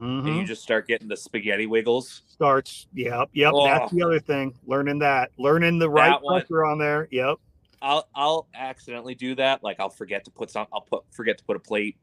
[0.00, 0.36] and Mhm.
[0.40, 2.22] you just start getting the spaghetti wiggles.
[2.26, 2.88] Starts.
[2.92, 3.28] Yep.
[3.34, 3.52] Yep.
[3.54, 3.64] Oh.
[3.66, 4.52] That's the other thing.
[4.66, 5.30] Learning that.
[5.38, 6.40] Learning the right That one.
[6.40, 7.06] pressure on there.
[7.12, 7.36] Yep.
[7.82, 9.62] I'll I'll accidentally do that.
[9.62, 10.66] Like I'll forget to put some.
[10.72, 11.96] I'll put forget to put a plate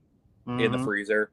[0.47, 0.85] in the Mhm.
[0.85, 1.29] freezer,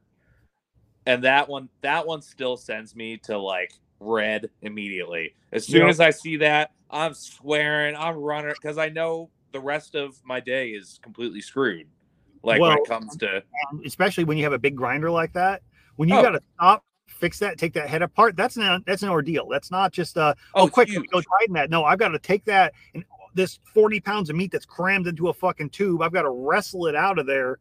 [1.07, 5.35] and that one that one still sends me to like red immediately.
[5.53, 5.91] As soon Yep.
[5.91, 7.97] as I see that, I'm swearing.
[7.97, 11.87] I'm running because I know the rest of my day is completely screwed.
[12.43, 13.43] Like when it comes to
[13.85, 15.63] especially when you have a big grinder like that.
[15.97, 16.23] When you Oh.
[16.23, 18.37] got to stop, fix that, take that head apart.
[18.37, 19.49] That's an that's an ordeal.
[19.49, 21.11] That's not just uh oh, oh, quick, let me huge.
[21.11, 21.71] go tighten that.
[21.71, 23.05] No, I've got to take that and
[23.35, 26.03] this 40 pounds of meat that's crammed into a fucking tube.
[26.03, 27.59] I've got to wrestle it out of there,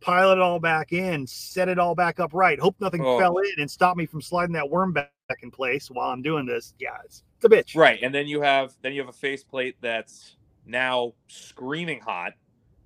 [0.00, 2.58] pile it all back in, set it all back up right.
[2.58, 3.18] Hope nothing Oh.
[3.18, 5.10] fell in and stop me from sliding that worm back
[5.42, 6.74] in place while I'm doing this.
[6.78, 7.76] Yeah, it's, it's a bitch.
[7.76, 12.32] Right, and then you have then you have a faceplate that's now screaming hot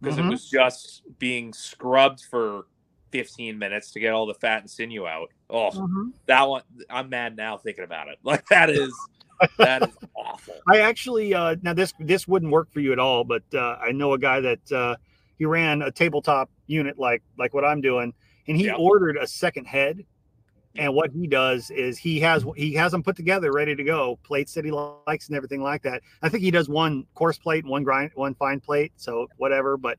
[0.01, 0.25] because Mhm.
[0.27, 2.67] it was just being scrubbed for
[3.11, 5.29] 15 minutes to get all the fat and sinew out.
[5.51, 6.13] Oh, Mhm.
[6.27, 8.19] that one I'm mad now thinking about it.
[8.25, 8.93] Like that is
[9.59, 10.55] that is awful.
[10.69, 13.93] I actually uh now this this wouldn't work for you at all, but uh I
[13.93, 14.97] know a guy that uh
[15.43, 18.15] he ran a tabletop unit like like what I'm doing,
[18.47, 18.75] and he Yeah.
[18.77, 20.05] ordered a second head.
[20.77, 24.21] And what he does is he has he has them put together, ready to go,
[24.23, 26.01] plates that he likes and everything like that.
[26.23, 29.77] I think he does one coarse plate and one grind, one fine plate, so whatever.
[29.77, 29.99] But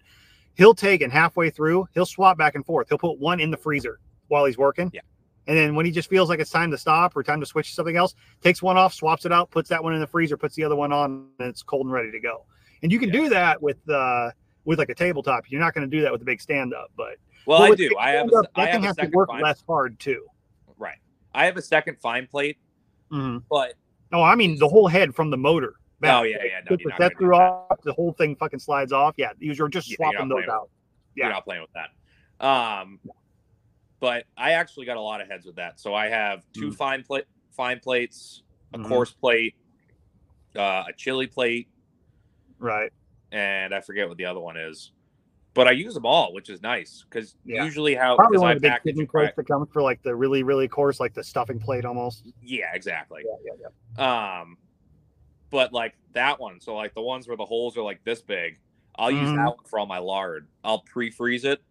[0.56, 2.88] he'll take and halfway through, he'll swap back and forth.
[2.88, 4.00] He'll put one in the freezer
[4.30, 4.90] while he's working.
[4.94, 5.02] Yeah.
[5.46, 7.68] And then when he just feels like it's time to stop or time to switch
[7.68, 10.38] to something else, takes one off, swaps it out, puts that one in the freezer,
[10.38, 12.46] puts the other one on, and it's cold and ready to go.
[12.82, 13.22] And you can Yeah.
[13.22, 14.32] do that with uh
[14.66, 15.46] with like a tabletop.
[15.50, 17.76] You're not going to do that with a big stand up, but Well, but I
[17.76, 17.96] do.
[17.98, 20.00] I have a, stand-up, I that have thing a has to work fine, less hard
[20.00, 20.26] too.
[20.78, 20.98] right.
[21.36, 22.58] I have a second fine plate,
[23.12, 23.44] Mhm.
[23.50, 23.74] but
[24.12, 25.76] No, I mean the whole head from the motor.
[26.04, 27.42] Oh, yeah, yeah, no, Put you're the not set gonna do through that.
[27.72, 29.16] off, the whole thing fucking slides off.
[29.18, 30.70] Yeah, you're just Yeah, you're swapping not those out.
[31.16, 32.46] you're not playing with that.
[32.46, 33.00] Um,
[34.00, 35.80] but I actually got a lot of heads with that.
[35.80, 36.76] So I have two Mm.
[36.76, 38.86] fine plate, fine plates, a Mhm.
[38.88, 39.56] coarse plate,
[40.58, 41.70] uh, a chili plate,
[42.60, 42.92] Right.
[43.34, 44.92] And I forget what the other one is.
[45.56, 47.64] But I use them all, which is nice because Yeah.
[47.66, 49.82] usually how Probably because one I of the big package kidney plates that come for
[49.84, 52.26] like the really, really coarse, like the stuffing plate almost.
[52.42, 53.24] Yeah, exactly.
[53.26, 54.42] Yeah, yeah, yeah.
[54.42, 54.58] Um,
[55.52, 58.60] but like that one, so like the ones where the holes are like this big,
[58.96, 59.36] I'll use Mhm.
[59.36, 60.48] that one for all my lard.
[60.64, 61.62] I'll pre-freeze it,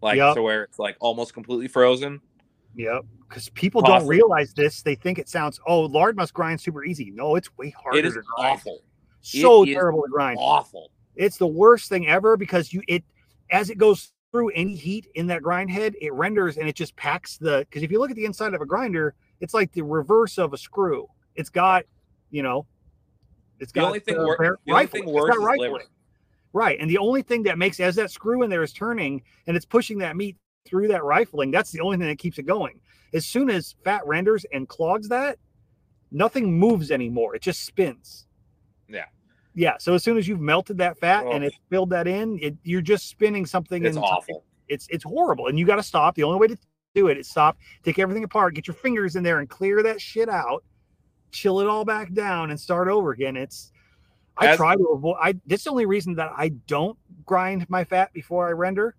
[0.00, 0.34] like Yep.
[0.36, 2.20] to where it's like almost completely frozen.
[2.74, 3.04] Yep.
[3.28, 4.00] Because people Awesome.
[4.00, 4.82] don't realize this.
[4.82, 7.10] They think it sounds, oh, lard must grind super easy.
[7.12, 8.54] No, it's way harder It is to grind.
[8.54, 8.80] awful,
[9.22, 10.38] So terrible to grind.
[10.40, 10.90] awful.
[11.14, 13.04] It's the worst thing ever because you it
[13.50, 16.96] as it goes through any heat in that grind head, it renders and it just
[16.96, 19.82] packs the because if you look at the inside of a grinder, it's like the
[19.82, 21.06] reverse of a screw.
[21.34, 21.84] It's got,
[22.30, 22.66] you know,
[23.60, 25.86] it's The got only thing uh, wor- the only thing worse is rifling.
[26.54, 26.78] Right.
[26.80, 29.64] And the only thing that makes as that screw in there is turning and it's
[29.64, 30.36] pushing that meat
[30.66, 32.80] through that rifling, that's the only thing that keeps it going.
[33.14, 35.38] As soon as fat renders and clogs that,
[36.10, 37.34] nothing moves anymore.
[37.34, 38.26] It just spins.
[38.92, 39.04] Yeah.
[39.54, 39.76] Yeah.
[39.78, 41.46] So as soon as you've melted that fat and Oh.
[41.48, 43.84] it filled that in, it, you're just spinning something.
[43.84, 44.44] It's awful.
[44.68, 45.48] It's it's horrible.
[45.48, 46.14] And you got to stop.
[46.14, 46.58] The only way to
[46.94, 50.00] do it is stop, take everything apart, get your fingers in there and clear that
[50.00, 50.62] shit out,
[51.30, 53.36] chill it all back down and start over again.
[53.36, 53.72] It's
[54.38, 57.84] I As- try to avoid I that's the only reason that I don't grind my
[57.84, 58.94] fat before I render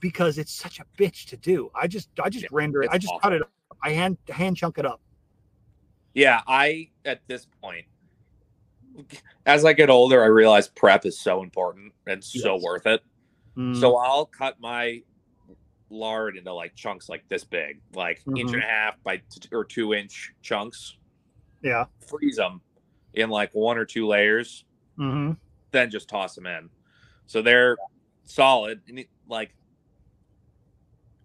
[0.00, 1.70] because it's such a bitch to do.
[1.74, 2.90] I just I just render it.
[2.90, 3.20] I just awful.
[3.20, 3.50] cut it up.
[3.82, 5.00] I hand hand chunk it up.
[6.14, 7.84] Yeah, I at this point,
[9.46, 12.62] as I get older, I realize prep is so important and so Yes.
[12.62, 13.02] worth it.
[13.56, 15.02] Mm, So I'll cut my
[15.90, 18.54] lard into like chunks like this big, like inch Mhm.
[18.54, 20.96] and a half by t- or two inch chunks.
[21.62, 21.86] yeah.
[22.08, 22.60] Freeze them
[23.14, 24.64] in like one or two layers,
[24.96, 25.32] hmm
[25.72, 26.70] then just toss them in.
[27.26, 27.76] So they're
[28.24, 28.82] solid.
[28.88, 29.54] And it- like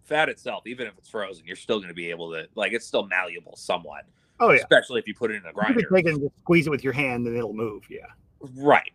[0.04, 2.86] fat itself, even if it's frozen, you're still going to be able to like it's
[2.86, 4.04] still malleable somewhat,
[4.42, 4.58] Oh yeah.
[4.60, 5.80] especially if you put it in a grinder.
[5.80, 7.84] You can take it and just squeeze it with your hand, and it'll move.
[7.88, 8.06] Yeah.
[8.56, 8.90] Right.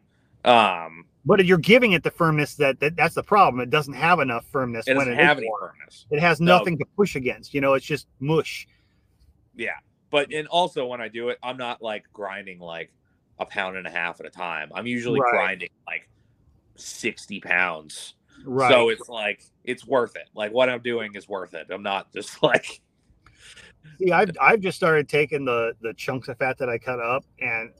[0.46, 3.62] Um, But you're giving it the firmness that, that that's the problem.
[3.62, 5.72] It doesn't have enough firmness it doesn't it have any warm.
[5.72, 6.06] firmness.
[6.12, 6.58] It has No.
[6.58, 7.54] nothing to push against.
[7.54, 8.68] You know, it's just mush.
[9.56, 9.72] Yeah.
[10.10, 12.92] But and also when I do it, I'm not like grinding like
[13.40, 14.72] a pound and a half at a time.
[14.74, 15.32] I'm usually Right.
[15.32, 16.08] grinding like
[16.76, 18.16] 60 pounds.
[18.46, 18.72] Right.
[18.72, 20.30] So it's like it's worth it.
[20.34, 21.68] Like what I'm doing is worth it.
[21.70, 22.82] I'm not just like
[24.00, 27.26] See, I've I've just started taking the the chunks of fat that I cut up
[27.40, 27.72] and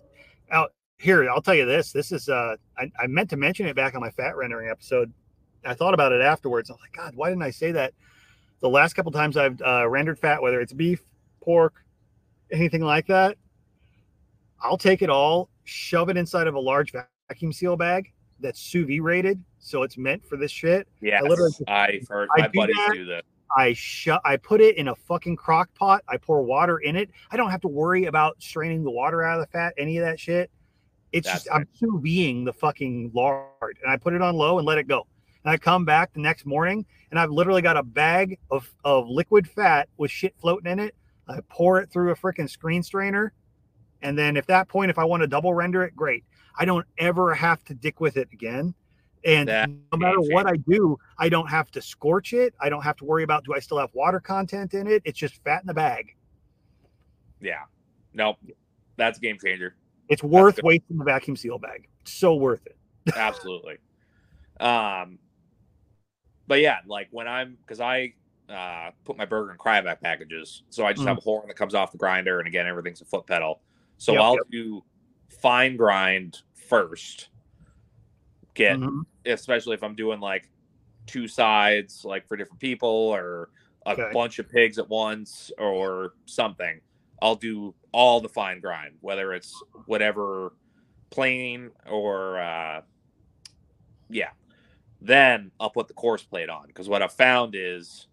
[0.52, 1.30] out here.
[1.30, 1.92] I'll tell you this.
[1.92, 5.12] This is uh, I, I meant to mention it back on my fat rendering episode.
[5.66, 6.70] I thought about it afterwards.
[6.70, 7.94] I was like, God, why didn't I say that?
[8.60, 11.02] The last couple times I've uh, rendered fat, whether it's beef,
[11.42, 11.84] pork,
[12.52, 13.38] anything like that,
[14.62, 16.94] I'll take it all, shove it inside of a large
[17.30, 20.88] vacuum seal bag that's sous vide rated, so it's meant for this shit.
[21.02, 21.22] yeah.
[21.22, 22.94] literally I've heard I my do buddies that.
[22.94, 23.24] do that.
[23.56, 26.04] I shut I put it in a fucking crock pot.
[26.08, 27.10] I pour water in it.
[27.32, 30.06] I don't have to worry about straining the water out of the fat, any of
[30.06, 30.52] that shit.
[31.12, 34.58] It's That's just I'm sous videing the fucking lard and I put it on low
[34.58, 35.08] and let it go.
[35.44, 39.08] And I come back the next morning and I've literally got a bag of, of
[39.08, 40.96] liquid fat with shit floating in it.
[41.28, 43.34] I pour it through a freaking screen strainer.
[44.02, 46.24] And then if that point, if I want to double render it, great.
[46.58, 48.74] I don't ever have to dick with it again.
[49.28, 52.54] And That no matter what I do, I don't have to scorch it.
[52.62, 55.02] I don't have to worry about do I still have water content in it.
[55.06, 56.16] It's just fat in the bag.
[57.42, 57.64] Yeah.
[58.14, 58.38] Nope.
[58.96, 59.76] That's a game changer.
[60.08, 61.90] It's worth wasting the vacuum seal bag.
[62.06, 62.78] So worth it.
[63.16, 63.78] Absolutely.
[64.62, 65.20] um
[66.48, 68.14] but yeah, like when I'm because I
[68.50, 71.10] uh put my burger in cryovac packages, so I just Mm.
[71.10, 73.60] have a horn that comes off the grinder, and again everything's a foot pedal.
[73.98, 74.44] So Yep, I'll yep.
[74.50, 74.84] do
[75.28, 77.28] fine grind first.
[78.54, 79.06] Get Mhm.
[79.28, 80.50] Especially if I'm doing like
[81.08, 83.50] two sides, like for different people, or
[83.86, 84.12] a Okay.
[84.14, 86.82] bunch of pigs at once, or something.
[87.22, 90.54] I'll do all the fine grind, whether it's whatever
[91.12, 92.82] plane or uh,
[94.10, 94.32] yeah.
[95.02, 98.08] Then I'll put the coarse plate on because what I've found is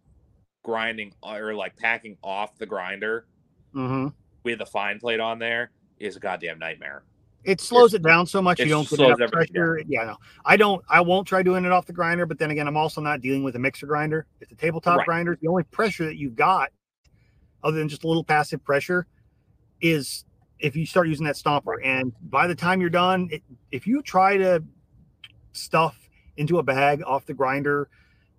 [0.64, 3.28] grinding or like packing off the grinder
[3.74, 4.14] Mhm.
[4.44, 7.04] with a fine plate on there is a goddamn nightmare.
[7.44, 9.46] It slows it down so much you don't get enough everything down.
[9.54, 9.82] pressure.
[9.86, 10.82] Yeah, no, I don't.
[10.88, 12.26] I won't try doing it off the grinder.
[12.26, 14.26] But then again, I'm also not dealing with a mixer grinder.
[14.40, 15.06] It's a tabletop Right.
[15.06, 15.38] grinder.
[15.40, 16.70] The only pressure that you've got,
[17.62, 19.06] other than just a little passive pressure,
[19.80, 20.24] is
[20.58, 21.74] if you start using that stomper.
[21.84, 24.64] And by the time you're done, it, if you try to
[25.52, 25.98] stuff
[26.36, 27.88] into a bag off the grinder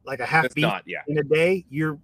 [0.04, 1.02] like a half beat not, yeah.
[1.08, 2.00] in a day, you're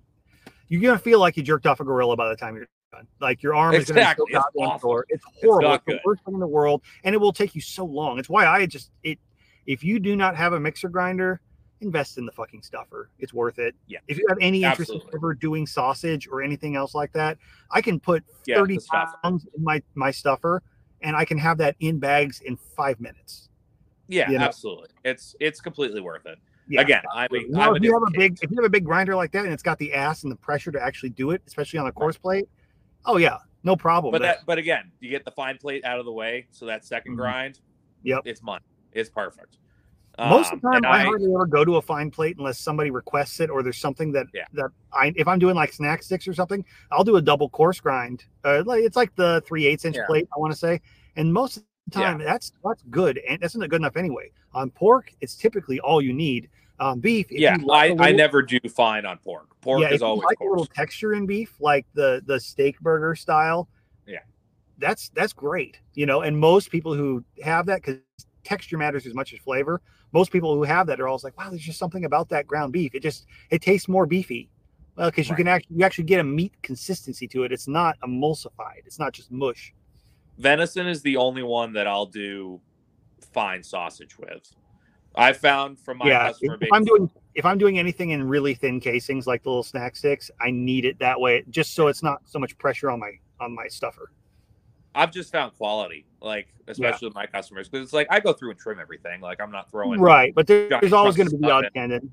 [0.67, 3.07] you're gonna feel like you jerked off a gorilla by the time you're done.
[3.19, 4.01] Like your arm Exactly.
[4.01, 5.03] is gonna It's be goddamn awful.
[5.09, 5.69] It's horrible.
[5.69, 8.19] not It's, the worst thing in the world, and it will take you so long.
[8.19, 9.19] It's why I just it.
[9.65, 11.39] If you do not have a mixer grinder,
[11.81, 13.09] invest in the fucking stuffer.
[13.19, 13.75] It's worth it.
[13.87, 13.99] Yeah.
[14.07, 15.09] If you have any interest Absolutely.
[15.09, 17.37] in ever doing sausage or anything else like that,
[17.69, 18.79] I can put Yeah, thirty
[19.23, 20.63] pounds in my my stuffer,
[21.01, 23.49] and I can have that in bags in five minutes.
[24.07, 24.45] Yeah, you know?
[24.45, 24.89] absolutely.
[25.05, 26.37] It's it's completely worth it.
[26.67, 26.81] Yeah.
[26.81, 28.43] Again, I mean, You know, I'm a if you have a big case.
[28.43, 30.35] if you have a big grinder like that and it's got the ass and the
[30.37, 32.47] pressure to actually do it, especially on a coarse plate,
[33.05, 34.11] oh yeah, no problem.
[34.11, 36.83] but That- but again, you get the fine plate out of the way, so that
[36.85, 37.17] 2nd Mhm.
[37.17, 37.59] grind,
[38.03, 38.21] Yep.
[38.25, 38.63] it's money.
[38.93, 39.57] It's perfect.
[40.19, 42.59] most of the Um, time and I, hardly ever go to a fine plate unless
[42.59, 44.45] somebody requests it or there's something that Yeah.
[44.53, 47.79] that I if I'm doing like snack sticks or something, I'll do a double coarse
[47.79, 48.25] grind.
[48.43, 50.05] Uh, like it's like the three eighths inch Yeah.
[50.05, 50.81] plate, I want to say.
[51.15, 52.07] And most of the Yeah.
[52.11, 54.31] time that's that's good and that's not good enough anyway.
[54.53, 56.49] On pork, it's typically all you need.
[56.81, 59.47] Um, beef, if yeah, you like I, a I little- never do fine on pork.
[59.61, 62.79] Pork yeah, is you always like a little texture in beef, like the the steak
[62.81, 63.69] burger style.
[64.07, 64.19] Yeah.
[64.79, 65.79] that's that's great.
[65.93, 67.99] You know, and most people who have that because
[68.43, 69.79] texture matters as much as flavor.
[70.11, 72.73] Most people who have that are always like, "Wow, there's just something about that ground
[72.73, 72.95] beef.
[72.95, 74.49] It just it tastes more beefy."
[74.97, 75.37] Well, because you Right.
[75.37, 77.51] can actually you actually get a meat consistency to it.
[77.51, 78.81] It's not emulsified.
[78.87, 79.71] It's not just mush.
[80.39, 82.59] Venison is the only one that I'll do
[83.33, 84.51] fine sausage with.
[85.15, 86.69] I found from my yeah, customer if, base.
[86.73, 90.31] I'm doing if I'm doing anything in really thin casings like the little snack sticks,
[90.39, 93.53] I need it that way, just so it's not so much pressure on my on
[93.53, 94.11] my stuffer.
[94.93, 98.51] I've just found quality, like especially with my customers, because it's like I go through
[98.51, 99.21] and trim everything.
[99.21, 102.11] Like I'm not throwing Right, but there, there's always going to be the odd tendon.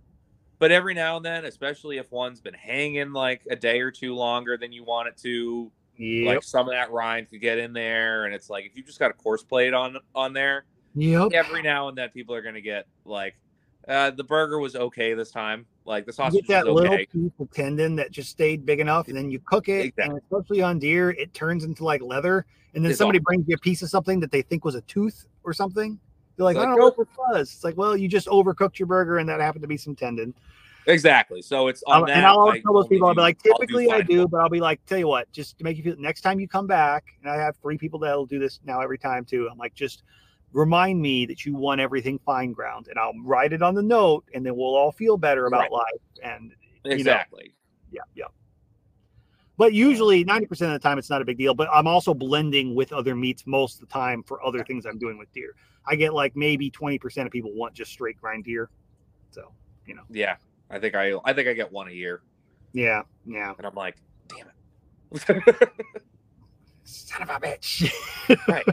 [0.61, 4.15] But every now and then, especially if one's been hanging like a day or two
[4.15, 6.35] longer than you want it to, Yep.
[6.35, 9.01] Like some of that rind could get in there, and it's like if you just
[9.01, 11.33] got a coarse plate on on there, yep.
[11.33, 13.37] every now and then people are gonna get like,
[13.87, 15.67] uh, the burger was okay this time.
[15.85, 18.81] Like the You sausage get that was little piece of tendon that just stayed big
[18.81, 22.45] enough, and then you cook it, and especially on deer, it turns into like leather.
[22.75, 23.25] And then It's somebody awful.
[23.25, 25.99] brings you a piece of something that they think was a tooth or something.
[26.37, 27.53] They're like, It's I like, don't know what this was.
[27.55, 30.35] It's like, well, you just overcooked your burger, and that happened to be some tendon.
[30.87, 31.43] Exactly.
[31.43, 32.17] So it's on Um, that.
[32.19, 34.49] and I'll always tell those people, I'll be like, I'll typically I do, but I'll
[34.49, 37.05] be like, tell you what, just to make you feel next time you come back,
[37.23, 39.49] and I have three people that'll do this now every time too.
[39.51, 40.03] I'm like, just
[40.53, 44.25] remind me that you want everything fine ground, and I'll write it on the note,
[44.35, 45.73] and then we'll all feel better about Right.
[45.73, 46.03] life.
[46.23, 46.55] And
[46.85, 46.91] know.
[46.93, 47.53] Exactly.
[47.91, 48.25] yeah, yeah.
[49.57, 51.53] But usually, ninety percent of the time, it's not a big deal.
[51.55, 54.99] But I'm also blending with other meats most of the time for other things I'm
[54.99, 55.55] doing with deer.
[55.87, 58.71] I get like maybe twenty percent of people want just straight grind deer.
[59.31, 59.53] So
[59.87, 60.03] you know.
[60.11, 60.37] Yeah.
[60.71, 62.21] I think I I think I get one a year,
[62.75, 63.55] yeah, yeah.
[63.57, 63.97] and I'm like,
[64.29, 65.69] damn it.
[66.85, 67.91] Son of a bitch.
[68.49, 68.67] Right.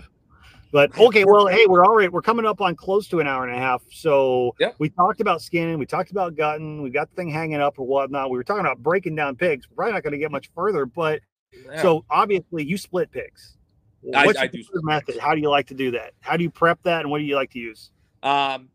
[0.75, 2.11] But okay, well, hey, we're all right.
[2.11, 3.81] We're coming up on close to an hour and a half.
[3.91, 4.75] So Yep.
[4.77, 7.87] we talked about skinning, we talked about gutting, we got the thing hanging up or
[7.87, 8.29] whatnot.
[8.29, 9.69] We were talking about breaking down pigs.
[9.69, 11.21] We're probably not going to get much further, but
[11.53, 11.81] Yeah.
[11.81, 13.55] so obviously you split pigs.
[14.01, 15.05] What's I your do method?
[15.13, 15.19] pigs.
[15.19, 16.11] How do you like to do that?
[16.19, 17.91] How do you prep that, and what do you like to use?
[18.21, 18.67] Um,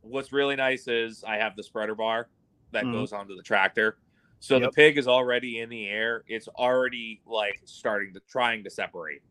[0.00, 2.30] what's really nice is I have the spreader bar
[2.72, 2.94] that Mhm.
[2.94, 3.98] goes onto the tractor.
[4.40, 6.24] So the pig is already in the air.
[6.26, 9.22] It's already like starting to trying to separate.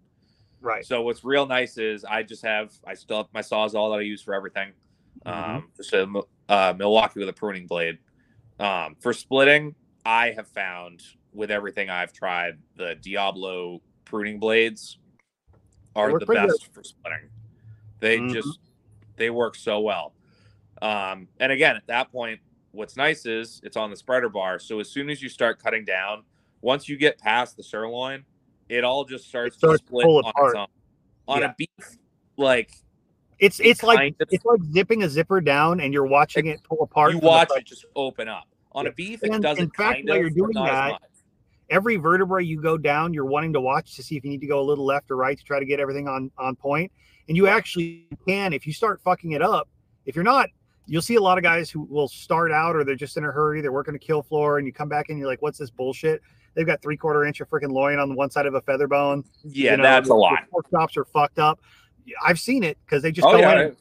[0.61, 0.85] Right.
[0.85, 4.01] So what's real nice is I just have I still have my sawzall that I
[4.01, 4.73] use for everything.
[5.25, 5.31] Mhm.
[5.55, 6.07] Um, just a
[6.49, 7.99] uh, Milwaukee with a pruning blade.
[8.59, 9.75] Um, for splitting,
[10.05, 11.03] I have found
[11.34, 14.97] with everything I've tried, the Diablo pruning blades
[15.95, 16.47] are the pretty good.
[16.47, 17.29] best for splitting.
[17.99, 18.31] They Mhm.
[18.31, 18.59] just
[19.17, 20.13] they work so well.
[20.81, 22.39] Um, and again, at that point,
[22.71, 24.59] what's nice is it's on the spreader bar.
[24.59, 26.23] So as soon as you start cutting down,
[26.61, 28.25] once you get past the sirloin,
[28.69, 30.49] it all just starts, starts to to split pull on apart.
[30.56, 30.68] its own.
[31.27, 31.52] On Yeah.
[31.52, 31.98] a beef,
[32.38, 32.72] like
[33.39, 36.81] It's it's like of- it's like zipping a zipper down, and you're watching it pull
[36.81, 37.14] apart.
[37.14, 38.45] you watch it just open up.
[38.73, 38.91] On Yeah.
[38.91, 40.99] a beef, it And does in it fact, while you're doing that,
[41.69, 44.48] every vertebrae you go down, you're wanting to watch to see if you need to
[44.48, 46.91] go a little left or right to try to get everything on on point.
[47.27, 49.68] And you actually can if you start fucking it up.
[50.06, 50.49] If you're not,
[50.85, 53.31] you'll see a lot of guys who will start out or they're just in a
[53.31, 53.60] hurry.
[53.61, 56.22] They're working a kill floor, and you come back and you're like, "What's this bullshit?"
[56.57, 58.88] They've got three quarter inch of freaking loin on the one side of a feather
[58.88, 59.23] bone.
[59.43, 60.39] Yeah, you know, that's the- a lot.
[60.49, 61.61] Pork chops are fucked up.
[62.25, 63.67] I've seen it because they just Oh, go yeah.
[63.67, 63.75] in,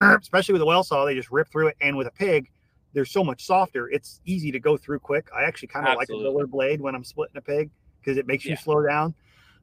[0.00, 1.76] and especially with a well saw, they just rip through it.
[1.80, 2.50] And with a pig,
[2.92, 3.88] they're so much softer.
[3.90, 5.28] It's easy to go through quick.
[5.32, 7.70] I actually kind of like a miller blade when I'm splitting a pig
[8.00, 9.14] because it makes you slow down.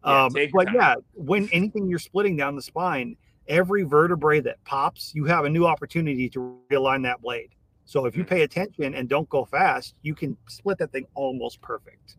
[0.06, 0.76] Yeah, um, but time.
[0.76, 3.18] yeah, when anything you're splitting down the spine,
[3.50, 7.50] every vertebrae that pops, you have a new opportunity to realign that blade.
[7.84, 8.30] So if you Mhm.
[8.30, 12.16] pay attention and don't go fast, you can split that thing almost perfect.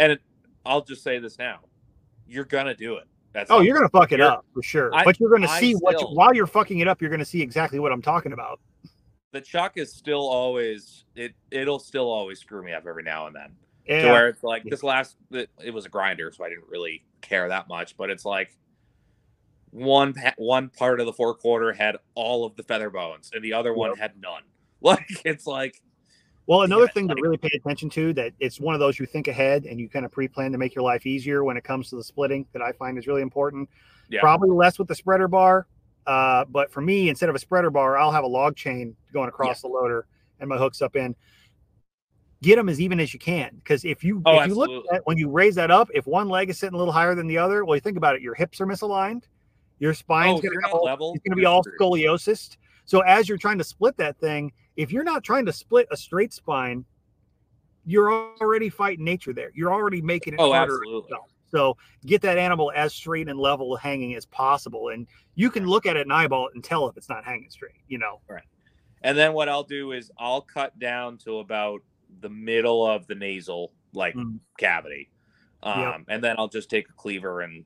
[0.00, 0.20] And it,
[0.64, 1.60] I'll just say this now.
[2.26, 3.04] You're gonna do it.
[3.32, 4.92] That's Oh, you're gonna fuck it up for sure.
[4.94, 7.24] I- but you're gonna I see what you, while you're fucking it up, you're gonna
[7.24, 8.60] see exactly what I'm talking about.
[9.32, 13.36] the chuck is still always it it'll still always screw me up every now and
[13.36, 13.52] then.
[13.88, 14.70] To where it's like Yeah.
[14.70, 18.08] this last it, it was a grinder, so I didn't really care that much, but
[18.10, 18.56] it's like
[19.70, 23.52] one one part of the four quarter had all of the feather bones and the
[23.52, 24.42] other one had none.
[24.82, 25.82] Like it's like
[26.46, 29.06] Well, another Yeah, thing to really pay attention to that it's one of those you
[29.06, 31.90] think ahead and you kind of pre-plan to make your life easier when it comes
[31.90, 33.68] to the splitting that I find is really important.
[34.08, 34.20] Yeah.
[34.20, 35.66] Probably less with the spreader bar,
[36.06, 39.28] uh, but for me, instead of a spreader bar, I'll have a log chain going
[39.28, 40.06] across the loader
[40.40, 41.14] and my hooks up in.
[42.42, 45.02] Get them as even as you can because if you Oh, if you look at
[45.04, 47.36] when you raise that up, if one leg is sitting a little higher than the
[47.36, 49.24] other, well, you think about it, your hips are misaligned,
[49.78, 52.56] your spine's Oh, gonna be all- level, it's going to be all scoliosis.
[52.90, 55.96] So as you're trying to split that thing, if you're not trying to split a
[55.96, 56.84] straight spine,
[57.84, 59.52] you're already fighting nature there.
[59.54, 60.74] You're already making it Oh, harder.
[60.74, 61.16] absolutely.
[61.52, 65.06] So get that animal as straight and level hanging as possible, and
[65.36, 67.76] you can look at it and eyeball it and tell if it's not hanging straight.
[67.86, 68.22] You know.
[68.28, 68.42] Right.
[69.02, 71.82] And then what I'll do is I'll cut down to about
[72.18, 74.40] the middle of the nasal like Mm.
[74.58, 75.10] cavity.
[75.62, 76.00] Um, Yep.
[76.08, 77.64] and then I'll just take a cleaver and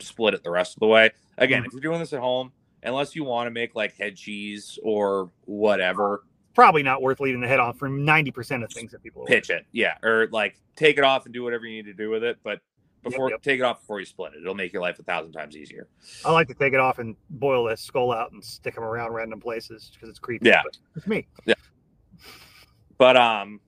[0.00, 1.10] split it the rest of the way.
[1.36, 1.66] Again, Mhm.
[1.66, 2.52] if you're doing this at home,
[2.82, 7.48] unless you want to make like head cheese or whatever, Probably not worth leaving the
[7.48, 9.64] head on for ninety percent of things that people pitch it.
[9.72, 9.94] Yeah.
[10.02, 12.38] Or like take it off and do whatever you need to do with it.
[12.42, 12.60] But
[13.02, 13.42] before yep.
[13.42, 14.42] take it off before you split it.
[14.42, 15.88] It'll make your life a thousand times easier.
[16.24, 19.12] I like to take it off and boil that skull out and stick them around
[19.12, 20.48] random places because it's creepy.
[20.48, 20.60] Yeah.
[20.62, 21.26] but it's me.
[21.46, 21.54] Yeah.
[22.98, 23.60] But um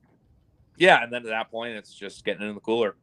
[0.77, 2.97] yeah, and then at that point it's just getting in the cooler.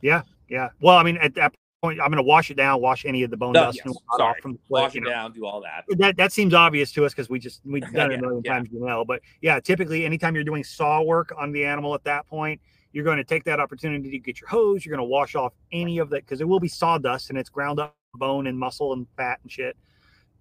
[0.00, 0.22] Yeah.
[0.48, 0.70] Yeah.
[0.80, 3.30] Well, I mean, at that point, I'm going to wash it down, wash any of
[3.30, 5.10] the bone No, dust yes, and off from the split, Wash it know.
[5.10, 5.84] down, do all that.
[5.98, 8.54] that that seems obvious to us because we just we've done it a million yeah.
[8.54, 9.04] times, you know.
[9.04, 12.60] But yeah, typically anytime you're doing saw work on the animal at that point,
[12.92, 14.84] you're going to take that opportunity to get your hose.
[14.84, 17.48] You're going to wash off any of that because it will be sawdust and it's
[17.48, 19.76] ground up bone and muscle and fat and shit.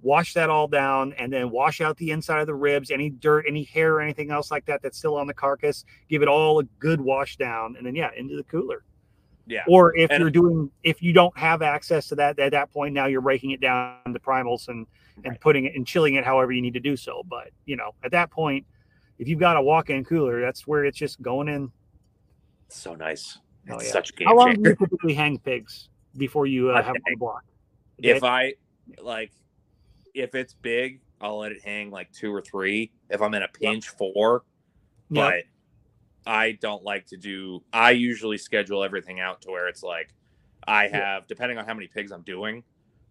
[0.01, 3.45] Wash that all down and then wash out the inside of the ribs, any dirt,
[3.47, 5.85] any hair, or anything else like that that's still on the carcass.
[6.09, 8.84] Give it all a good wash down, and then yeah, into the cooler.
[9.47, 9.63] Yeah.
[9.67, 12.93] Or if And- you're doing, if you don't have access to that at that point,
[12.93, 14.85] now you're breaking it down to primals and
[15.23, 15.41] and Right.
[15.41, 17.23] putting it and chilling it however you need to do so.
[17.27, 18.67] But you know, at that point,
[19.17, 21.71] if you've got a walk-in cooler, that's where it's just going in.
[22.67, 23.39] So nice.
[23.69, 23.91] Oh, It's yeah.
[23.93, 27.17] such game How long do you typically hang pigs before you uh, A have them
[27.17, 27.43] block?
[27.97, 28.53] If I
[29.01, 29.31] like,
[30.13, 32.91] if it's big, I'll let it hang like two or three.
[33.09, 34.43] If I'm in a pinch, four.
[35.09, 35.29] Yeah.
[35.31, 35.43] But
[36.27, 37.63] I don't like to do.
[37.71, 40.13] I usually schedule everything out to where it's like
[40.67, 40.97] I Yeah.
[41.15, 42.63] have, depending on how many pigs I'm doing.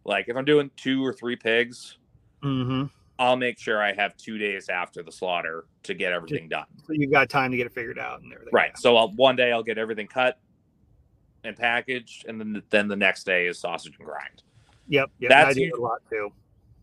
[0.04, 1.98] Like if I'm doing two or three pigs,
[2.42, 2.84] hmm
[3.18, 6.66] I'll make sure I have two days after the slaughter to get everything done.
[6.86, 8.52] So you've got time to get it figured out and everything.
[8.52, 8.76] Right.
[8.76, 10.38] So I'll, one day I'll get everything cut
[11.42, 14.42] and packaged, and then then the next day is sausage and grind.
[14.88, 15.10] Yep.
[15.20, 15.30] Yep.
[15.30, 16.30] I That's do usually- a lot too.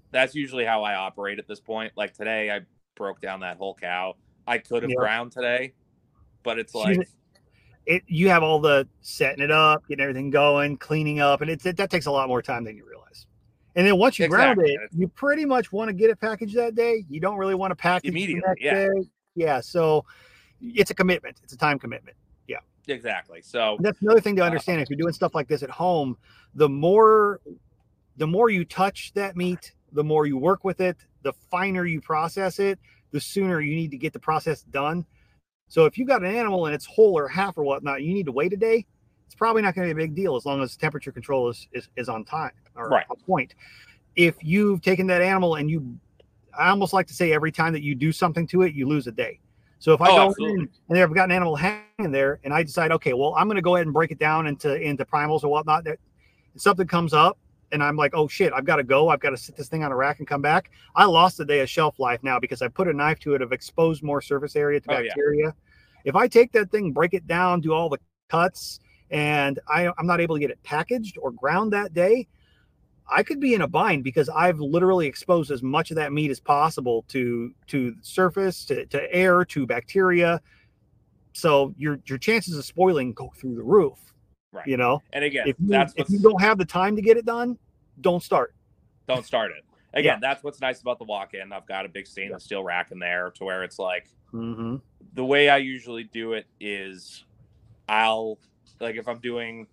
[0.09, 1.93] That's usually how I operate at this point.
[1.95, 2.61] Like today, I
[2.95, 4.15] broke down that whole cow.
[4.47, 4.95] I could have Yeah.
[4.97, 5.73] ground today,
[6.43, 7.07] but it's like
[7.85, 11.65] It you have all the setting it up, getting everything going, cleaning up, and it's
[11.65, 13.27] it, that takes a lot more time than you realize.
[13.75, 16.75] And then once you ground it, you pretty much want to get it packaged that
[16.75, 17.05] day.
[17.09, 18.73] You don't really want to package it Immediately, yeah.
[18.73, 18.89] day.
[19.35, 19.59] Yeah.
[19.61, 20.05] So
[20.61, 21.39] it's a commitment.
[21.43, 22.15] It's a time commitment.
[22.47, 22.59] Yeah.
[22.87, 23.41] Exactly.
[23.41, 24.79] So And that's another thing to Uh, understand.
[24.81, 26.17] If you're doing stuff like this at home,
[26.53, 27.41] the more
[28.17, 31.99] the more you touch that meat, the more you work with it, the finer you
[31.99, 32.77] process it,
[33.09, 35.03] the sooner you need to get the process done.
[35.73, 38.27] So if you've got an animal and it's whole or half or whatnot, you need
[38.27, 38.85] to wait a day.
[39.25, 41.67] It's probably not going to be a big deal as long as temperature control is
[41.71, 43.07] is, is on time or Right.
[43.09, 43.55] on point.
[44.15, 45.97] If you've taken that animal and you,
[46.55, 49.07] I almost like to say every time that you do something to it, you lose
[49.07, 49.39] a day.
[49.79, 50.61] So if I Oh, go absolutely.
[50.61, 53.55] in and I've got an animal hanging there, and I decide, okay, well, I'm going
[53.55, 55.85] to go ahead and break it down into into primals or whatnot.
[55.85, 55.97] That
[56.55, 57.39] something comes up,
[57.73, 59.09] and I'm like, oh shit, I've got to go.
[59.09, 60.71] I've got to sit this thing on a rack and come back.
[60.95, 63.41] I lost a day of shelf life now because I put a knife to it.
[63.41, 65.09] I've exposed more surface area to Oh, yeah.
[65.09, 65.55] bacteria.
[66.05, 67.97] If I take that thing, break it down, do all the
[68.29, 68.79] cuts,
[69.09, 72.27] and I, I'm not able to get it packaged or ground that day,
[73.09, 76.31] I could be in a bind because I've literally exposed as much of that meat
[76.31, 80.41] as possible to to surface, to, to air, to bacteria.
[81.33, 83.97] So your your chances of spoiling go through the roof.
[84.53, 84.67] Right.
[84.67, 87.17] You know, and again, if you that's if you don't have the time to get
[87.17, 87.57] it done,
[87.99, 88.53] don't start.
[89.07, 89.63] don't start it.
[89.95, 91.51] Again, that's what's nice about the walk-in.
[91.51, 94.77] I've got a big stainless steel rack in there to where it's like Mm-hmm.
[95.13, 97.23] the way I usually do it is
[97.87, 98.39] I'll
[98.79, 99.67] like if I'm doing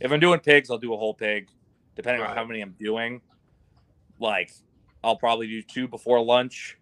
[0.00, 1.48] if I'm doing pigs, I'll do a whole pig,
[1.94, 3.20] depending on how many I'm doing.
[4.18, 4.50] Like
[5.04, 6.78] I'll probably do two before lunch,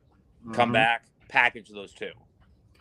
[0.52, 2.10] come back, package those two.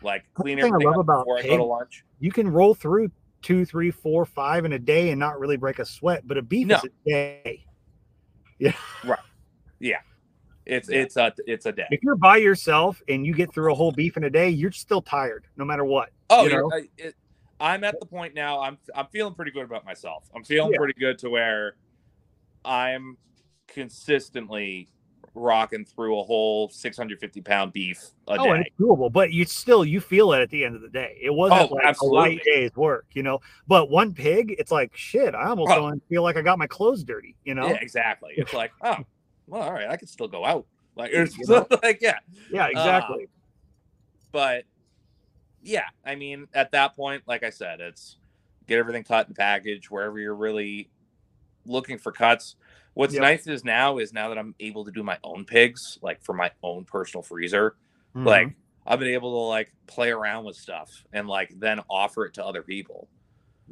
[0.03, 0.77] Like clean Mm-hmm.
[0.77, 2.03] thing I love about before I go to lunch.
[2.19, 3.11] You can roll through
[3.43, 6.41] two, three, four, five in a day and not really break a sweat, but a
[6.41, 6.77] beef No.
[6.77, 7.65] is a day.
[8.59, 8.75] It's
[9.79, 9.97] Yeah.
[10.65, 11.87] it's it's a it's a day.
[11.91, 14.71] If you're by yourself and you get through a whole beef in a day, you're
[14.71, 16.09] still tired, no matter what.
[16.29, 16.71] Oh, you know?
[16.71, 17.15] uh, it,
[17.59, 18.61] I'm at the point now.
[18.61, 20.23] I'm I'm feeling pretty good about myself.
[20.33, 20.77] I'm feeling Yeah.
[20.77, 21.75] pretty good to where
[22.63, 23.17] I'm
[23.67, 24.87] consistently
[25.35, 28.69] rocking through a whole 650 pound beef a oh, and day.
[28.71, 31.17] it's doable, but you still you feel it at the end of the day.
[31.21, 32.17] It wasn't Oh, like absolutely.
[32.17, 33.39] a light day's work, you know.
[33.67, 35.33] But one pig, it's like shit.
[35.33, 35.75] I almost Oh.
[35.89, 37.67] don't feel like I got my clothes dirty, you know.
[37.67, 38.33] Yeah, exactly.
[38.37, 38.97] It's like, oh,
[39.47, 40.65] well, all right, I can still go out.
[40.95, 41.67] Like, it's You know?
[41.83, 42.19] like, yeah,
[42.51, 43.27] Yeah, uh, exactly.
[44.31, 44.65] but
[45.61, 48.17] yeah, I mean, at that point, like I said, it's
[48.67, 50.89] get everything cut and packaged wherever you're really
[51.65, 52.55] looking for cuts.
[52.95, 53.21] What's Yep.
[53.21, 56.33] nice is now is now that I'm able to do my own pigs, like for
[56.33, 57.75] my own personal freezer,
[58.15, 58.25] Mhm.
[58.25, 58.55] like
[58.85, 62.45] I've been able to like play around with stuff and like then offer it to
[62.45, 63.07] other people.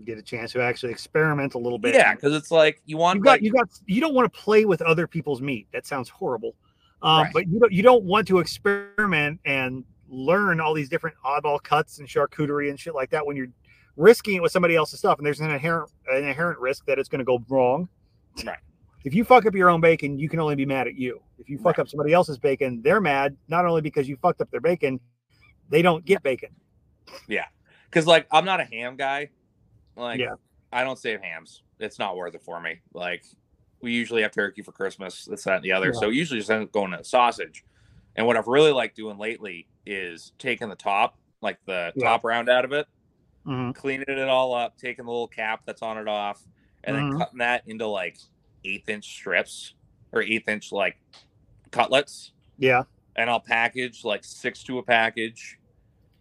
[0.05, 1.93] get a chance to actually experiment a little bit.
[1.93, 4.39] Yeah, because it's like you want you got like, you got you don't want to
[4.39, 5.67] play with other people's meat.
[5.73, 6.55] That sounds horrible.
[7.03, 7.33] Um, Right.
[7.33, 11.99] But you don't you don't want to experiment and learn all these different oddball cuts
[11.99, 13.49] and charcuterie and shit like that when you're
[13.97, 15.17] risking it with somebody else's stuff.
[15.19, 17.89] And there's an inherent an inherent risk that it's going to go wrong.
[18.45, 18.57] Right.
[19.03, 21.21] If you fuck up your own bacon, you can only be mad at you.
[21.39, 21.79] If you fuck Right.
[21.79, 24.99] up somebody else's bacon, they're mad not only because you fucked up their bacon,
[25.69, 26.49] they don't get bacon.
[27.27, 27.45] Yeah,
[27.85, 29.29] because like I'm not a ham guy.
[29.95, 30.35] Like Yeah.
[30.71, 31.63] I don't save hams.
[31.79, 32.81] It's not worth it for me.
[32.93, 33.25] Like
[33.81, 35.87] we usually have turkey for Christmas, this, that, and the other.
[35.93, 35.99] Yeah.
[35.99, 37.65] So usually just end up going to sausage.
[38.15, 42.03] And what I've really liked doing lately is taking the top, like the Yeah.
[42.09, 42.85] top round out of it,
[43.47, 43.73] Mhm.
[43.73, 46.43] cleaning it all up, taking the little cap that's on it off,
[46.83, 47.09] and Mhm.
[47.09, 48.17] then cutting that into like
[48.63, 49.75] eighth inch strips
[50.11, 50.97] or eighth inch like
[51.71, 52.31] cutlets.
[52.57, 52.83] Yeah.
[53.15, 55.57] And I'll package like six to a package,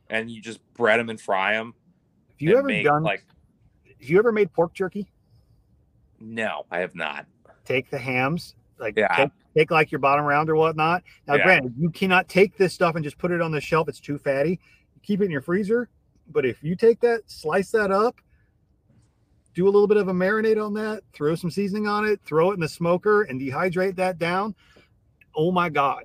[0.08, 1.74] and you just bread them and fry them.
[2.30, 3.02] Have you ever make, done?
[3.02, 3.24] like
[4.00, 5.10] have you ever made pork jerky?
[6.22, 7.26] no, I have not.
[7.64, 9.14] Take the hams, like Yeah.
[9.16, 11.02] take, take like your bottom round or whatnot.
[11.26, 11.44] Now, Yeah.
[11.44, 13.88] granted, you cannot take this stuff and just put it on the shelf.
[13.88, 14.60] It's too fatty.
[15.02, 15.88] Keep it in your freezer.
[16.30, 18.16] But if you take that, slice that up,
[19.60, 22.50] do a little bit of a marinade on that, throw some seasoning on it, throw
[22.50, 24.54] it in the smoker, and dehydrate that down.
[25.36, 26.04] Oh my god!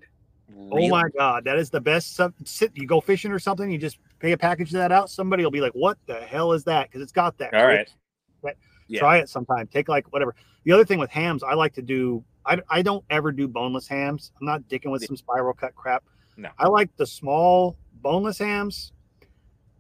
[0.58, 0.88] Oh really?
[0.88, 2.20] Oh my god, that is the best.
[2.44, 5.10] Sit, you go fishing or something, you just pay a package of that out.
[5.10, 7.54] Somebody will be like, "What the hell is that?" Because it's got that.
[7.54, 7.90] All right.
[8.42, 8.56] Right.
[8.88, 9.00] Yeah.
[9.00, 9.68] Try it sometime.
[9.68, 10.36] Take like whatever.
[10.66, 12.24] The other thing with hams, I like to do.
[12.46, 14.32] I, I don't ever do boneless hams.
[14.40, 16.04] I'm not dicking with some spiral cut crap.
[16.38, 16.50] No.
[16.60, 18.92] I like the small boneless hams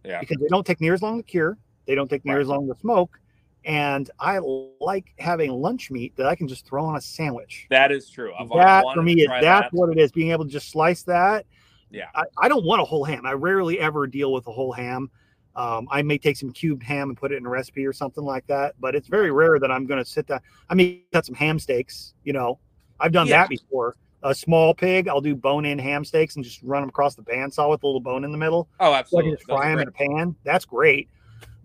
[0.06, 0.22] Yeah.
[0.22, 1.58] because they don't take near as long to cure.
[1.86, 2.42] They don't take near Right.
[2.42, 3.20] as long to smoke.
[3.66, 4.40] And I
[4.80, 7.66] like having lunch meat that I can just throw on a sandwich.
[7.72, 8.32] That is true.
[8.40, 9.74] I've That for me is that's that.
[9.74, 10.12] what it is.
[10.12, 11.46] Being able to just slice that.
[11.90, 12.10] Yeah.
[12.14, 13.26] I, I don't want a whole ham.
[13.26, 15.10] I rarely ever deal with a whole ham.
[15.56, 18.24] Um, I may take some cubed ham and put it in a recipe or something
[18.24, 20.42] like that, but it's very rare that I'm going to sit down.
[20.70, 22.14] I mean, cut some ham steaks.
[22.24, 22.60] You know,
[23.00, 23.44] I've done Yeah.
[23.44, 23.96] that before.
[24.24, 27.70] A small pig, I'll do bone-in ham steaks and just run them across the bandsaw
[27.70, 28.68] with a little bone in the middle.
[28.80, 29.32] Oh, So I absolutely.
[29.32, 30.36] can just fry them in a pan.
[30.44, 31.10] That's great,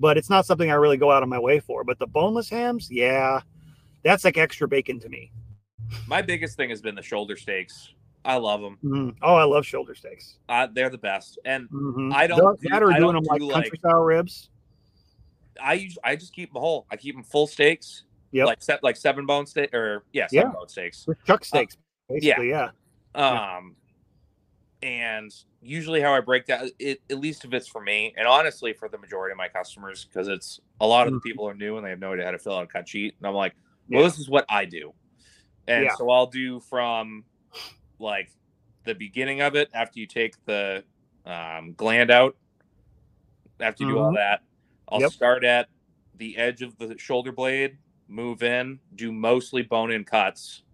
[0.01, 1.85] but it's not something I really go out of my way for.
[1.85, 3.41] But the boneless hams, yeah,
[4.03, 5.31] that's like extra bacon to me.
[6.09, 7.93] My biggest thing has been the shoulder steaks.
[8.25, 8.79] I love them.
[8.83, 9.17] Mhm.
[9.23, 10.39] Oh, I love shoulder steaks.
[10.49, 11.39] Uh, they're the best.
[11.45, 12.13] And Mhm.
[12.13, 14.51] I don't that, do- that or I doing them like country like- style ribs.
[15.63, 16.87] I use I just keep them whole.
[16.91, 18.05] I keep them full steaks.
[18.33, 20.43] Yeah, Like set like seven bone steak or yeah, Yeah.
[20.43, 21.07] seven bone steaks.
[21.27, 21.77] chuck steaks,
[22.09, 22.51] basically.
[22.51, 22.71] Yeah.
[23.15, 23.75] Um,
[24.83, 25.31] and
[25.61, 28.89] usually how I break that, it, at least if it's for me, and honestly for
[28.89, 31.21] the majority of my customers, because it's a lot of the Mhm.
[31.21, 33.15] people are new and they have no idea how to fill out a cut sheet,
[33.19, 33.55] and I'm like,
[33.93, 34.05] well, Yeah.
[34.05, 34.95] this is what I do,
[35.69, 35.97] and Yeah.
[35.97, 37.27] so I'll do from
[37.99, 38.31] like
[38.85, 40.85] the beginning of it after you take the
[41.27, 42.37] um, gland out,
[43.61, 44.15] after you do all Mhm.
[44.15, 44.43] that,
[44.89, 45.13] I'll Yep.
[45.13, 45.69] start at
[46.15, 47.79] the edge of the shoulder blade,
[48.09, 50.65] move in, do mostly bone in cuts,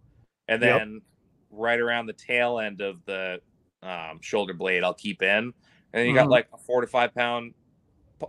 [0.49, 0.83] and Yep.
[0.83, 1.03] then
[1.51, 3.41] right around the tail end of the
[3.87, 5.53] um, shoulder blade, I'll keep in, and
[5.93, 6.31] then you got Mhm.
[6.31, 7.55] like a four to five pound,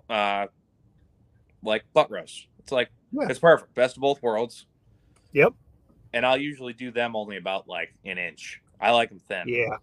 [0.09, 0.47] uh,
[1.63, 2.47] like butt roast.
[2.59, 3.27] It's like Yeah.
[3.29, 4.67] it's perfect, best of both worlds.
[5.33, 5.53] Yep.
[6.13, 8.61] And I'll usually do them only about like an inch.
[8.79, 9.47] I like them thin.
[9.47, 9.77] Yeah.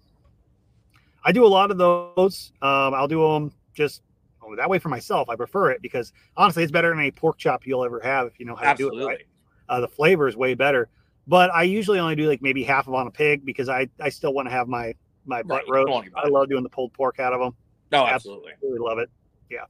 [1.24, 2.52] I do a lot of those.
[2.62, 4.02] Um, I'll do them just
[4.42, 5.28] oh, that way for myself.
[5.28, 8.38] I prefer it because honestly, it's better than any pork chop you'll ever have if
[8.38, 9.26] you know how to do it right.
[9.68, 10.88] Uh, the flavor is way better.
[11.26, 14.10] But I usually only do like maybe half of on a pig because I I
[14.10, 14.94] still want to have my
[15.26, 16.08] my butt Right, roast.
[16.16, 17.54] I love doing the pulled pork out of them.
[17.92, 18.52] No, absolutely.
[18.52, 18.78] absolutely.
[18.80, 19.10] Really love it.
[19.50, 19.64] Yeah.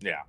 [0.00, 0.20] Yeah.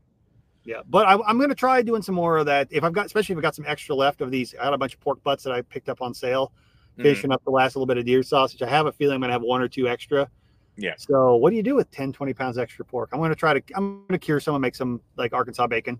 [0.66, 2.70] Yeah, but I, I'm going to try doing some more of that.
[2.72, 4.78] If I've got, especially if I've got some extra left of these, I got a
[4.78, 6.54] bunch of pork butts that I picked up on sale,
[6.98, 7.34] Mhm.
[7.34, 8.62] up the last little bit of deer sausage.
[8.62, 10.30] I have a feeling I'm going to have one or two extra.
[10.78, 10.94] Yeah.
[10.98, 13.10] So what do you do with 10, 20 pounds extra pork?
[13.12, 15.68] I'm going to try to, I'm going to cure some and make some like Arkansas
[15.68, 16.00] bacon.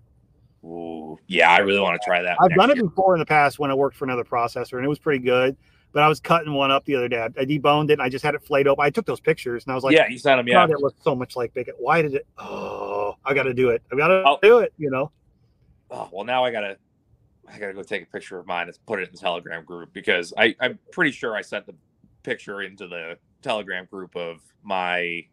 [0.64, 2.38] Ooh, yeah, I really want to try that.
[2.40, 2.84] I've done it year.
[2.86, 5.58] before in the past when I worked for another processor and it was pretty good.
[5.94, 7.20] But I was cutting one up the other day.
[7.20, 8.84] I I deboned it and I just had it flayed open.
[8.84, 10.48] I took those pictures and I was like, yeah, you sent them.
[10.48, 11.74] Yeah, it looked so much like bacon.
[11.78, 12.26] Why did it?
[12.36, 13.80] Oh, I got to do it.
[13.92, 14.38] I got to Oh.
[14.42, 14.74] do it.
[14.76, 15.10] You know?
[15.92, 16.76] oh, well now I gotta
[17.48, 19.92] I gotta go take a picture of mine and put it in the Telegram group
[19.92, 21.74] because I I'm pretty sure I sent the
[22.24, 25.24] picture into the Telegram group of my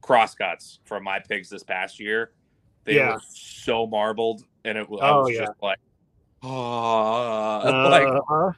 [0.00, 2.32] crosscuts from my pigs this past year.
[2.84, 3.14] They Yeah.
[3.14, 5.46] were so marbled, and it was, I Oh, was yeah.
[5.46, 5.78] just like,
[6.42, 7.60] oh,
[7.90, 8.52] like Uh-huh.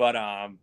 [0.00, 0.58] But um,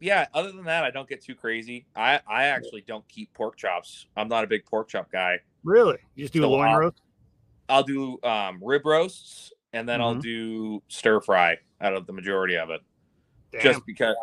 [0.00, 0.28] yeah.
[0.32, 1.84] Other than that, I don't get too crazy.
[1.94, 4.06] I I actually don't keep pork chops.
[4.16, 5.40] I'm not a big pork chop guy.
[5.62, 5.98] Really?
[6.14, 7.02] You just do a So, loin uh, roast?
[7.68, 10.22] I'll do um rib roasts, and then I'll Mhm.
[10.22, 12.80] do stir fry out of the majority of it,
[13.52, 13.60] Damn.
[13.60, 14.16] just because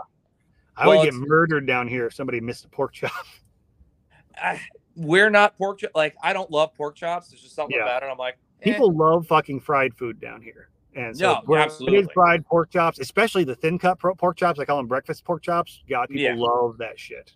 [0.76, 3.12] I would get murdered down here if somebody missed a pork chop.
[4.36, 4.60] I,
[4.96, 5.92] we're not pork chop.
[5.94, 7.30] Like I don't love pork chops.
[7.30, 7.84] There's just something Yeah.
[7.84, 8.08] about it.
[8.08, 8.72] I'm like eh.
[8.72, 10.70] People love fucking fried food down here.
[10.96, 12.14] And so No, when it is absolutely.
[12.14, 15.84] fried pork chops, especially the thin cut pork chops, I call them breakfast pork chops.
[15.90, 16.36] God, people Yeah.
[16.36, 17.34] love that shit.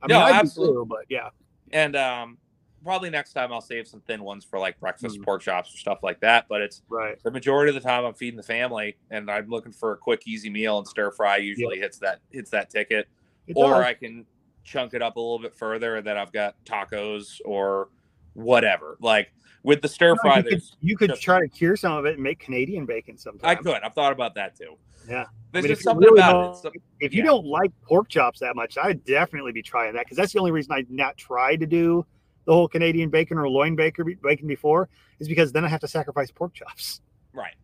[0.00, 0.74] I No, mean, I absolutely.
[0.74, 1.30] too, but yeah.
[1.72, 2.38] and um
[2.82, 5.24] probably next time I'll save some thin ones for like breakfast Mhm.
[5.24, 6.46] pork chops or stuff like that.
[6.48, 7.22] But it's Right.
[7.22, 10.22] the majority of the time I'm feeding the family, and I'm looking for a quick,
[10.26, 13.08] easy meal, and stir fry usually hits that hits that ticket.
[13.46, 13.84] It or does.
[13.84, 14.24] I can
[14.64, 17.88] chunk it up a little bit further, and then I've got tacos or
[18.42, 18.96] whatever.
[19.00, 22.06] Like with the stir fry, you could, you could just- try to cure some of
[22.06, 23.48] it and make Canadian bacon sometime.
[23.50, 23.82] I could.
[23.82, 24.76] I've thought about that too.
[25.08, 25.24] Yeah.
[25.52, 26.58] There's mean, if just something really about it.
[26.58, 27.26] So- If you Yeah.
[27.30, 30.52] don't like pork chops that much, I'd definitely be trying that because that's the only
[30.52, 32.06] reason I not tried to do
[32.46, 34.88] the whole Canadian bacon or loin bacon bacon before
[35.18, 37.00] is because then I have to sacrifice pork chops.
[37.32, 37.54] right.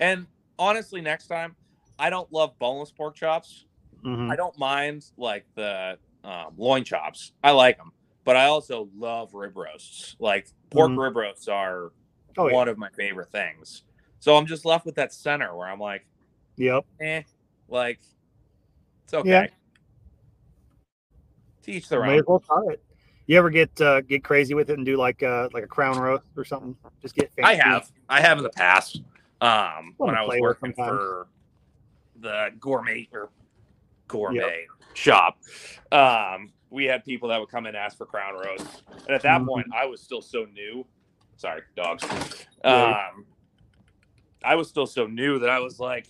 [0.00, 0.26] And
[0.58, 1.54] honestly, next time,
[1.98, 3.66] I don't love boneless pork chops.
[4.04, 4.30] Mhm.
[4.30, 7.32] I don't mind like the um, loin chops.
[7.42, 7.92] I like them,
[8.24, 10.16] but I also love rib roasts.
[10.18, 11.02] Like pork Mhm.
[11.02, 11.92] rib roasts are
[12.36, 12.54] Oh yeah.
[12.54, 13.84] one of my favorite things.
[14.18, 16.06] So I'm just left with that center where I'm like,
[16.56, 16.84] Yep.
[17.00, 17.22] eh,
[17.68, 18.00] like
[19.04, 19.28] it's okay.
[19.30, 19.46] Yeah.
[21.62, 22.24] Teach their May own.
[22.26, 22.82] well try it.
[23.26, 25.98] You ever get uh, get crazy with it and do like uh, like a crown
[25.98, 26.76] roast or something?
[27.00, 27.32] Just get.
[27.34, 27.42] Fancy.
[27.42, 27.90] I have.
[28.08, 29.00] I have in the past.
[29.40, 31.26] Um, when I was working for
[32.20, 33.30] the gourmet or
[34.08, 35.38] gourmet shop,
[35.90, 39.40] um, we had people that would come and ask for crown roast, and at that
[39.40, 39.46] Mhm.
[39.46, 40.84] point, I was still so new.
[41.36, 42.02] Sorry, dogs.
[42.64, 43.10] Yeah.
[43.14, 43.26] Um,
[44.44, 46.06] I was still so new that I was like,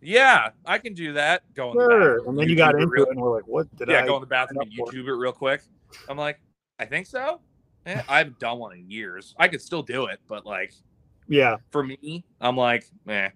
[0.00, 1.98] "Yeah, I can do that." Go in the Sure.
[2.16, 4.02] bathroom, And then you got YouTube into real- it, and we're like, "What did yeah,
[4.02, 4.92] I?" go in the bathroom and up for?
[4.92, 5.62] YouTube it real quick.
[6.08, 6.40] I'm like,
[6.78, 7.40] I think so.
[7.86, 9.34] Eh, I haven't done one in years.
[9.38, 10.74] I could still do it, but like
[11.26, 13.30] Yeah, for me, I'm like, eh.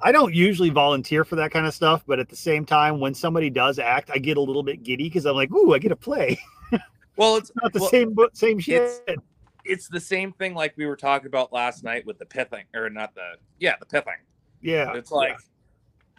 [0.00, 3.14] I don't usually volunteer for that kind of stuff, but at the same time, when
[3.14, 5.88] somebody does act, I get a little bit giddy because I'm like, "Ooh, I get
[5.90, 6.38] to play."
[7.18, 8.82] Well, it's Not the well, same, same shit.
[8.82, 9.16] it's-
[9.64, 12.90] it's the same thing like we were talking about last night with the pithing, or
[12.90, 14.20] not the yeah, the pithing.
[14.60, 15.38] yeah, It's like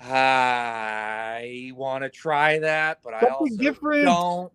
[0.02, 4.06] I want to try that, but I also different.
[4.06, 4.52] don't.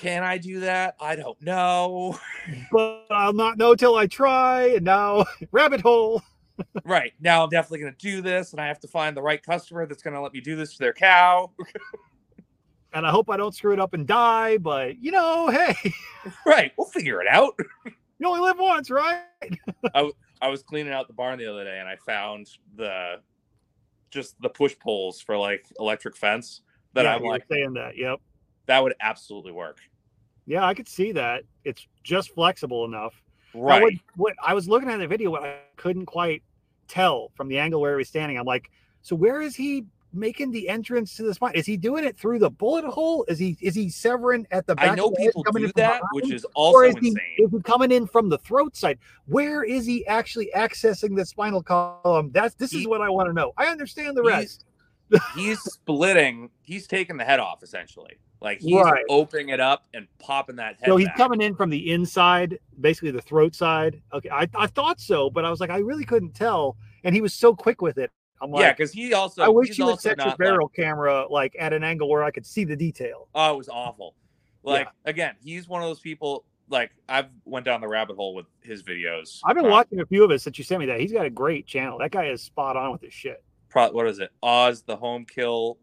[0.00, 0.96] Can I do that?
[1.00, 2.18] I don't know.
[2.72, 4.68] but I'll not know till I try.
[4.76, 6.22] And now, rabbit hole.
[6.84, 9.42] Right now, I'm definitely going to do this, and I have to find the right
[9.42, 11.50] customer that's going to let me do this to their cow.
[12.94, 14.56] And I hope I don't screw it up and die.
[14.56, 15.76] But you know, hey,
[16.46, 17.52] right, we'll figure it out.
[17.84, 19.24] you only live once, right?
[19.94, 20.10] I
[20.40, 23.16] I was cleaning out the barn the other day, and I found the
[24.10, 26.62] just the push poles for like electric fence
[26.94, 27.96] that yeah, I'm like, saying that.
[27.96, 28.20] Yep.
[28.66, 29.80] that would absolutely work.
[30.46, 31.44] Yeah, I could see that.
[31.64, 33.12] It's just flexible enough.
[33.52, 33.82] Now, Right.
[33.82, 36.42] what, what I was looking at the video, what I couldn't quite
[36.88, 38.38] tell from the angle where he was standing.
[38.38, 38.70] I'm like,
[39.02, 41.52] so where is he making the entrance to the spine?
[41.54, 43.24] Is he doing it through the bullet hole?
[43.28, 44.90] Is he is he severing at the back?
[44.90, 46.02] I know people coming do that, behind?
[46.12, 47.22] which is or also is he, insane.
[47.38, 48.98] is he coming in from the throat side?
[49.26, 52.30] Where is he actually accessing the spinal column?
[52.32, 53.52] That's this is what I want to know.
[53.56, 54.64] I understand the He's- rest.
[55.34, 56.50] he's splitting.
[56.60, 58.18] He's taking the head off essentially.
[58.40, 59.04] Like he's Right.
[59.08, 60.86] opening it up and popping that head.
[60.86, 61.16] So he's back.
[61.16, 64.00] coming in from the inside, basically the throat side.
[64.12, 66.76] Okay, I, I thought so, but I was like, I really couldn't tell.
[67.04, 68.10] And he was so quick with it.
[68.40, 69.42] I'm like, yeah, because he also.
[69.42, 72.22] I wish you would set your not, like- barrel camera like at an angle where
[72.22, 73.28] I could see the detail.
[73.34, 74.14] oh, it was awful.
[74.62, 76.44] Like again, he's one of those people.
[76.70, 79.40] Like I've went down the rabbit hole with his videos.
[79.44, 81.00] I've been Uh, watching a few of it since you sent me that.
[81.00, 81.98] He's got a great channel.
[81.98, 83.42] That guy is spot on with his shit.
[83.70, 84.30] Pro, what is it?
[84.42, 85.78] Oz the home kill.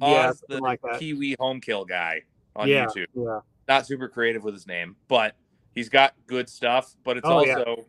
[0.00, 0.80] Yeah, Oz the like.
[0.98, 2.22] Kiwi home kill guy
[2.56, 3.06] on yeah, YouTube.
[3.14, 3.40] yeah.
[3.68, 5.34] Not super creative with his name, but
[5.74, 6.94] he's got good stuff.
[7.04, 7.58] But it's Oh, yeah.
[7.58, 7.86] also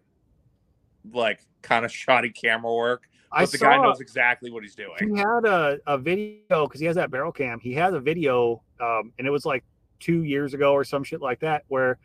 [1.14, 3.04] like kind of shoddy camera work.
[3.32, 4.98] I But the saw guy knows exactly what he's doing.
[5.00, 7.60] he had a, a video because he has that barrel cam.
[7.60, 9.64] He has a video, um, and it was like
[10.00, 12.00] two years ago or some shit like that, where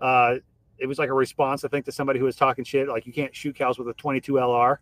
[0.00, 0.36] uh,
[0.78, 3.12] it was like a response, I think, to somebody who was talking shit, like you
[3.14, 4.76] can't shoot cows with a 22 LR.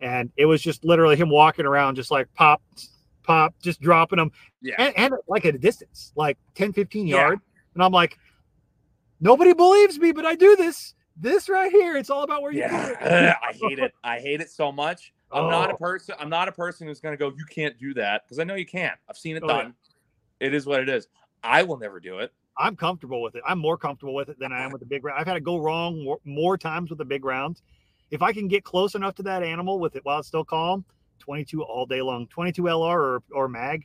[0.00, 2.62] And it was just literally him walking around, just like pop,
[3.26, 4.30] pop, just dropping them,
[4.62, 4.74] Yeah.
[4.78, 7.30] and, and like at a distance, like 10, 15 Yeah.
[7.74, 8.18] And I'm like,
[9.20, 10.94] nobody believes me, but I do this.
[11.18, 13.36] This right here, it's all about where you Yeah.
[13.42, 13.92] I hate it.
[14.04, 15.12] I hate it so much.
[15.32, 15.76] I'm not a Oh.
[15.76, 16.14] person.
[16.18, 17.28] I'm not a person who's gonna go.
[17.36, 18.98] You can't do that because I know you can't.
[19.08, 19.62] I've seen it Oh, yeah.
[19.62, 19.74] done.
[20.40, 21.08] It is what it is.
[21.42, 22.32] I will never do it.
[22.58, 23.42] I'm comfortable with it.
[23.46, 25.18] I'm more comfortable with it than I am with the big round.
[25.20, 27.62] I've had it go wrong more, more times with the big rounds.
[28.10, 30.84] If I can get close enough to that animal with it while it's still calm,
[31.26, 33.84] 22 all day long, 22 LR or, or mag.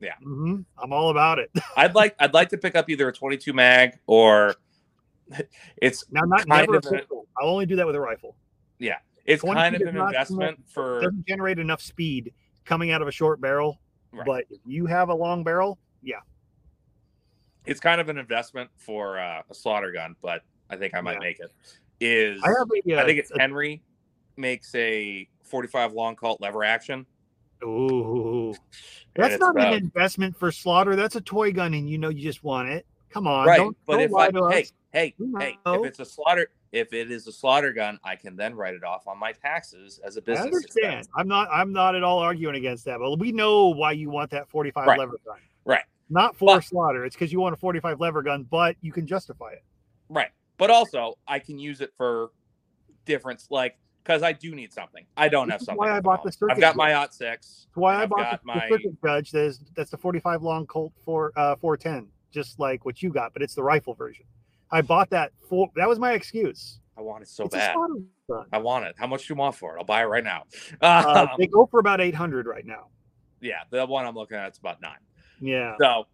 [0.00, 0.14] Yeah.
[0.24, 1.50] Mhm, I'm all about it.
[1.76, 2.14] I'd like.
[2.18, 4.54] I'd like to pick up either a 22 mag or
[5.76, 7.02] it's Now, not never of a-.
[7.40, 8.34] I'll only do that with a rifle.
[8.78, 8.96] Yeah.
[9.26, 12.32] It's 22 kind of an investment It for doesn't generate enough speed
[12.64, 13.78] coming out of a short barrel.
[14.12, 14.24] Right.
[14.24, 16.20] But if you have a long barrel, yeah,
[17.66, 21.14] it's kind of an investment for uh, a slaughter gun, but I think I might
[21.14, 21.18] Yeah.
[21.28, 21.52] make it.
[22.00, 22.98] Is I have a.
[23.00, 23.82] I think uh, it's Henry
[24.38, 27.06] makes a 45 long Colt lever action.
[27.64, 28.54] Ooh,
[29.16, 30.94] that's not about- an investment for slaughter.
[30.94, 32.86] That's a toy gun, and you know you just want it.
[33.10, 33.56] Come on, right.
[33.56, 34.72] don't, but don't if I hey us.
[34.92, 38.54] hey hey, if it's a slaughter, if it is a slaughter gun, I can then
[38.54, 40.98] write it off on my taxes as a business understand.
[40.98, 41.08] expense.
[41.16, 41.48] I'm not.
[41.50, 42.98] I'm not at all arguing against that.
[43.00, 44.98] But we know why you want that 45 Right.
[44.98, 45.38] lever gun.
[45.64, 45.84] Right.
[46.10, 47.04] Not for But- slaughter.
[47.04, 49.64] It's because you want a 45 lever gun, but you can justify it.
[50.08, 50.30] Right.
[50.58, 52.30] But also, I can use it for
[53.04, 53.46] difference.
[53.50, 55.04] like, because I do need something.
[55.18, 55.78] I don't have is something.
[55.78, 57.66] why I bought the circuit I've got my aught six.
[57.74, 59.30] Why I I've bought the, the my circuit judge.
[59.32, 63.42] That's that's the 45 long Colt for uh 410, just like what you got, but
[63.42, 64.24] it's the rifle version.
[64.70, 66.80] I bought that for that was my excuse.
[66.96, 67.70] I want it so it's bad.
[67.70, 67.94] a slaughter
[68.30, 68.46] gun.
[68.50, 68.94] I want it.
[68.98, 69.78] How much do you want for it?
[69.78, 70.44] I'll buy it right now.
[70.80, 72.88] Uh, Um, they go for about 800 right now.
[73.40, 74.98] yeah, the one I'm looking at is about nine.
[75.40, 75.76] Yeah.
[75.80, 76.06] So,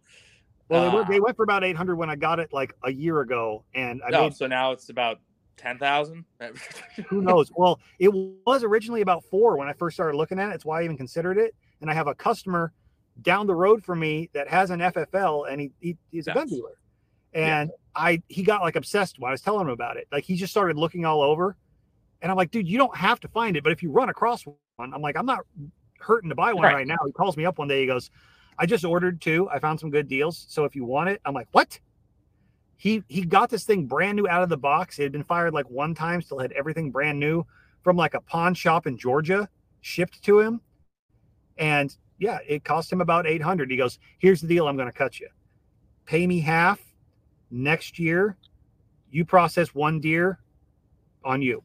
[0.69, 2.91] Well, they, Uh, went, they went for about 800 when I got it like a
[2.91, 5.19] year ago, and I no, made so now it's about
[5.57, 6.25] ten thousand.
[7.07, 7.51] who knows.
[7.55, 10.55] Well, it was originally about four when I first started looking at it.
[10.55, 11.55] It's why I even considered it.
[11.81, 12.71] And I have a customer
[13.21, 16.47] down the road from me that has an FFL, and he, he he's a gun
[16.47, 16.77] dealer.
[17.33, 20.07] And I he got like obsessed when I was telling him about it.
[20.11, 21.57] Like he just started looking all over,
[22.21, 24.43] and I'm like, dude, you don't have to find it, but if you run across
[24.45, 25.41] one, I'm like, I'm not
[25.99, 26.73] hurting to buy one Right.
[26.73, 26.97] right now.
[27.05, 27.81] He calls me up one day.
[27.81, 28.09] He goes,
[28.57, 29.49] I just ordered two.
[29.49, 30.45] I found some good deals.
[30.49, 31.79] So if you want it, I'm like, what?
[32.77, 34.99] He he got this thing brand new out of the box.
[34.99, 37.45] It had been fired like one time, still had everything brand new
[37.83, 39.47] from like a pawn shop in Georgia,
[39.81, 40.59] shipped to him.
[41.57, 43.69] And yeah, it cost him about 800.
[43.71, 44.67] He goes, Here's the deal.
[44.67, 45.29] I'm going to cut you.
[46.05, 46.79] Pay me half
[47.51, 48.37] next year.
[49.11, 50.39] You process one deer
[51.23, 51.63] on you.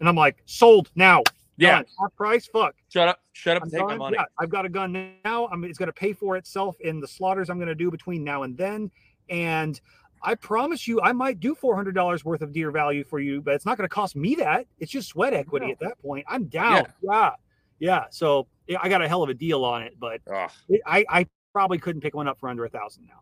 [0.00, 1.22] And I'm like, Sold now.
[1.56, 1.82] yeah.
[2.00, 2.46] Half price.
[2.46, 2.74] Fuck.
[2.88, 3.98] shut up, shut up, I'm take my done.
[3.98, 4.16] money.
[4.18, 5.48] Yeah, I've got a gun now.
[5.48, 8.24] I'm, it's going to pay for itself in the slaughters I'm going to do between
[8.24, 8.90] now and then.
[9.28, 9.80] And
[10.22, 13.64] I promise you, I might do $400 worth of deer value for you, but it's
[13.66, 14.66] not going to cost me that.
[14.78, 15.72] It's just sweat equity No.
[15.72, 16.24] at that point.
[16.28, 16.86] I'm down.
[17.02, 17.30] Yeah.
[17.78, 18.04] Yeah.
[18.10, 20.20] So yeah, I got a hell of a deal on it, but
[20.68, 23.20] it, I, I probably couldn't pick one up for under a thousand now.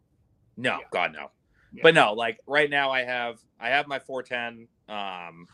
[0.56, 0.86] No, Yeah.
[0.90, 1.30] God no.
[1.72, 1.80] Yeah.
[1.82, 5.46] But no, like right now I have I have my 410 um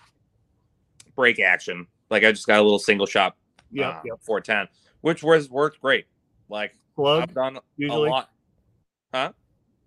[1.16, 1.86] break action.
[2.10, 3.35] Like I just got a little single shot
[3.73, 3.89] Yeah.
[3.89, 4.12] uh, yeah.
[4.20, 4.69] 410,
[5.01, 6.06] which was worked great.
[6.48, 8.09] Like Slug, I've done usually?
[8.09, 9.35] a lot.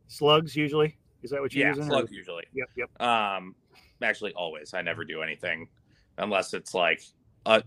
[0.07, 0.98] slugs usually.
[1.26, 1.91] Is that what you're Yeah, using?
[1.91, 2.45] or- usually.
[2.53, 2.69] Yep.
[2.77, 3.02] Yep.
[3.02, 3.56] Um
[4.02, 4.73] actually always.
[4.73, 5.68] I never do anything
[6.19, 7.02] unless it's like
[7.45, 7.61] uh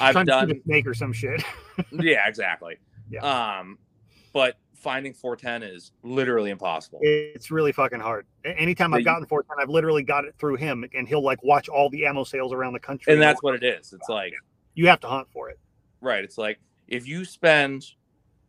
[0.00, 1.42] I've to done- snake or some shit.
[1.92, 2.76] yeah, exactly.
[3.10, 3.20] Yeah.
[3.60, 3.78] Um
[4.32, 6.98] but finding 410 is literally impossible.
[7.02, 8.26] It's really fucking hard.
[8.44, 11.88] Anytime I've gotten 410, I've literally got it through him, and he'll like watch all
[11.88, 13.12] the ammo sales around the country.
[13.14, 13.92] and that's what it is.
[13.94, 14.34] It's like
[14.74, 15.58] you have to hunt for it.
[16.02, 16.22] Right.
[16.22, 16.58] It's like
[16.88, 17.86] if you spend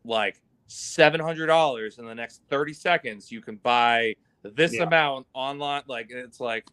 [0.03, 4.15] like seven hundred dollars in the next thirty seconds, you can buy
[4.55, 4.83] this Yeah.
[4.83, 5.83] amount online.
[5.87, 6.65] Like it's like,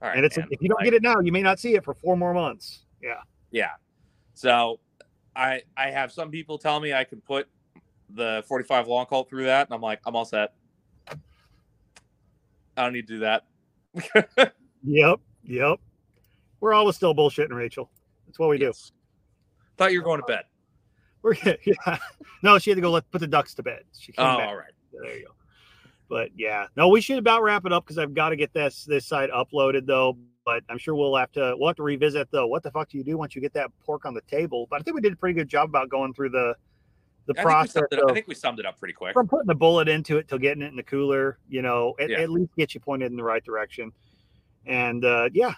[0.00, 0.16] all right.
[0.16, 1.84] and it's man, if you don't like, get it now, you may not see it
[1.84, 2.84] for four more months.
[3.02, 3.20] Yeah.
[3.50, 3.70] yeah.
[4.34, 4.80] So
[5.36, 7.48] I I have some people tell me I can put
[8.10, 10.54] the forty five long colt through that, and I'm like, I'm all set.
[12.76, 13.44] I don't need to do that.
[14.84, 15.20] Yep.
[15.44, 15.78] Yep.
[16.58, 17.88] We're always still bullshitting, Rachel.
[18.26, 18.72] That's what we do.
[19.76, 20.42] Thought you were going to bed.
[21.22, 21.98] We're yeah.
[22.42, 23.84] No, she had to go let put the ducks to bed.
[23.96, 24.48] She Oh, came back.
[24.48, 24.72] all right.
[24.92, 25.32] There you go.
[26.12, 28.84] But yeah, no, we should about wrap it up because I've got to get this
[28.84, 30.18] this side uploaded though.
[30.44, 32.46] But I'm sure we'll have to we'll have to revisit though.
[32.46, 34.66] What the fuck do you do once you get that pork on the table?
[34.68, 36.54] But I think we did a pretty good job about going through the
[37.24, 37.84] the I process.
[37.90, 39.14] it up, I think we summed it up pretty quick.
[39.14, 42.10] from putting the bullet into it till getting it in the cooler, you know, at,
[42.10, 42.18] Yeah.
[42.20, 43.90] at least get you pointed in the right direction.
[44.66, 45.54] And uh, yeah,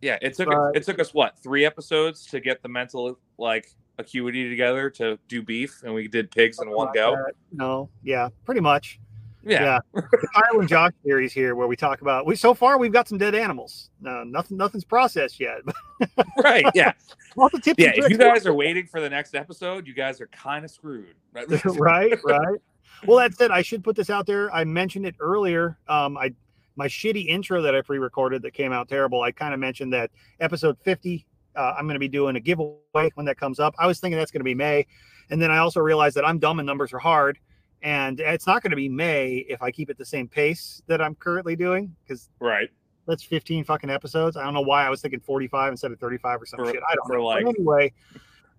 [0.00, 3.66] Yeah, it took But- it took us what three episodes to get the mental like
[3.98, 7.14] acuity together to do beef, and we did pigs in one go.
[7.14, 9.00] uh, no, yeah, pretty much.
[9.46, 12.92] Yeah, the Kyle and Josh series here, where we talk about we so far we've
[12.92, 13.90] got some dead animals.
[14.00, 15.60] No, nothing, nothing's processed yet.
[16.42, 16.66] Right.
[16.74, 16.92] Yeah,
[17.36, 17.82] lots of tips.
[17.82, 17.92] yeah.
[17.94, 21.14] If you guys are waiting for the next episode, you guys are kind of screwed.
[21.64, 22.58] right, right.
[23.06, 24.54] Well, that said, I should put this out there.
[24.54, 25.78] I mentioned it earlier.
[25.88, 26.34] Um, I
[26.76, 29.22] my shitty intro that I pre-recorded that came out terrible.
[29.22, 30.10] I kind of mentioned that
[30.40, 31.26] episode 50.
[31.56, 33.74] Uh, I'm going to be doing a giveaway when that comes up.
[33.78, 34.86] I was thinking that's going to be May,
[35.30, 37.38] and then I also realized that I'm dumb and numbers are hard,
[37.86, 41.00] and it's not going to be May if I keep it the same pace that
[41.00, 42.68] I'm currently doing because Right.
[43.06, 44.36] that's 15 fucking episodes.
[44.36, 46.82] I don't know why I was thinking 45 instead of 35 or some For- shit.
[46.82, 47.22] I don't know.
[47.24, 47.92] But anyway,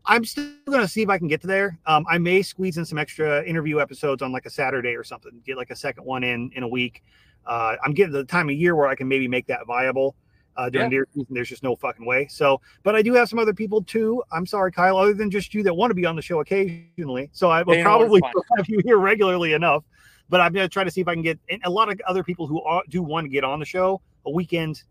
[0.06, 1.78] I'm still gonna see if I can get to there.
[1.86, 5.34] Um, I may squeeze in some extra interview episodes on like a Saturday or something.
[5.45, 7.04] Get like a second one in in a week.
[7.45, 10.16] Uh, I'm getting to the time of year where I can maybe make that viable.
[10.57, 10.97] Uh, during Yeah.
[10.97, 12.25] deer season, there's just no fucking way.
[12.27, 14.23] So, but I do have some other people too.
[14.31, 17.29] I'm sorry, Kyle, other than just you that want to be on the show occasionally.
[17.31, 19.84] So I will Hey, you know what, probably have you here regularly enough.
[20.29, 22.47] But I'm gonna try to see if I can get a lot of other people
[22.47, 24.01] who are, do want to get on the show.
[24.25, 24.84] A weekend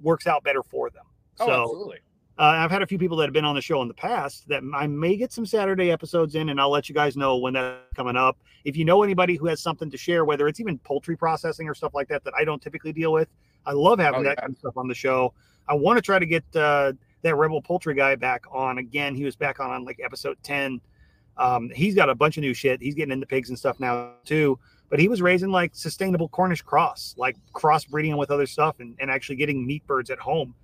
[0.00, 1.04] works out better for them.
[1.38, 1.98] Oh, so absolutely.
[2.38, 4.48] uh, I've had a few people that have been on the show in the past
[4.48, 7.52] that I may get some Saturday episodes in, and I'll let you guys know when
[7.52, 8.38] that's coming up.
[8.64, 11.74] If you know anybody who has something to share, whether it's even poultry processing or
[11.74, 13.28] stuff like that that I don't typically deal with,
[13.66, 14.40] I love having Oh, that yeah.
[14.40, 15.32] kind of stuff on the show.
[15.68, 16.92] I want to try to get uh,
[17.22, 19.14] that Rebel Poultry guy back on again.
[19.14, 20.80] He was back on on like episode ten.
[21.36, 22.82] Um, he's got a bunch of new shit.
[22.82, 24.58] He's getting into pigs and stuff now too.
[24.88, 28.96] But he was raising like sustainable Cornish cross, like crossbreeding them with other stuff, and,
[28.98, 30.54] and actually getting meat birds at home.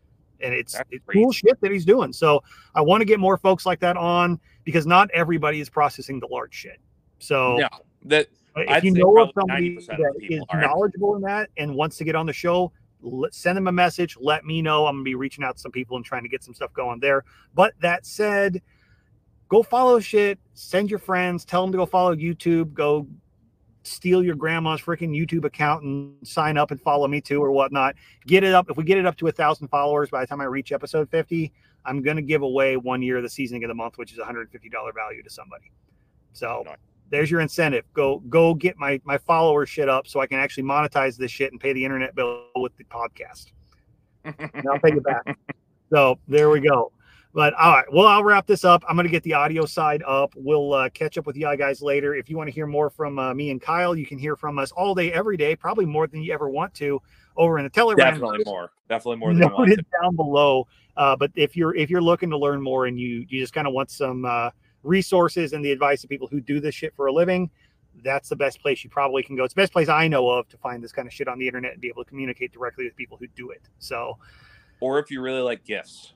[0.40, 2.12] And it's, That's it's cool shit that he's doing.
[2.12, 2.42] So
[2.74, 6.26] I want to get more folks like that on because not everybody is processing the
[6.26, 6.78] large shit.
[7.20, 7.68] So No,
[8.06, 11.96] that if I'd you know of somebody 90% of is knowledgeable in that and wants
[11.98, 12.72] to get on the show,
[13.06, 14.16] let, send them a message.
[14.20, 14.86] Let me know.
[14.86, 17.00] I'm gonna be reaching out to some people and trying to get some stuff going
[17.00, 17.24] there.
[17.54, 18.60] But that said,
[19.48, 20.38] go follow shit.
[20.54, 21.44] Send your friends.
[21.44, 22.74] Tell them to go follow YouTube.
[22.74, 23.06] Go
[23.84, 27.94] steal your grandma's freaking YouTube account and sign up and follow me too or whatnot.
[28.26, 28.68] Get it up.
[28.68, 31.08] If we get it up to a thousand followers by the time I reach episode
[31.10, 31.52] 50,
[31.84, 34.48] I'm gonna give away one year of the seasoning of the month, which is $150
[34.94, 35.70] value to somebody.
[36.32, 36.64] So.
[37.10, 37.84] There's your incentive.
[37.92, 41.52] Go go get my my follower shit up so I can actually monetize this shit
[41.52, 43.52] and pay the internet bill with the podcast.
[44.24, 45.24] And I'll pay you back.
[45.88, 46.90] So there we go.
[47.32, 48.82] But all right, well, I'll wrap this up.
[48.88, 50.32] I'm going to get the audio side up.
[50.34, 52.14] We'll uh, catch up with you guys later.
[52.14, 54.58] If you want to hear more from uh, me and Kyle, you can hear from
[54.58, 57.00] us all day, every day, probably more than you ever want to
[57.36, 58.14] over in the Telegram.
[58.14, 58.70] Definitely more.
[58.88, 59.84] Definitely more than you want to.
[60.02, 60.66] down below.
[60.96, 63.66] Uh, but if you're if you're looking to learn more and you you just kind
[63.66, 64.50] of want some uh,
[64.86, 67.50] resources and the advice of people who do this shit for a living,
[68.04, 69.44] that's the best place you probably can go.
[69.44, 71.46] It's the best place I know of to find this kind of shit on the
[71.46, 73.62] internet and be able to communicate directly with people who do it.
[73.78, 74.18] So,
[74.80, 76.12] Or if you really like gifts.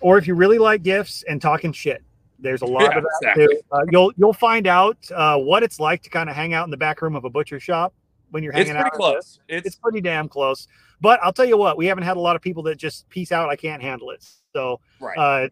[0.00, 2.02] or if you really like gifts and talking shit,
[2.38, 3.46] there's a lot Yeah, of that exactly.
[3.56, 3.60] too.
[3.72, 6.70] Uh, you'll you'll find out uh, what it's like to kind of hang out in
[6.70, 7.94] the back room of a butcher shop
[8.30, 8.86] when you're hanging out.
[8.86, 9.12] It's pretty out.
[9.12, 9.40] close.
[9.48, 10.66] It's, It's pretty damn close.
[11.02, 13.32] But I'll tell you what, we haven't had a lot of people that just peace
[13.32, 13.50] out.
[13.50, 14.24] I can't handle it.
[14.54, 15.18] So right.
[15.18, 15.48] uh,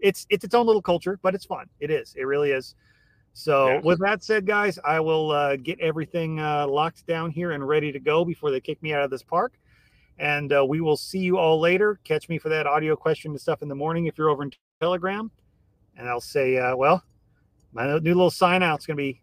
[0.00, 1.66] it's it's its own little culture, but it's fun.
[1.78, 2.14] It is.
[2.16, 2.74] It really is.
[3.32, 3.80] So Yeah.
[3.84, 7.92] with that said, guys, I will uh, get everything uh, locked down here and ready
[7.92, 9.52] to go before they kick me out of this park.
[10.18, 12.00] And uh, we will see you all later.
[12.02, 14.50] Catch me for that audio question and stuff in the morning if you're over in
[14.80, 15.30] Telegram.
[15.96, 17.04] And I'll say, uh, well,
[17.72, 19.22] my new little sign out is going to be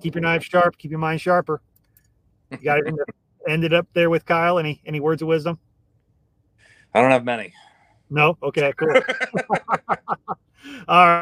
[0.00, 1.62] keep your knife sharp, keep your mind sharper.
[2.50, 3.06] You got that
[3.48, 4.58] ended up there with Kyle?
[4.58, 5.58] Any any words of wisdom?
[6.94, 7.52] I don't have many.
[8.10, 8.36] No.
[8.42, 8.72] Okay.
[8.76, 8.92] Cool.
[10.88, 11.20] all right.